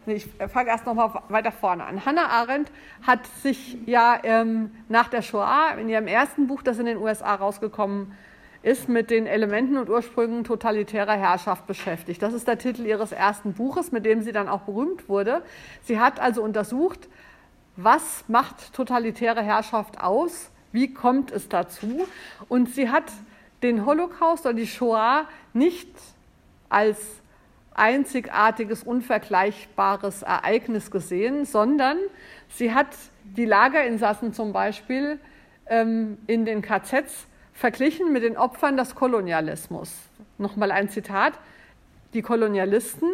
ich 0.06 0.28
fange 0.52 0.70
erst 0.70 0.86
noch 0.86 0.94
mal 0.94 1.24
weiter 1.30 1.52
vorne 1.52 1.86
an. 1.86 2.06
Hannah 2.06 2.28
Arendt 2.28 2.72
hat 3.06 3.26
sich 3.42 3.78
ja 3.86 4.20
ähm, 4.24 4.72
nach 4.90 5.08
der 5.08 5.22
Shoah 5.22 5.76
in 5.80 5.88
ihrem 5.88 6.08
ersten 6.08 6.48
Buch, 6.48 6.64
das 6.64 6.80
in 6.80 6.86
den 6.86 6.98
USA 6.98 7.36
rausgekommen 7.36 8.08
ist, 8.12 8.32
ist 8.64 8.90
mit 8.90 9.10
den 9.10 9.26
Elementen 9.26 9.78
und 9.78 9.90
Ursprüngen 9.90 10.44
totalitärer 10.44 11.14
Herrschaft 11.14 11.66
beschäftigt. 11.66 12.22
Das 12.22 12.34
ist 12.34 12.48
der 12.48 12.58
Titel 12.58 12.86
ihres 12.86 13.12
ersten 13.12 13.54
Buches, 13.54 13.92
mit 13.92 14.06
dem 14.06 14.22
sie 14.22 14.32
dann 14.32 14.48
auch 14.48 14.62
berühmt 14.62 15.10
wurde. 15.10 15.42
Sie 15.84 16.00
hat 16.00 16.20
also 16.20 16.44
untersucht, 16.44 17.10
was 17.76 18.26
macht 18.28 18.74
totalitäre 18.74 19.42
Herrschaft 19.42 20.00
aus, 20.00 20.52
wie 20.72 20.94
kommt 20.94 21.32
es 21.32 21.50
dazu. 21.50 22.08
Und 22.50 22.70
sie 22.70 22.90
hat 22.90 23.12
den 23.64 23.86
Holocaust 23.86 24.46
oder 24.46 24.56
die 24.56 24.68
Shoah 24.68 25.28
nicht 25.54 25.90
als 26.70 27.00
einzigartiges, 27.74 28.84
unvergleichbares 28.84 30.24
Ereignis 30.24 30.92
gesehen, 30.92 31.46
sondern 31.46 31.98
sie 32.50 32.74
hat 32.74 32.88
die 33.24 33.46
Lagerinsassen 33.46 34.34
zum 34.34 34.52
Beispiel 34.52 35.20
ähm, 35.68 36.18
in 36.28 36.46
den 36.46 36.62
KZs 36.62 37.28
verglichen 37.54 38.12
mit 38.12 38.24
den 38.24 38.38
Opfern 38.38 38.78
des 38.78 38.96
Kolonialismus. 38.96 39.94
Nochmal 40.38 40.72
ein 40.72 40.90
Zitat. 40.90 41.34
Die 42.14 42.22
Kolonialisten, 42.22 43.10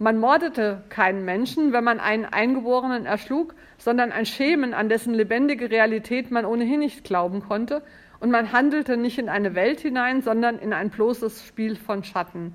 man 0.00 0.16
mordete 0.16 0.82
keinen 0.88 1.26
Menschen, 1.26 1.74
wenn 1.74 1.84
man 1.84 2.00
einen 2.00 2.24
Eingeborenen 2.24 3.04
erschlug, 3.04 3.54
sondern 3.76 4.12
ein 4.12 4.24
Schemen, 4.24 4.72
an 4.72 4.88
dessen 4.88 5.12
lebendige 5.12 5.70
Realität 5.70 6.30
man 6.30 6.46
ohnehin 6.46 6.80
nicht 6.80 7.04
glauben 7.04 7.42
konnte. 7.42 7.82
Und 8.18 8.30
man 8.30 8.50
handelte 8.50 8.96
nicht 8.96 9.18
in 9.18 9.28
eine 9.28 9.54
Welt 9.54 9.80
hinein, 9.80 10.22
sondern 10.22 10.58
in 10.58 10.72
ein 10.72 10.88
bloßes 10.88 11.46
Spiel 11.46 11.76
von 11.76 12.02
Schatten. 12.02 12.54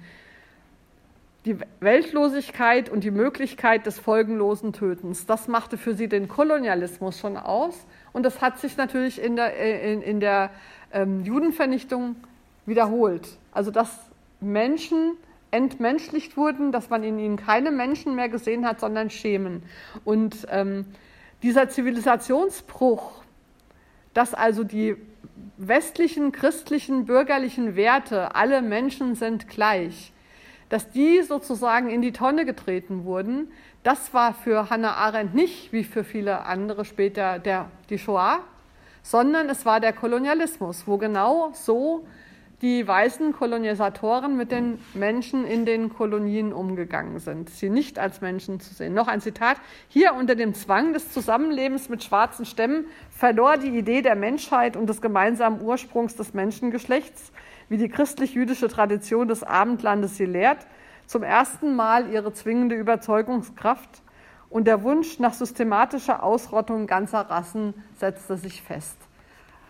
Die 1.46 1.56
Weltlosigkeit 1.82 2.89
und 2.89 3.04
die 3.04 3.12
Möglichkeit 3.12 3.86
des 3.86 4.00
folgenlosen 4.00 4.74
Tötens, 4.74 5.28
das 5.28 5.48
machte 5.48 5.78
für 5.78 5.93
sie 5.93 6.08
den 6.08 6.28
Kolonialismus 6.28 7.20
schon 7.20 7.38
aus. 7.38 7.86
Und 8.12 8.24
das 8.24 8.41
hat 8.41 8.58
sich 8.58 8.76
natürlich 8.76 9.22
in 9.22 9.36
der, 9.36 9.56
in, 9.84 10.02
in 10.02 10.20
der 10.20 10.50
ähm, 10.91 11.24
Judenvernichtung 11.24 12.16
wiederholt. 12.66 13.38
Also 13.52 13.70
dass 13.70 14.10
Menschen 14.41 15.16
entmenschlicht 15.56 16.36
wurden, 16.36 16.72
dass 16.72 16.89
man 16.89 17.03
in 17.03 17.18
ihnen 17.18 17.38
keine 17.38 17.72
Menschen 17.72 18.16
mehr 18.16 18.28
gesehen 18.28 18.66
hat, 18.68 18.82
sondern 18.82 19.10
Schemen. 19.10 19.64
Und 20.03 20.45
ähm, 20.51 20.86
dieser 21.43 21.70
Zivilisationsbruch, 21.70 23.24
dass 24.14 24.34
also 24.34 24.64
die 24.64 24.97
westlichen, 25.58 26.34
christlichen, 26.34 27.06
bürgerlichen 27.06 27.76
Werte, 27.78 28.36
alle 28.36 28.62
Menschen 28.62 29.16
sind 29.16 29.47
gleich, 29.47 30.12
dass 30.68 30.89
die 30.89 31.22
sozusagen 31.22 31.89
in 31.89 32.01
die 32.01 32.12
Tonne 32.12 32.43
getreten 32.45 33.06
wurden, 33.06 33.49
das 33.84 34.14
war 34.14 34.34
für 34.34 34.70
Hannah 34.70 34.95
Arendt 34.95 35.36
nicht, 35.36 35.72
wie 35.72 35.84
für 35.84 36.03
viele 36.03 36.45
andere 36.45 36.84
später, 36.84 37.39
der, 37.39 37.70
die 37.89 37.99
Shoah, 37.99 38.39
sondern 39.03 39.47
es 39.49 39.66
war 39.66 39.80
der 39.80 39.93
Kolonialismus, 39.93 40.88
wo 40.88 40.97
genau 40.97 41.51
so 41.53 42.06
die 42.62 42.88
weißen 42.88 43.34
Kolonisatoren 43.34 44.38
mit 44.38 44.51
den 44.51 44.80
Menschen 44.93 45.45
in 45.45 45.66
den 45.66 45.93
Kolonien 45.93 46.53
umgegangen 46.53 47.20
sind, 47.20 47.49
sie 47.49 47.70
nicht 47.70 47.99
als 47.99 48.22
Menschen 48.22 48.60
zu 48.60 48.74
sehen. 48.74 48.93
Noch 48.93 49.08
ein 49.08 49.22
Zitat. 49.22 49.58
Hier 49.89 50.14
unter 50.14 50.36
dem 50.36 50.53
Zwang 50.53 50.93
des 50.93 51.12
Zusammenlebens 51.12 51.89
mit 51.89 52.03
schwarzen 52.03 52.45
Stämmen 52.45 52.86
verlor 53.10 53.58
die 53.58 53.78
Idee 53.78 54.01
der 54.01 54.16
Menschheit 54.16 54.78
und 54.78 54.88
des 54.88 55.01
gemeinsamen 55.01 55.62
Ursprungs 55.62 56.16
des 56.16 56.34
Menschengeschlechts, 56.34 57.32
wie 57.68 57.78
die 57.78 57.89
christlich-jüdische 57.89 58.70
Tradition 58.70 59.28
des 59.28 59.43
Abendlandes 59.43 60.16
sie 60.16 60.26
lehrt, 60.26 60.66
zum 61.08 61.24
ersten 61.24 61.76
Mal 61.76 62.10
ihre 62.10 62.34
zwingende 62.34 62.76
Überzeugungskraft 62.76 64.01
und 64.49 64.66
der 64.66 64.84
Wunsch 64.84 65.20
nach 65.20 65.34
systematischer 65.34 66.24
Ausrottung 66.24 66.88
ganzer 66.88 67.22
Rassen 67.22 67.74
setzte 67.97 68.38
sich 68.38 68.62
fest. 68.62 68.97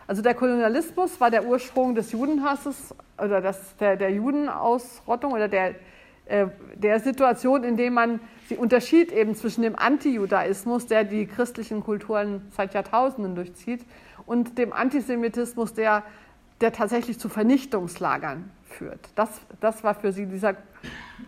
Also 0.08 0.22
der 0.22 0.36
Kolonialismus 0.36 1.20
war 1.20 1.32
der 1.32 1.46
Ursprung 1.46 1.96
des 1.96 2.12
Judenhasses 2.12 2.94
oder 3.18 3.42
das, 3.42 3.76
der, 3.78 3.96
der 3.96 4.12
Judenausrottung 4.12 5.34
oder 5.34 5.48
der, 5.48 5.76
äh, 6.26 6.48
der 6.76 7.00
Situation, 7.00 7.64
in 7.64 7.76
der 7.76 7.90
man 7.90 8.20
sie 8.48 8.56
unterschied 8.56 9.12
eben 9.12 9.36
zwischen 9.36 9.64
dem 9.64 9.76
Antijudaismus, 9.76 10.86
der 10.86 11.04
die 11.04 11.26
christlichen 11.26 11.84
Kulturen 11.84 12.42
seit 12.56 12.74
Jahrtausenden 12.74 13.36
durchzieht, 13.36 13.86
und 14.28 14.58
dem 14.58 14.74
Antisemitismus, 14.74 15.74
der, 15.74 16.04
der 16.62 16.72
tatsächlich 16.72 17.20
zu 17.20 17.30
Vernichtungslagern 17.30 18.50
führt. 18.78 19.00
Das, 19.16 19.30
das 19.60 19.84
war 19.84 19.96
für 19.96 20.12
sie 20.12 20.26
dieser 20.26 20.56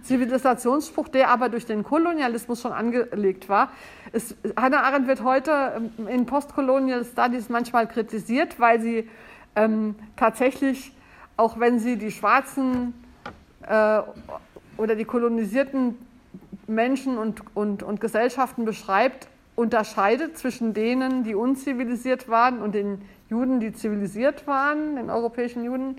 Zivilisationsspruch, 0.03 1.07
der 1.07 1.29
aber 1.29 1.49
durch 1.49 1.65
den 1.65 1.83
Kolonialismus 1.83 2.61
schon 2.61 2.73
angelegt 2.73 3.49
war. 3.49 3.71
Es, 4.11 4.35
Hannah 4.55 4.83
Arendt 4.83 5.07
wird 5.07 5.23
heute 5.23 5.81
ähm, 5.97 6.07
in 6.07 6.25
Postcolonial 6.25 7.05
Studies 7.05 7.49
manchmal 7.49 7.87
kritisiert, 7.87 8.59
weil 8.59 8.81
sie 8.81 9.09
ähm, 9.55 9.95
tatsächlich, 10.15 10.93
auch 11.35 11.59
wenn 11.59 11.79
sie 11.79 11.97
die 11.97 12.11
schwarzen 12.11 12.93
äh, 13.67 14.01
oder 14.77 14.95
die 14.95 15.05
kolonisierten 15.05 15.97
Menschen 16.67 17.17
und, 17.17 17.41
und, 17.55 17.81
und 17.81 18.01
Gesellschaften 18.01 18.65
beschreibt, 18.65 19.27
unterscheidet 19.55 20.37
zwischen 20.37 20.73
denen, 20.73 21.23
die 21.23 21.33
unzivilisiert 21.33 22.29
waren 22.29 22.61
und 22.61 22.75
den 22.75 23.01
Juden, 23.29 23.59
die 23.59 23.73
zivilisiert 23.73 24.45
waren, 24.45 24.95
den 24.95 25.09
europäischen 25.09 25.63
Juden 25.63 25.95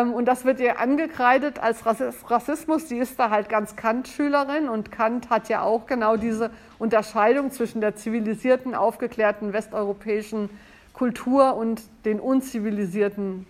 und 0.00 0.24
das 0.24 0.46
wird 0.46 0.58
ihr 0.58 0.80
angekreidet 0.80 1.58
als 1.58 1.84
Rassismus. 1.84 2.88
Sie 2.88 2.96
ist 2.96 3.18
da 3.18 3.28
halt 3.28 3.50
ganz 3.50 3.76
Kant-Schülerin 3.76 4.70
und 4.70 4.90
Kant 4.90 5.28
hat 5.28 5.50
ja 5.50 5.62
auch 5.62 5.86
genau 5.86 6.16
diese 6.16 6.50
Unterscheidung 6.78 7.50
zwischen 7.50 7.82
der 7.82 7.94
zivilisierten, 7.94 8.74
aufgeklärten 8.74 9.52
westeuropäischen 9.52 10.48
Kultur 10.94 11.56
und 11.56 11.82
den 12.06 12.20
unzivilisierten 12.20 13.46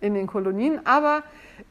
in 0.00 0.14
den 0.14 0.26
Kolonien. 0.26 0.80
Aber 0.86 1.22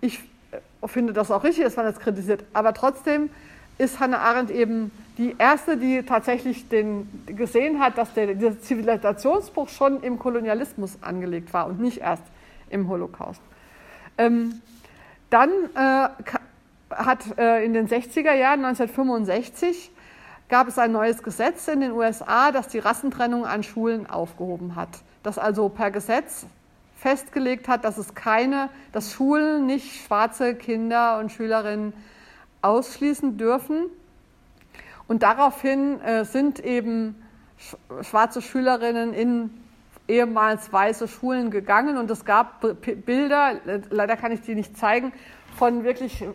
ich 0.02 0.20
äh, 0.52 0.88
finde 0.88 1.14
das 1.14 1.32
auch 1.32 1.44
richtig, 1.44 1.64
dass 1.64 1.76
man 1.76 1.88
das 1.88 2.00
kritisiert. 2.00 2.44
Aber 2.54 2.76
trotzdem 2.76 3.32
ist 3.80 4.00
Hannah 4.00 4.20
Arendt 4.20 4.52
eben 4.52 4.92
die 5.18 5.36
erste, 5.40 5.78
die 5.78 6.04
tatsächlich 6.04 6.70
den, 6.70 7.08
gesehen 7.26 7.80
hat, 7.80 7.98
dass 7.98 8.14
der, 8.14 8.36
der 8.36 8.62
Zivilisationsbruch 8.62 9.70
schon 9.70 10.04
im 10.04 10.20
Kolonialismus 10.20 11.00
angelegt 11.02 11.54
war 11.54 11.66
und 11.66 11.80
nicht 11.80 12.02
erst 12.02 12.24
im 12.70 12.88
Holocaust. 12.88 13.42
Ähm, 14.18 14.62
dann 15.30 15.50
äh, 15.76 16.10
hat 16.92 17.38
äh, 17.38 17.66
in 17.66 17.74
den 17.74 17.88
60er 17.88 18.34
Jahren, 18.34 18.64
1965, 18.66 19.92
gab 20.50 20.68
es 20.68 20.78
ein 20.78 20.92
neues 20.92 21.24
Gesetz 21.24 21.68
in 21.68 21.82
den 21.82 21.92
USA, 21.92 22.52
das 22.52 22.68
die 22.68 22.80
Rassentrennung 22.80 23.46
an 23.46 23.64
Schulen 23.64 24.08
aufgehoben 24.08 24.76
hat. 24.76 24.90
Das 25.24 25.40
also 25.40 25.70
per 25.70 25.90
Gesetz 25.90 26.46
festgelegt 26.96 27.68
hat, 27.68 27.84
dass 27.84 27.98
es 27.98 28.14
keine, 28.14 28.70
dass 28.92 29.14
Schulen 29.14 29.66
nicht 29.66 30.06
schwarze 30.06 30.56
Kinder 30.56 31.20
und 31.20 31.32
Schülerinnen 31.32 31.94
ausschließen 32.62 33.38
dürfen. 33.38 33.88
Und 35.08 35.24
daraufhin 35.24 36.00
äh, 36.02 36.24
sind 36.26 36.60
eben 36.60 37.16
schwarze 38.02 38.42
Schülerinnen 38.42 39.14
in 39.14 39.63
ehemals 40.08 40.72
weiße 40.72 41.08
Schulen 41.08 41.50
gegangen 41.52 41.98
und 41.98 42.10
es 42.12 42.26
gab 42.26 42.66
Bilder, 43.06 43.60
leider 43.90 44.18
kann 44.18 44.32
ich 44.32 44.42
die 44.42 44.56
nicht 44.56 44.78
zeigen, 44.78 45.14
von 45.56 45.84
wirklich 45.84 46.22
äh, 46.22 46.28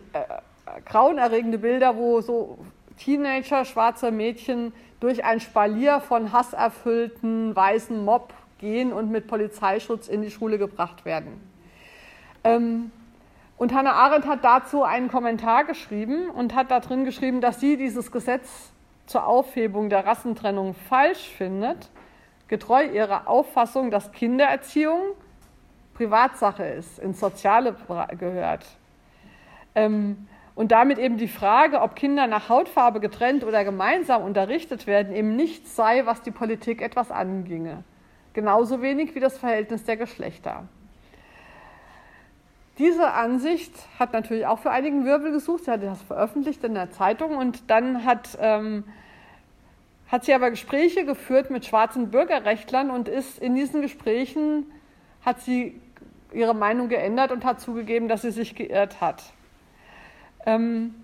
grauenerregende 0.85 1.59
Bilder, 1.59 1.95
wo 1.95 2.21
so 2.21 2.59
Teenager, 2.97 3.65
schwarze 3.65 4.11
Mädchen 4.11 4.73
durch 4.99 5.23
ein 5.23 5.39
Spalier 5.39 6.01
von 6.01 6.33
hasserfüllten 6.33 7.55
weißen 7.55 8.03
Mob 8.03 8.33
gehen 8.57 8.91
und 8.91 9.11
mit 9.11 9.27
Polizeischutz 9.27 10.07
in 10.07 10.21
die 10.21 10.31
Schule 10.31 10.57
gebracht 10.57 11.05
werden. 11.05 11.41
Ähm, 12.43 12.91
und 13.57 13.73
Hannah 13.73 13.93
Arendt 13.93 14.25
hat 14.25 14.43
dazu 14.43 14.83
einen 14.83 15.09
Kommentar 15.09 15.65
geschrieben 15.65 16.29
und 16.29 16.55
hat 16.55 16.71
da 16.71 16.79
drin 16.79 17.05
geschrieben, 17.05 17.41
dass 17.41 17.59
sie 17.59 17.77
dieses 17.77 18.11
Gesetz 18.11 18.71
zur 19.05 19.27
Aufhebung 19.27 19.89
der 19.89 20.05
Rassentrennung 20.05 20.75
falsch 20.87 21.29
findet 21.37 21.89
getreu 22.49 22.83
ihrer 22.83 23.27
Auffassung, 23.27 23.91
dass 23.91 24.11
Kindererziehung 24.11 24.99
Privatsache 25.93 26.63
ist, 26.63 26.99
ins 26.99 27.19
Soziale 27.19 27.75
gehört. 28.17 28.65
Ähm, 29.75 30.27
und 30.55 30.73
damit 30.73 30.97
eben 30.97 31.17
die 31.17 31.27
Frage, 31.27 31.81
ob 31.81 31.95
Kinder 31.95 32.27
nach 32.27 32.49
Hautfarbe 32.49 32.99
getrennt 32.99 33.45
oder 33.45 33.63
gemeinsam 33.63 34.23
unterrichtet 34.23 34.87
werden, 34.87 35.13
eben 35.13 35.35
nichts 35.35 35.75
sei, 35.75 36.05
was 36.05 36.21
die 36.21 36.31
Politik 36.31 36.81
etwas 36.81 37.11
anginge. 37.11 37.83
Genauso 38.33 38.81
wenig 38.81 39.15
wie 39.15 39.21
das 39.21 39.37
Verhältnis 39.37 39.85
der 39.85 39.95
Geschlechter. 39.95 40.67
Diese 42.77 43.11
Ansicht 43.11 43.73
hat 43.99 44.13
natürlich 44.13 44.45
auch 44.45 44.59
für 44.59 44.71
einigen 44.71 45.05
Wirbel 45.05 45.31
gesucht. 45.31 45.65
Sie 45.65 45.71
hat 45.71 45.83
das 45.83 46.01
veröffentlicht 46.01 46.63
in 46.63 46.73
der 46.73 46.91
Zeitung 46.91 47.35
und 47.35 47.69
dann 47.69 48.05
hat 48.05 48.37
ähm, 48.39 48.85
hat 50.11 50.25
sie 50.25 50.33
aber 50.33 50.49
Gespräche 50.49 51.05
geführt 51.05 51.51
mit 51.51 51.65
schwarzen 51.65 52.09
Bürgerrechtlern 52.09 52.89
und 52.89 53.07
ist 53.07 53.39
in 53.39 53.55
diesen 53.55 53.81
Gesprächen, 53.81 54.65
hat 55.23 55.41
sie 55.41 55.79
ihre 56.31 56.55
Meinung 56.55 56.89
geändert 56.89 57.31
und 57.31 57.45
hat 57.45 57.59
zugegeben, 57.61 58.07
dass 58.07 58.23
sie 58.23 58.31
sich 58.31 58.55
geirrt 58.55 59.01
hat. 59.01 59.23
Ähm, 60.45 60.95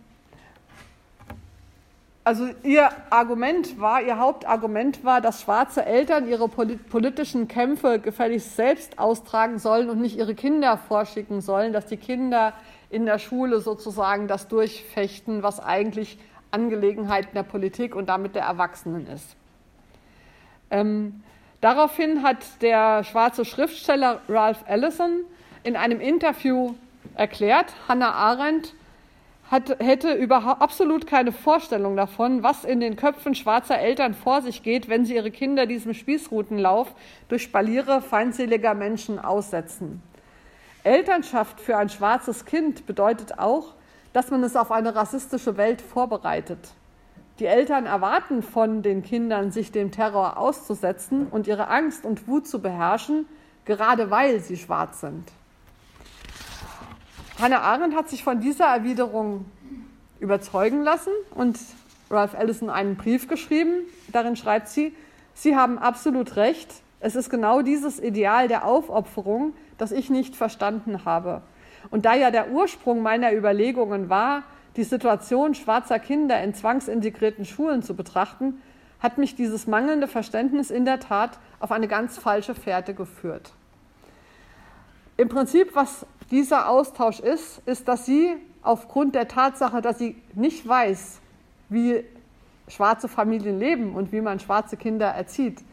also 2.24 2.48
ihr 2.64 2.90
Argument 3.12 3.80
war, 3.80 4.02
ihr 4.02 4.18
Hauptargument 4.18 5.04
war, 5.04 5.22
dass 5.22 5.44
schwarze 5.44 5.86
Eltern 5.86 6.28
ihre 6.28 6.48
politischen 6.48 7.48
Kämpfe 7.48 8.00
gefälligst 8.00 8.56
selbst 8.56 8.98
austragen 8.98 9.60
sollen 9.60 9.92
und 9.92 10.02
nicht 10.02 10.18
ihre 10.18 10.34
Kinder 10.34 10.78
vorschicken 10.78 11.42
sollen, 11.42 11.72
dass 11.72 11.86
die 11.86 11.98
Kinder 11.98 12.54
in 12.90 13.06
der 13.06 13.20
Schule 13.20 13.60
sozusagen 13.60 14.28
das 14.28 14.48
durchfechten, 14.48 15.44
was 15.44 15.60
eigentlich 15.60 16.18
Angelegenheit 16.56 17.36
der 17.36 17.44
Politik 17.44 17.96
und 17.96 18.08
damit 18.08 18.34
der 18.34 18.44
Erwachsenen 18.44 19.08
ist. 19.08 19.36
Ähm, 20.72 21.22
daraufhin 21.60 22.24
hat 22.24 22.62
der 22.62 23.04
schwarze 23.04 23.44
Schriftsteller 23.44 24.22
Ralph 24.30 24.64
Ellison 24.68 25.26
in 25.64 25.76
einem 25.76 26.00
Interview 26.00 26.76
erklärt, 27.16 27.74
Hannah 27.90 28.14
Arendt 28.14 28.74
hat, 29.52 29.78
hätte 29.80 30.14
überhaupt 30.14 30.62
absolut 30.62 31.06
keine 31.06 31.32
Vorstellung 31.32 31.96
davon, 31.96 32.42
was 32.42 32.64
in 32.64 32.80
den 32.80 32.96
Köpfen 32.96 33.36
schwarzer 33.36 33.78
Eltern 33.78 34.14
vor 34.14 34.42
sich 34.42 34.64
geht, 34.64 34.90
wenn 34.90 35.06
sie 35.06 35.16
ihre 35.16 35.32
Kinder 35.32 35.66
diesem 35.66 35.94
Spießrutenlauf 35.94 36.96
durch 37.28 37.44
Spaliere 37.44 38.02
feindseliger 38.02 38.74
Menschen 38.74 39.20
aussetzen. 39.20 40.02
Elternschaft 40.84 41.60
für 41.60 41.78
ein 41.78 41.90
schwarzes 41.90 42.46
Kind 42.46 42.86
bedeutet 42.86 43.40
auch, 43.40 43.74
dass 44.16 44.32
man 44.32 44.42
es 44.46 44.56
auf 44.56 44.72
eine 44.72 44.96
rassistische 44.96 45.58
Welt 45.58 45.82
vorbereitet. 45.82 46.70
Die 47.40 47.48
Eltern 47.48 47.86
erwarten 47.86 48.44
von 48.44 48.82
den 48.82 49.04
Kindern, 49.04 49.52
sich 49.52 49.74
dem 49.74 49.92
Terror 49.92 50.38
auszusetzen 50.38 51.28
und 51.28 51.48
ihre 51.48 51.68
Angst 51.68 52.06
und 52.06 52.26
Wut 52.26 52.48
zu 52.48 52.62
beherrschen, 52.62 53.26
gerade 53.66 54.12
weil 54.12 54.40
sie 54.40 54.56
schwarz 54.56 55.02
sind. 55.02 55.30
Hannah 57.42 57.60
Arendt 57.60 57.94
hat 57.94 58.08
sich 58.08 58.24
von 58.24 58.40
dieser 58.40 58.68
Erwiderung 58.68 59.44
überzeugen 60.22 60.82
lassen 60.82 61.12
und 61.32 61.60
Ralph 62.10 62.36
Ellison 62.36 62.70
einen 62.70 62.96
Brief 62.96 63.28
geschrieben. 63.28 63.82
Darin 64.14 64.38
schreibt 64.38 64.70
sie, 64.70 64.96
Sie 65.34 65.58
haben 65.58 65.78
absolut 65.78 66.38
recht. 66.38 66.74
Es 67.02 67.18
ist 67.18 67.30
genau 67.30 67.62
dieses 67.62 68.00
Ideal 68.00 68.48
der 68.48 68.64
Aufopferung, 68.64 69.52
das 69.78 69.92
ich 69.92 70.10
nicht 70.10 70.38
verstanden 70.38 71.04
habe. 71.04 71.42
Und 71.92 72.06
da 72.06 72.16
ja 72.16 72.32
der 72.32 72.52
Ursprung 72.52 73.02
meiner 73.02 73.34
Überlegungen 73.34 74.10
war, 74.10 74.44
die 74.76 74.84
Situation 74.84 75.56
schwarzer 75.56 76.00
Kinder 76.00 76.42
in 76.44 76.54
zwangsintegrierten 76.54 77.46
Schulen 77.46 77.82
zu 77.82 77.96
betrachten, 77.96 78.62
hat 79.00 79.18
mich 79.18 79.36
dieses 79.36 79.68
mangelnde 79.68 80.08
Verständnis 80.08 80.72
in 80.72 80.86
der 80.86 81.00
Tat 81.00 81.38
auf 81.60 81.72
eine 81.72 81.88
ganz 81.88 82.18
falsche 82.18 82.56
Fährte 82.56 82.94
geführt. 82.94 83.54
Im 85.18 85.30
Prinzip, 85.30 85.76
was 85.76 86.06
dieser 86.32 86.70
Austausch 86.70 87.20
ist, 87.20 87.62
ist, 87.66 87.88
dass 87.88 88.06
sie 88.06 88.36
aufgrund 88.64 89.16
der 89.16 89.28
Tatsache, 89.28 89.82
dass 89.82 89.98
sie 89.98 90.22
nicht 90.34 90.68
weiß, 90.68 91.20
wie 91.70 92.04
schwarze 92.68 93.08
Familien 93.08 93.60
leben 93.60 93.96
und 93.96 94.12
wie 94.12 94.22
man 94.22 94.40
schwarze 94.40 94.76
Kinder 94.76 95.08
erzieht, 95.08 95.64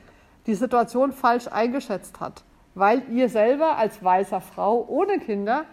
die 0.47 0.55
Situation 0.55 1.13
falsch 1.13 1.49
eingeschätzt 1.49 2.21
hat, 2.21 2.43
weil 2.75 3.03
ihr 3.11 3.29
selber 3.29 3.77
als 3.79 4.03
weißer 4.03 4.41
Frau 4.41 4.85
ohne 4.89 5.19
Kinder 5.19 5.65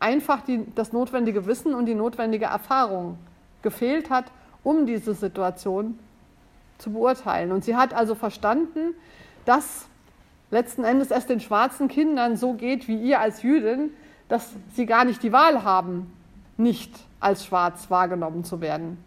einfach 0.00 0.42
die, 0.42 0.64
das 0.74 0.92
notwendige 0.92 1.46
Wissen 1.46 1.74
und 1.74 1.86
die 1.86 1.94
notwendige 1.94 2.46
Erfahrung 2.46 3.18
gefehlt 3.62 4.10
hat, 4.10 4.26
um 4.62 4.86
diese 4.86 5.14
Situation 5.14 5.98
zu 6.78 6.92
beurteilen. 6.92 7.52
Und 7.52 7.64
sie 7.64 7.76
hat 7.76 7.94
also 7.94 8.14
verstanden, 8.14 8.94
dass 9.44 9.86
letzten 10.50 10.84
Endes 10.84 11.10
es 11.10 11.26
den 11.26 11.40
schwarzen 11.40 11.88
Kindern 11.88 12.36
so 12.36 12.54
geht 12.54 12.88
wie 12.88 13.00
ihr 13.00 13.20
als 13.20 13.42
Jüdin, 13.42 13.90
dass 14.28 14.50
sie 14.74 14.86
gar 14.86 15.04
nicht 15.04 15.22
die 15.22 15.32
Wahl 15.32 15.64
haben, 15.64 16.12
nicht 16.56 16.92
als 17.20 17.44
schwarz 17.44 17.90
wahrgenommen 17.90 18.44
zu 18.44 18.60
werden. 18.60 18.98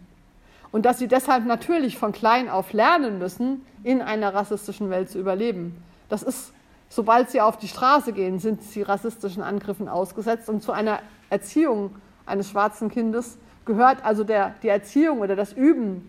Und 0.72 0.86
dass 0.86 0.98
sie 0.98 1.08
deshalb 1.08 1.46
natürlich 1.46 1.98
von 1.98 2.12
klein 2.12 2.48
auf 2.48 2.72
lernen 2.72 3.18
müssen, 3.18 3.64
in 3.82 4.02
einer 4.02 4.34
rassistischen 4.34 4.90
Welt 4.90 5.10
zu 5.10 5.18
überleben. 5.18 5.82
Das 6.08 6.22
ist 6.22 6.52
Sobald 6.92 7.30
sie 7.30 7.40
auf 7.40 7.56
die 7.56 7.68
Straße 7.68 8.12
gehen, 8.12 8.40
sind 8.40 8.64
sie 8.64 8.82
rassistischen 8.82 9.44
Angriffen 9.44 9.88
ausgesetzt. 9.88 10.48
Und 10.48 10.60
zu 10.60 10.72
einer 10.72 10.98
Erziehung 11.30 11.94
eines 12.26 12.50
schwarzen 12.50 12.90
Kindes 12.90 13.38
gehört 13.64 14.04
also 14.04 14.24
der, 14.24 14.54
die 14.64 14.68
Erziehung 14.68 15.20
oder 15.20 15.36
das 15.36 15.52
Üben 15.52 16.08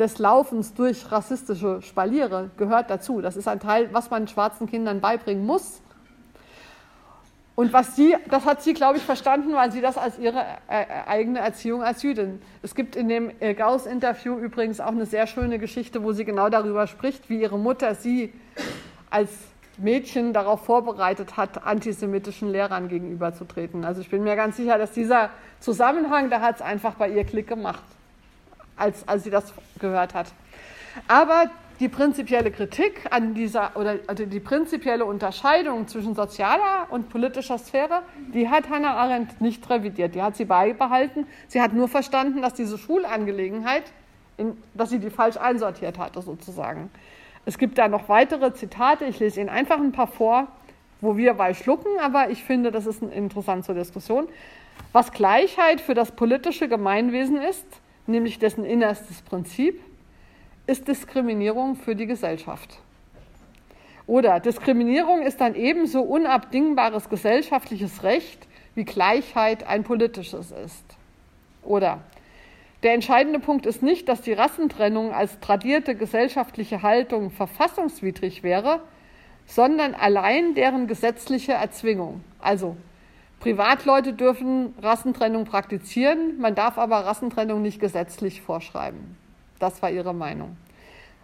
des 0.00 0.18
Laufens 0.18 0.74
durch 0.74 1.12
rassistische 1.12 1.80
Spaliere 1.82 2.50
gehört 2.56 2.90
dazu. 2.90 3.20
Das 3.20 3.36
ist 3.36 3.46
ein 3.46 3.60
Teil, 3.60 3.90
was 3.92 4.10
man 4.10 4.26
schwarzen 4.26 4.66
Kindern 4.66 5.00
beibringen 5.00 5.46
muss. 5.46 5.80
Und 7.54 7.72
was 7.72 7.94
sie, 7.94 8.16
das 8.28 8.44
hat 8.44 8.60
sie, 8.62 8.74
glaube 8.74 8.96
ich, 8.96 9.04
verstanden, 9.04 9.52
weil 9.52 9.70
sie 9.70 9.82
das 9.82 9.96
als 9.98 10.18
ihre 10.18 10.40
äh, 10.68 10.84
eigene 11.06 11.38
Erziehung 11.38 11.84
als 11.84 12.02
Jüdin. 12.02 12.42
Es 12.62 12.74
gibt 12.74 12.96
in 12.96 13.08
dem 13.08 13.30
äh, 13.38 13.54
Gauss-Interview 13.54 14.36
übrigens 14.36 14.80
auch 14.80 14.88
eine 14.88 15.06
sehr 15.06 15.28
schöne 15.28 15.60
Geschichte, 15.60 16.02
wo 16.02 16.12
sie 16.12 16.24
genau 16.24 16.48
darüber 16.48 16.88
spricht, 16.88 17.30
wie 17.30 17.40
ihre 17.40 17.58
Mutter 17.58 17.94
sie 17.94 18.32
als 19.10 19.30
Mädchen 19.82 20.32
darauf 20.32 20.64
vorbereitet 20.64 21.36
hat, 21.36 21.64
antisemitischen 21.64 22.50
Lehrern 22.50 22.88
gegenüberzutreten. 22.88 23.84
Also 23.84 24.00
ich 24.00 24.10
bin 24.10 24.22
mir 24.22 24.36
ganz 24.36 24.56
sicher, 24.56 24.78
dass 24.78 24.92
dieser 24.92 25.30
Zusammenhang, 25.60 26.30
da 26.30 26.40
hat 26.40 26.56
es 26.56 26.62
einfach 26.62 26.94
bei 26.94 27.08
ihr 27.08 27.24
Klick 27.24 27.48
gemacht, 27.48 27.82
als, 28.76 29.06
als 29.06 29.24
sie 29.24 29.30
das 29.30 29.52
gehört 29.78 30.14
hat. 30.14 30.32
Aber 31.08 31.50
die 31.80 31.88
prinzipielle 31.88 32.52
Kritik 32.52 33.08
an 33.10 33.34
dieser 33.34 33.76
oder 33.76 33.98
also 34.06 34.24
die 34.24 34.40
prinzipielle 34.40 35.04
Unterscheidung 35.04 35.88
zwischen 35.88 36.14
sozialer 36.14 36.86
und 36.90 37.08
politischer 37.08 37.58
Sphäre, 37.58 38.02
die 38.32 38.48
hat 38.48 38.70
Hannah 38.70 38.94
Arendt 38.94 39.40
nicht 39.40 39.68
revidiert, 39.68 40.14
die 40.14 40.22
hat 40.22 40.36
sie 40.36 40.44
beibehalten. 40.44 41.26
Sie 41.48 41.60
hat 41.60 41.72
nur 41.72 41.88
verstanden, 41.88 42.40
dass 42.40 42.54
diese 42.54 42.78
Schulangelegenheit, 42.78 43.84
in, 44.36 44.56
dass 44.74 44.90
sie 44.90 45.00
die 45.00 45.10
falsch 45.10 45.36
einsortiert 45.36 45.98
hatte 45.98 46.22
sozusagen. 46.22 46.90
Es 47.44 47.58
gibt 47.58 47.78
da 47.78 47.88
noch 47.88 48.08
weitere 48.08 48.54
Zitate, 48.54 49.04
ich 49.04 49.18
lese 49.18 49.40
Ihnen 49.40 49.48
einfach 49.48 49.78
ein 49.78 49.92
paar 49.92 50.06
vor, 50.06 50.48
wo 51.00 51.16
wir 51.16 51.34
bei 51.34 51.54
schlucken, 51.54 51.98
aber 52.00 52.30
ich 52.30 52.44
finde, 52.44 52.70
das 52.70 52.86
ist 52.86 53.02
interessant 53.02 53.64
zur 53.64 53.74
Diskussion. 53.74 54.28
Was 54.92 55.12
Gleichheit 55.12 55.80
für 55.80 55.94
das 55.94 56.12
politische 56.12 56.68
Gemeinwesen 56.68 57.36
ist, 57.36 57.66
nämlich 58.06 58.38
dessen 58.38 58.64
innerstes 58.64 59.22
Prinzip, 59.22 59.80
ist 60.66 60.86
Diskriminierung 60.86 61.74
für 61.74 61.96
die 61.96 62.06
Gesellschaft. 62.06 62.78
Oder 64.06 64.38
Diskriminierung 64.38 65.22
ist 65.22 65.42
ein 65.42 65.54
ebenso 65.54 66.02
unabdingbares 66.02 67.08
gesellschaftliches 67.08 68.04
Recht, 68.04 68.46
wie 68.74 68.84
Gleichheit 68.84 69.66
ein 69.66 69.82
politisches 69.82 70.52
ist. 70.52 70.84
Oder 71.62 72.00
der 72.82 72.94
entscheidende 72.94 73.38
Punkt 73.38 73.66
ist 73.66 73.82
nicht, 73.82 74.08
dass 74.08 74.22
die 74.22 74.32
Rassentrennung 74.32 75.12
als 75.12 75.38
tradierte 75.40 75.94
gesellschaftliche 75.94 76.82
Haltung 76.82 77.30
verfassungswidrig 77.30 78.42
wäre, 78.42 78.80
sondern 79.46 79.94
allein 79.94 80.54
deren 80.54 80.86
gesetzliche 80.86 81.52
Erzwingung. 81.52 82.22
Also 82.40 82.76
Privatleute 83.38 84.12
dürfen 84.12 84.74
Rassentrennung 84.80 85.44
praktizieren, 85.44 86.38
man 86.38 86.54
darf 86.54 86.78
aber 86.78 86.98
Rassentrennung 86.98 87.62
nicht 87.62 87.80
gesetzlich 87.80 88.40
vorschreiben. 88.40 89.16
Das 89.58 89.82
war 89.82 89.90
ihre 89.90 90.14
Meinung. 90.14 90.56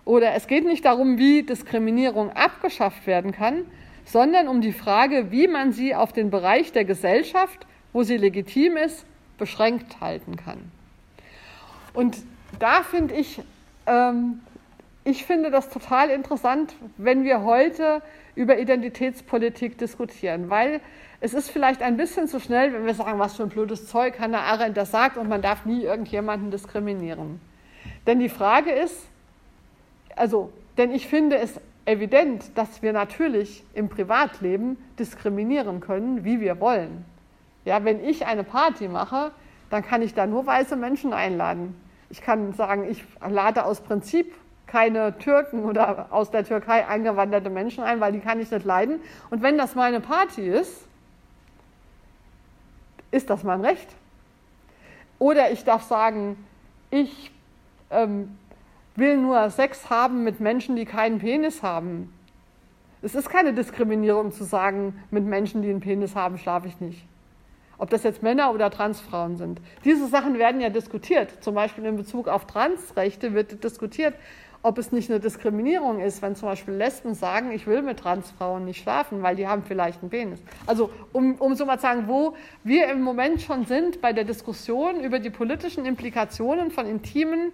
Oder 0.04 0.34
es 0.34 0.46
geht 0.46 0.64
nicht 0.64 0.84
darum, 0.84 1.18
wie 1.18 1.42
Diskriminierung 1.42 2.30
abgeschafft 2.32 3.06
werden 3.06 3.32
kann, 3.32 3.66
sondern 4.04 4.48
um 4.48 4.60
die 4.60 4.72
Frage, 4.72 5.30
wie 5.30 5.48
man 5.48 5.72
sie 5.72 5.94
auf 5.94 6.12
den 6.12 6.30
Bereich 6.30 6.72
der 6.72 6.84
Gesellschaft, 6.84 7.66
wo 7.92 8.02
sie 8.02 8.16
legitim 8.16 8.76
ist, 8.76 9.04
beschränkt 9.38 10.00
halten 10.00 10.36
kann. 10.36 10.72
Und 11.94 12.18
da 12.58 12.82
finde 12.82 13.14
ich, 13.14 13.40
ähm, 13.86 14.40
ich 15.04 15.24
finde 15.24 15.50
das 15.50 15.70
total 15.70 16.10
interessant, 16.10 16.74
wenn 16.96 17.24
wir 17.24 17.42
heute 17.42 18.02
über 18.34 18.58
Identitätspolitik 18.58 19.78
diskutieren, 19.78 20.50
weil 20.50 20.80
es 21.20 21.34
ist 21.34 21.50
vielleicht 21.50 21.82
ein 21.82 21.96
bisschen 21.96 22.28
zu 22.28 22.38
schnell, 22.38 22.72
wenn 22.72 22.86
wir 22.86 22.94
sagen, 22.94 23.18
was 23.18 23.34
für 23.34 23.42
ein 23.42 23.48
blödes 23.48 23.88
Zeug 23.88 24.20
Hannah 24.20 24.42
Arendt 24.42 24.76
das 24.76 24.90
sagt 24.90 25.16
und 25.16 25.28
man 25.28 25.42
darf 25.42 25.64
nie 25.64 25.82
irgendjemanden 25.82 26.50
diskriminieren. 26.50 27.40
Denn 28.06 28.20
die 28.20 28.28
Frage 28.28 28.70
ist, 28.70 29.06
also, 30.14 30.52
denn 30.76 30.92
ich 30.92 31.08
finde 31.08 31.38
es 31.38 31.60
evident, 31.84 32.56
dass 32.56 32.82
wir 32.82 32.92
natürlich 32.92 33.64
im 33.74 33.88
Privatleben 33.88 34.76
diskriminieren 34.98 35.80
können, 35.80 36.24
wie 36.24 36.40
wir 36.40 36.60
wollen. 36.60 37.04
Ja, 37.64 37.84
wenn 37.84 38.04
ich 38.04 38.26
eine 38.26 38.44
Party 38.44 38.88
mache, 38.88 39.32
dann 39.70 39.82
kann 39.82 40.02
ich 40.02 40.14
da 40.14 40.26
nur 40.26 40.46
weiße 40.46 40.76
Menschen 40.76 41.12
einladen. 41.12 41.74
Ich 42.10 42.22
kann 42.22 42.52
sagen, 42.54 42.84
ich 42.88 43.04
lade 43.28 43.64
aus 43.64 43.80
Prinzip 43.80 44.34
keine 44.66 45.18
Türken 45.18 45.64
oder 45.64 46.08
aus 46.10 46.30
der 46.30 46.44
Türkei 46.44 46.86
eingewanderte 46.86 47.50
Menschen 47.50 47.82
ein, 47.84 48.00
weil 48.00 48.12
die 48.12 48.20
kann 48.20 48.40
ich 48.40 48.50
nicht 48.50 48.64
leiden. 48.64 49.00
Und 49.30 49.42
wenn 49.42 49.58
das 49.58 49.74
meine 49.74 50.00
Party 50.00 50.46
ist, 50.46 50.86
ist 53.10 53.30
das 53.30 53.42
mein 53.42 53.64
Recht. 53.64 53.88
Oder 55.18 55.50
ich 55.50 55.64
darf 55.64 55.82
sagen, 55.82 56.36
ich 56.90 57.32
ähm, 57.90 58.36
will 58.94 59.16
nur 59.16 59.50
Sex 59.50 59.90
haben 59.90 60.24
mit 60.24 60.40
Menschen, 60.40 60.76
die 60.76 60.84
keinen 60.84 61.18
Penis 61.18 61.62
haben. 61.62 62.12
Es 63.00 63.14
ist 63.14 63.30
keine 63.30 63.52
Diskriminierung 63.52 64.32
zu 64.32 64.44
sagen, 64.44 65.02
mit 65.10 65.24
Menschen, 65.24 65.62
die 65.62 65.70
einen 65.70 65.80
Penis 65.80 66.14
haben, 66.14 66.36
schlafe 66.38 66.68
ich 66.68 66.80
nicht. 66.80 67.04
Ob 67.78 67.90
das 67.90 68.02
jetzt 68.02 68.22
Männer 68.22 68.52
oder 68.52 68.70
Transfrauen 68.70 69.36
sind. 69.36 69.60
Diese 69.84 70.08
Sachen 70.08 70.38
werden 70.38 70.60
ja 70.60 70.68
diskutiert. 70.68 71.42
Zum 71.42 71.54
Beispiel 71.54 71.84
in 71.84 71.96
Bezug 71.96 72.28
auf 72.28 72.46
Transrechte 72.46 73.34
wird 73.34 73.62
diskutiert, 73.62 74.14
ob 74.62 74.78
es 74.78 74.90
nicht 74.90 75.08
eine 75.08 75.20
Diskriminierung 75.20 76.00
ist, 76.00 76.20
wenn 76.20 76.34
zum 76.34 76.48
Beispiel 76.48 76.74
Lesben 76.74 77.14
sagen, 77.14 77.52
ich 77.52 77.66
will 77.66 77.82
mit 77.82 78.00
Transfrauen 78.00 78.64
nicht 78.64 78.82
schlafen, 78.82 79.22
weil 79.22 79.36
die 79.36 79.46
haben 79.46 79.62
vielleicht 79.62 80.02
einen 80.02 80.10
Penis. 80.10 80.40
Also 80.66 80.90
um, 81.12 81.36
um 81.36 81.54
so 81.54 81.64
mal 81.64 81.76
zu 81.76 81.82
sagen, 81.82 82.08
wo 82.08 82.34
wir 82.64 82.88
im 82.88 83.02
Moment 83.02 83.40
schon 83.40 83.66
sind 83.66 84.00
bei 84.00 84.12
der 84.12 84.24
Diskussion 84.24 85.00
über 85.00 85.20
die 85.20 85.30
politischen 85.30 85.86
Implikationen 85.86 86.70
von 86.70 86.86
intimen 86.86 87.52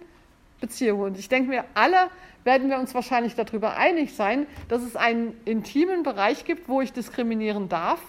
Beziehungen. 0.59 1.03
Und 1.03 1.19
ich 1.19 1.29
denke 1.29 1.49
mir, 1.49 1.65
alle 1.75 2.09
werden 2.43 2.69
wir 2.69 2.79
uns 2.79 2.95
wahrscheinlich 2.95 3.35
darüber 3.35 3.77
einig 3.77 4.15
sein, 4.15 4.47
dass 4.67 4.81
es 4.81 4.95
einen 4.95 5.35
intimen 5.45 6.03
Bereich 6.03 6.45
gibt, 6.45 6.67
wo 6.67 6.81
ich 6.81 6.91
diskriminieren 6.91 7.69
darf, 7.69 7.99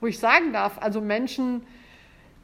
wo 0.00 0.06
ich 0.06 0.18
sagen 0.18 0.52
darf, 0.52 0.78
also 0.80 1.00
Menschen, 1.00 1.66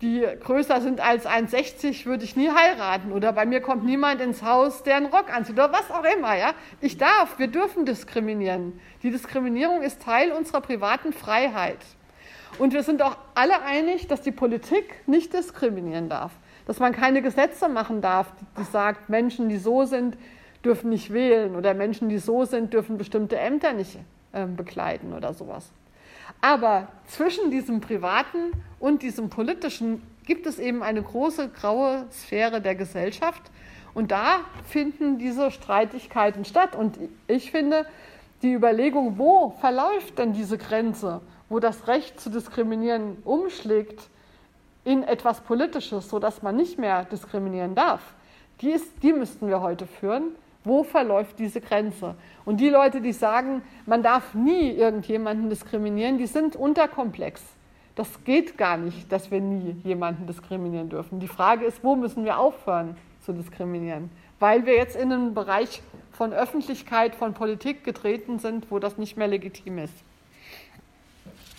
die 0.02 0.26
größer 0.44 0.82
sind 0.82 1.00
als 1.00 1.26
1,60 1.26 2.04
würde 2.04 2.24
ich 2.24 2.36
nie 2.36 2.50
heiraten 2.50 3.12
oder 3.12 3.32
bei 3.32 3.46
mir 3.46 3.60
kommt 3.60 3.84
niemand 3.84 4.20
ins 4.20 4.42
Haus, 4.42 4.82
der 4.82 4.96
einen 4.96 5.06
Rock 5.06 5.32
anzieht 5.34 5.54
oder 5.54 5.72
was 5.72 5.90
auch 5.90 6.04
immer. 6.04 6.36
Ja? 6.36 6.52
Ich 6.82 6.98
darf, 6.98 7.38
wir 7.38 7.48
dürfen 7.48 7.86
diskriminieren. 7.86 8.78
Die 9.02 9.10
Diskriminierung 9.10 9.82
ist 9.82 10.02
Teil 10.02 10.32
unserer 10.32 10.60
privaten 10.60 11.12
Freiheit. 11.12 11.78
Und 12.58 12.72
wir 12.72 12.82
sind 12.82 13.02
auch 13.02 13.16
alle 13.34 13.62
einig, 13.62 14.06
dass 14.06 14.20
die 14.20 14.32
Politik 14.32 15.02
nicht 15.06 15.32
diskriminieren 15.32 16.08
darf, 16.08 16.32
dass 16.66 16.78
man 16.78 16.92
keine 16.92 17.22
Gesetze 17.22 17.68
machen 17.68 18.00
darf, 18.00 18.32
die 18.58 18.64
sagt, 18.64 19.08
Menschen, 19.08 19.48
die 19.48 19.58
so 19.58 19.84
sind, 19.84 20.16
dürfen 20.64 20.90
nicht 20.90 21.12
wählen 21.12 21.54
oder 21.54 21.74
Menschen, 21.74 22.08
die 22.08 22.18
so 22.18 22.44
sind, 22.44 22.72
dürfen 22.72 22.98
bestimmte 22.98 23.38
Ämter 23.38 23.72
nicht 23.72 23.98
äh, 24.32 24.46
bekleiden 24.46 25.12
oder 25.12 25.32
sowas. 25.32 25.70
Aber 26.40 26.88
zwischen 27.06 27.50
diesem 27.50 27.80
privaten 27.80 28.52
und 28.78 29.02
diesem 29.02 29.30
politischen 29.30 30.02
gibt 30.24 30.46
es 30.46 30.58
eben 30.58 30.82
eine 30.82 31.02
große 31.02 31.48
graue 31.48 32.06
Sphäre 32.10 32.60
der 32.60 32.74
Gesellschaft. 32.74 33.42
Und 33.94 34.10
da 34.10 34.40
finden 34.64 35.18
diese 35.18 35.50
Streitigkeiten 35.50 36.44
statt. 36.44 36.76
Und 36.76 36.98
ich 37.26 37.50
finde, 37.50 37.86
die 38.42 38.52
Überlegung, 38.52 39.18
wo 39.18 39.50
verläuft 39.60 40.18
denn 40.18 40.32
diese 40.32 40.58
Grenze, 40.58 41.22
wo 41.48 41.60
das 41.60 41.88
Recht 41.88 42.20
zu 42.20 42.28
diskriminieren 42.28 43.18
umschlägt 43.24 44.10
in 44.84 45.02
etwas 45.02 45.40
Politisches, 45.40 46.10
sodass 46.10 46.42
man 46.42 46.56
nicht 46.56 46.78
mehr 46.78 47.04
diskriminieren 47.04 47.74
darf, 47.74 48.14
die, 48.60 48.70
ist, 48.70 49.02
die 49.02 49.12
müssten 49.12 49.48
wir 49.48 49.60
heute 49.60 49.86
führen. 49.86 50.34
Wo 50.66 50.82
verläuft 50.82 51.38
diese 51.38 51.60
Grenze? 51.60 52.16
Und 52.44 52.58
die 52.58 52.68
Leute, 52.68 53.00
die 53.00 53.12
sagen, 53.12 53.62
man 53.86 54.02
darf 54.02 54.34
nie 54.34 54.72
irgendjemanden 54.72 55.48
diskriminieren, 55.48 56.18
die 56.18 56.26
sind 56.26 56.56
unterkomplex. 56.56 57.40
Das 57.94 58.24
geht 58.24 58.58
gar 58.58 58.76
nicht, 58.76 59.10
dass 59.12 59.30
wir 59.30 59.40
nie 59.40 59.76
jemanden 59.84 60.26
diskriminieren 60.26 60.88
dürfen. 60.88 61.20
Die 61.20 61.28
Frage 61.28 61.64
ist, 61.64 61.84
wo 61.84 61.94
müssen 61.94 62.24
wir 62.24 62.40
aufhören 62.40 62.96
zu 63.24 63.32
diskriminieren? 63.32 64.10
Weil 64.40 64.66
wir 64.66 64.74
jetzt 64.74 64.96
in 64.96 65.12
einen 65.12 65.34
Bereich 65.34 65.82
von 66.10 66.32
Öffentlichkeit, 66.32 67.14
von 67.14 67.32
Politik 67.32 67.84
getreten 67.84 68.40
sind, 68.40 68.68
wo 68.68 68.80
das 68.80 68.98
nicht 68.98 69.16
mehr 69.16 69.28
legitim 69.28 69.78
ist. 69.78 69.94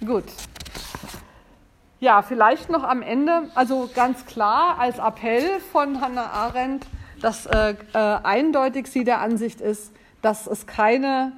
Gut. 0.06 0.26
Ja, 2.02 2.24
vielleicht 2.24 2.70
noch 2.70 2.84
am 2.84 3.02
Ende, 3.02 3.50
also 3.56 3.90
ganz 3.96 4.26
klar 4.26 4.78
als 4.80 5.00
Appell 5.00 5.62
von 5.72 6.02
Hannah 6.02 6.30
Arendt, 6.30 6.86
dass 7.22 7.46
äh, 7.46 7.76
äh, 7.94 7.98
eindeutig 7.98 8.88
sie 8.88 9.04
der 9.04 9.22
Ansicht 9.22 9.62
ist, 9.62 9.94
dass 10.22 10.48
es 10.48 10.68
keine 10.68 11.34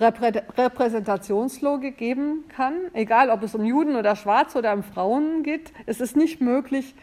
Reprä 0.00 0.42
Repräsentationslogik 0.56 1.96
geben 1.96 2.44
kann, 2.48 2.74
egal 2.92 3.30
ob 3.30 3.42
es 3.42 3.54
um 3.54 3.64
Juden 3.64 3.96
oder 3.96 4.14
Schwarze 4.14 4.58
oder 4.58 4.74
um 4.74 4.82
Frauen 4.82 5.42
geht. 5.42 5.72
Es 5.86 6.00
ist 6.00 6.16
nicht 6.16 6.40
möglich, 6.40 6.94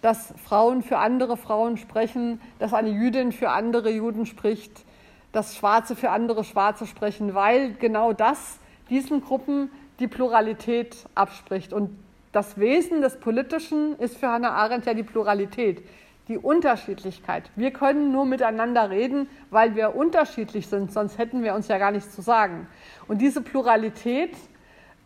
dass 0.00 0.32
Frauen 0.42 0.82
für 0.82 0.98
andere 0.98 1.36
Frauen 1.36 1.76
sprechen, 1.76 2.40
dass 2.58 2.72
eine 2.72 2.90
Jüdin 2.90 3.32
für 3.32 3.50
andere 3.50 3.90
Juden 3.90 4.26
spricht, 4.26 4.84
dass 5.32 5.56
Schwarze 5.56 5.94
für 5.94 6.10
andere 6.10 6.44
Schwarze 6.44 6.86
sprechen, 6.86 7.34
weil 7.34 7.74
genau 7.74 8.12
das 8.12 8.58
diesen 8.88 9.22
Gruppen 9.22 9.70
die 9.98 10.08
Pluralität 10.08 10.96
abspricht. 11.14 11.72
Und 11.72 11.90
das 12.32 12.58
Wesen 12.58 13.02
des 13.02 13.18
Politischen 13.18 13.98
ist 13.98 14.16
für 14.16 14.28
Hannah 14.28 14.52
Arendt 14.52 14.86
ja 14.86 14.94
die 14.94 15.02
Pluralität 15.02 15.82
die 16.28 16.38
Unterschiedlichkeit. 16.38 17.50
Wir 17.56 17.70
können 17.72 18.12
nur 18.12 18.26
miteinander 18.26 18.90
reden, 18.90 19.28
weil 19.50 19.74
wir 19.74 19.96
unterschiedlich 19.96 20.66
sind, 20.66 20.92
sonst 20.92 21.18
hätten 21.18 21.42
wir 21.42 21.54
uns 21.54 21.68
ja 21.68 21.78
gar 21.78 21.90
nichts 21.90 22.14
zu 22.14 22.22
sagen. 22.22 22.66
Und 23.08 23.20
diese 23.20 23.40
Pluralität 23.40 24.36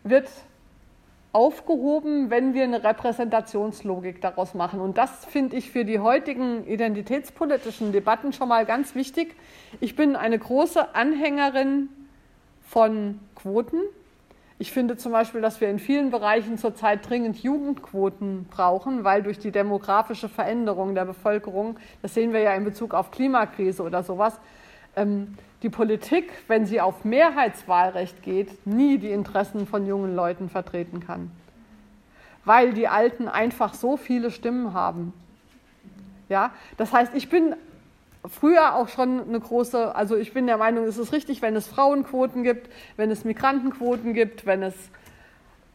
wird 0.03 0.29
aufgehoben, 1.31 2.29
wenn 2.29 2.53
wir 2.53 2.63
eine 2.63 2.83
Repräsentationslogik 2.83 4.21
daraus 4.21 4.53
machen. 4.53 4.79
Und 4.79 4.97
das 4.97 5.25
finde 5.25 5.55
ich 5.55 5.71
für 5.71 5.83
die 5.83 5.99
heutigen 5.99 6.67
identitätspolitischen 6.67 7.91
Debatten 7.91 8.33
schon 8.33 8.49
mal 8.49 8.65
ganz 8.65 8.93
wichtig. 8.93 9.35
Ich 9.79 9.95
bin 9.95 10.15
eine 10.15 10.37
große 10.37 10.93
Anhängerin 10.93 11.89
von 12.61 13.19
Quoten. 13.35 13.81
Ich 14.63 14.71
finde 14.71 14.95
zum 14.95 15.11
Beispiel, 15.11 15.41
dass 15.41 15.59
wir 15.59 15.69
in 15.69 15.77
vielen 15.77 16.09
Bereichen 16.09 16.57
zurzeit 16.57 17.09
dringend 17.09 17.43
Jugendquoten 17.43 18.45
brauchen, 18.45 19.03
weil 19.03 19.21
durch 19.21 19.37
die 19.37 19.51
demografische 19.51 20.29
Veränderung 20.29 20.95
der 20.95 21.03
Bevölkerung, 21.03 21.77
das 22.01 22.13
sehen 22.13 22.31
wir 22.31 22.39
ja 22.39 22.53
in 22.53 22.63
Bezug 22.63 22.93
auf 22.93 23.11
Klimakrise 23.11 23.83
oder 23.83 24.03
sowas, 24.03 24.39
ähm, 24.95 25.35
die 25.63 25.69
Politik, 25.69 26.31
wenn 26.47 26.65
sie 26.65 26.79
auf 26.79 27.03
Mehrheitswahlrecht 27.03 28.23
geht, 28.23 28.65
nie 28.65 28.97
die 28.99 29.11
Interessen 29.11 29.67
von 29.67 29.85
jungen 29.85 30.15
Leuten 30.15 30.47
vertreten 30.47 31.01
kann. 31.01 31.29
Weil 32.45 32.71
die 32.71 32.87
Alten 32.87 33.27
einfach 33.27 33.73
so 33.73 33.97
viele 33.97 34.31
Stimmen 34.31 34.73
haben. 34.73 35.11
Ja, 36.29 36.53
das 36.77 36.93
heißt, 36.93 37.13
ich 37.15 37.27
bin 37.27 37.53
früher 38.33 38.75
auch 38.75 38.89
schon 38.89 39.21
eine 39.21 39.39
große, 39.39 39.95
also 39.95 40.15
ich 40.17 40.33
bin 40.33 40.47
der 40.47 40.57
Meinung, 40.57 40.85
es 40.85 40.97
ist 40.97 41.13
richtig, 41.13 41.41
wenn 41.41 41.55
es 41.55 41.67
Frauenquoten 41.67 42.43
gibt, 42.43 42.69
wenn 42.97 43.11
es 43.11 43.23
Migrantenquoten 43.23 44.13
gibt, 44.13 44.45
wenn 44.45 44.63
es 44.63 44.75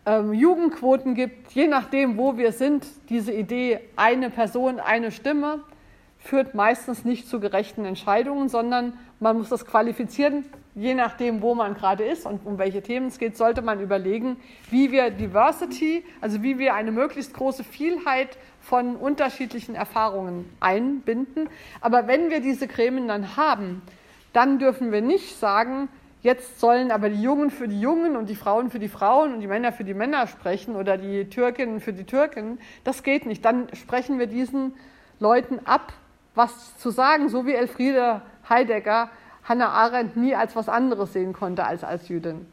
ähm, 0.06 0.32
Jugendquoten 0.32 1.14
gibt, 1.14 1.52
je 1.52 1.66
nachdem, 1.66 2.16
wo 2.16 2.36
wir 2.36 2.52
sind, 2.52 2.86
diese 3.08 3.32
Idee, 3.32 3.80
eine 3.96 4.30
Person, 4.30 4.80
eine 4.80 5.12
Stimme, 5.12 5.60
führt 6.18 6.54
meistens 6.54 7.04
nicht 7.04 7.28
zu 7.28 7.40
gerechten 7.40 7.84
Entscheidungen, 7.84 8.48
sondern 8.48 8.94
man 9.20 9.38
muss 9.38 9.48
das 9.48 9.64
qualifizieren, 9.64 10.44
je 10.74 10.94
nachdem, 10.94 11.42
wo 11.42 11.54
man 11.54 11.74
gerade 11.74 12.04
ist 12.04 12.26
und 12.26 12.46
um 12.46 12.58
welche 12.58 12.82
Themen 12.82 13.08
es 13.08 13.18
geht, 13.18 13.36
sollte 13.36 13.62
man 13.62 13.80
überlegen, 13.80 14.36
wie 14.70 14.92
wir 14.92 15.10
Diversity, 15.10 16.04
also 16.20 16.42
wie 16.42 16.58
wir 16.58 16.74
eine 16.74 16.92
möglichst 16.92 17.34
große 17.34 17.64
Vielheit 17.64 18.38
von 18.60 18.96
unterschiedlichen 18.96 19.74
Erfahrungen 19.74 20.48
einbinden. 20.60 21.48
Aber 21.80 22.06
wenn 22.06 22.30
wir 22.30 22.40
diese 22.40 22.68
Gremien 22.68 23.08
dann 23.08 23.36
haben, 23.36 23.82
dann 24.32 24.58
dürfen 24.58 24.92
wir 24.92 25.00
nicht 25.00 25.38
sagen, 25.38 25.88
jetzt 26.22 26.60
sollen 26.60 26.90
aber 26.90 27.08
die 27.08 27.22
Jungen 27.22 27.50
für 27.50 27.68
die 27.68 27.80
Jungen 27.80 28.16
und 28.16 28.28
die 28.28 28.34
Frauen 28.34 28.70
für 28.70 28.78
die 28.78 28.88
Frauen 28.88 29.34
und 29.34 29.40
die 29.40 29.46
Männer 29.46 29.72
für 29.72 29.84
die 29.84 29.94
Männer 29.94 30.26
sprechen 30.26 30.76
oder 30.76 30.96
die 30.98 31.28
Türkinnen 31.28 31.80
für 31.80 31.92
die 31.92 32.04
Türken. 32.04 32.58
Das 32.84 33.02
geht 33.02 33.26
nicht. 33.26 33.44
Dann 33.44 33.68
sprechen 33.74 34.18
wir 34.18 34.26
diesen 34.26 34.74
Leuten 35.18 35.60
ab, 35.64 35.92
was 36.34 36.78
zu 36.78 36.90
sagen, 36.90 37.28
so 37.28 37.46
wie 37.46 37.54
Elfriede 37.54 38.22
Heidegger 38.48 39.10
Hannah 39.48 39.70
Arendt 39.70 40.16
nie 40.16 40.34
als 40.34 40.54
was 40.54 40.68
anderes 40.68 41.12
sehen 41.12 41.32
konnte 41.32 41.64
als 41.64 41.82
als 41.82 42.08
Jüdin. 42.08 42.46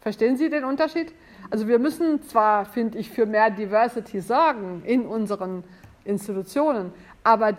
Verstehen 0.00 0.36
Sie 0.36 0.50
den 0.50 0.64
Unterschied? 0.64 1.12
Also 1.50 1.68
wir 1.68 1.78
müssen 1.78 2.22
zwar, 2.22 2.64
finde 2.66 2.98
ich, 2.98 3.10
für 3.10 3.26
mehr 3.26 3.50
Diversity 3.50 4.20
sorgen 4.20 4.82
in 4.84 5.06
unseren 5.06 5.62
Institutionen, 6.04 6.92
aber 7.22 7.56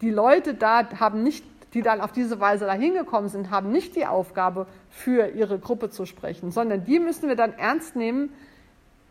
die 0.00 0.10
Leute 0.10 0.54
da 0.54 0.88
haben 0.98 1.22
nicht, 1.22 1.44
die 1.74 1.82
dann 1.82 2.00
auf 2.00 2.12
diese 2.12 2.40
Weise 2.40 2.66
dahin 2.66 2.94
gekommen 2.94 3.28
sind, 3.28 3.50
haben 3.50 3.70
nicht 3.70 3.96
die 3.96 4.06
Aufgabe, 4.06 4.66
für 4.90 5.28
ihre 5.28 5.58
Gruppe 5.58 5.90
zu 5.90 6.06
sprechen, 6.06 6.50
sondern 6.50 6.84
die 6.84 7.00
müssen 7.00 7.28
wir 7.28 7.36
dann 7.36 7.52
ernst 7.54 7.96
nehmen 7.96 8.30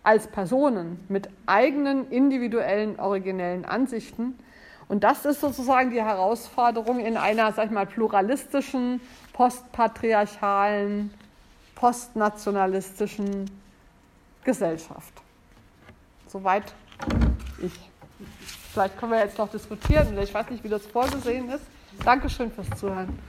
als 0.01 0.28
Personen 0.28 0.99
mit 1.07 1.30
eigenen 1.45 2.09
individuellen, 2.09 2.99
originellen 2.99 3.66
Ansichten 3.66 4.36
und 4.88 5.03
das 5.03 5.25
ist 5.25 5.41
sozusagen 5.41 5.91
die 5.91 6.01
Herausforderung 6.01 6.99
in 6.99 7.17
einer, 7.17 7.51
sag 7.53 7.65
ich 7.65 7.71
mal, 7.71 7.86
pluralistischen, 7.86 9.01
postpatriarchalen, 9.34 11.13
postnationalistischen 11.75 13.49
Gesellschaft. 14.43 15.13
Soweit 16.27 16.73
ich. 17.61 17.73
Vielleicht 18.73 18.97
können 18.97 19.11
wir 19.11 19.19
jetzt 19.19 19.38
noch 19.38 19.49
diskutieren. 19.49 20.17
Ich 20.17 20.34
weiß 20.34 20.49
nicht, 20.49 20.63
wie 20.63 20.69
das 20.69 20.86
vorgesehen 20.86 21.49
ist. 21.49 21.63
Dankeschön 22.03 22.51
fürs 22.51 22.69
Zuhören. 22.79 23.19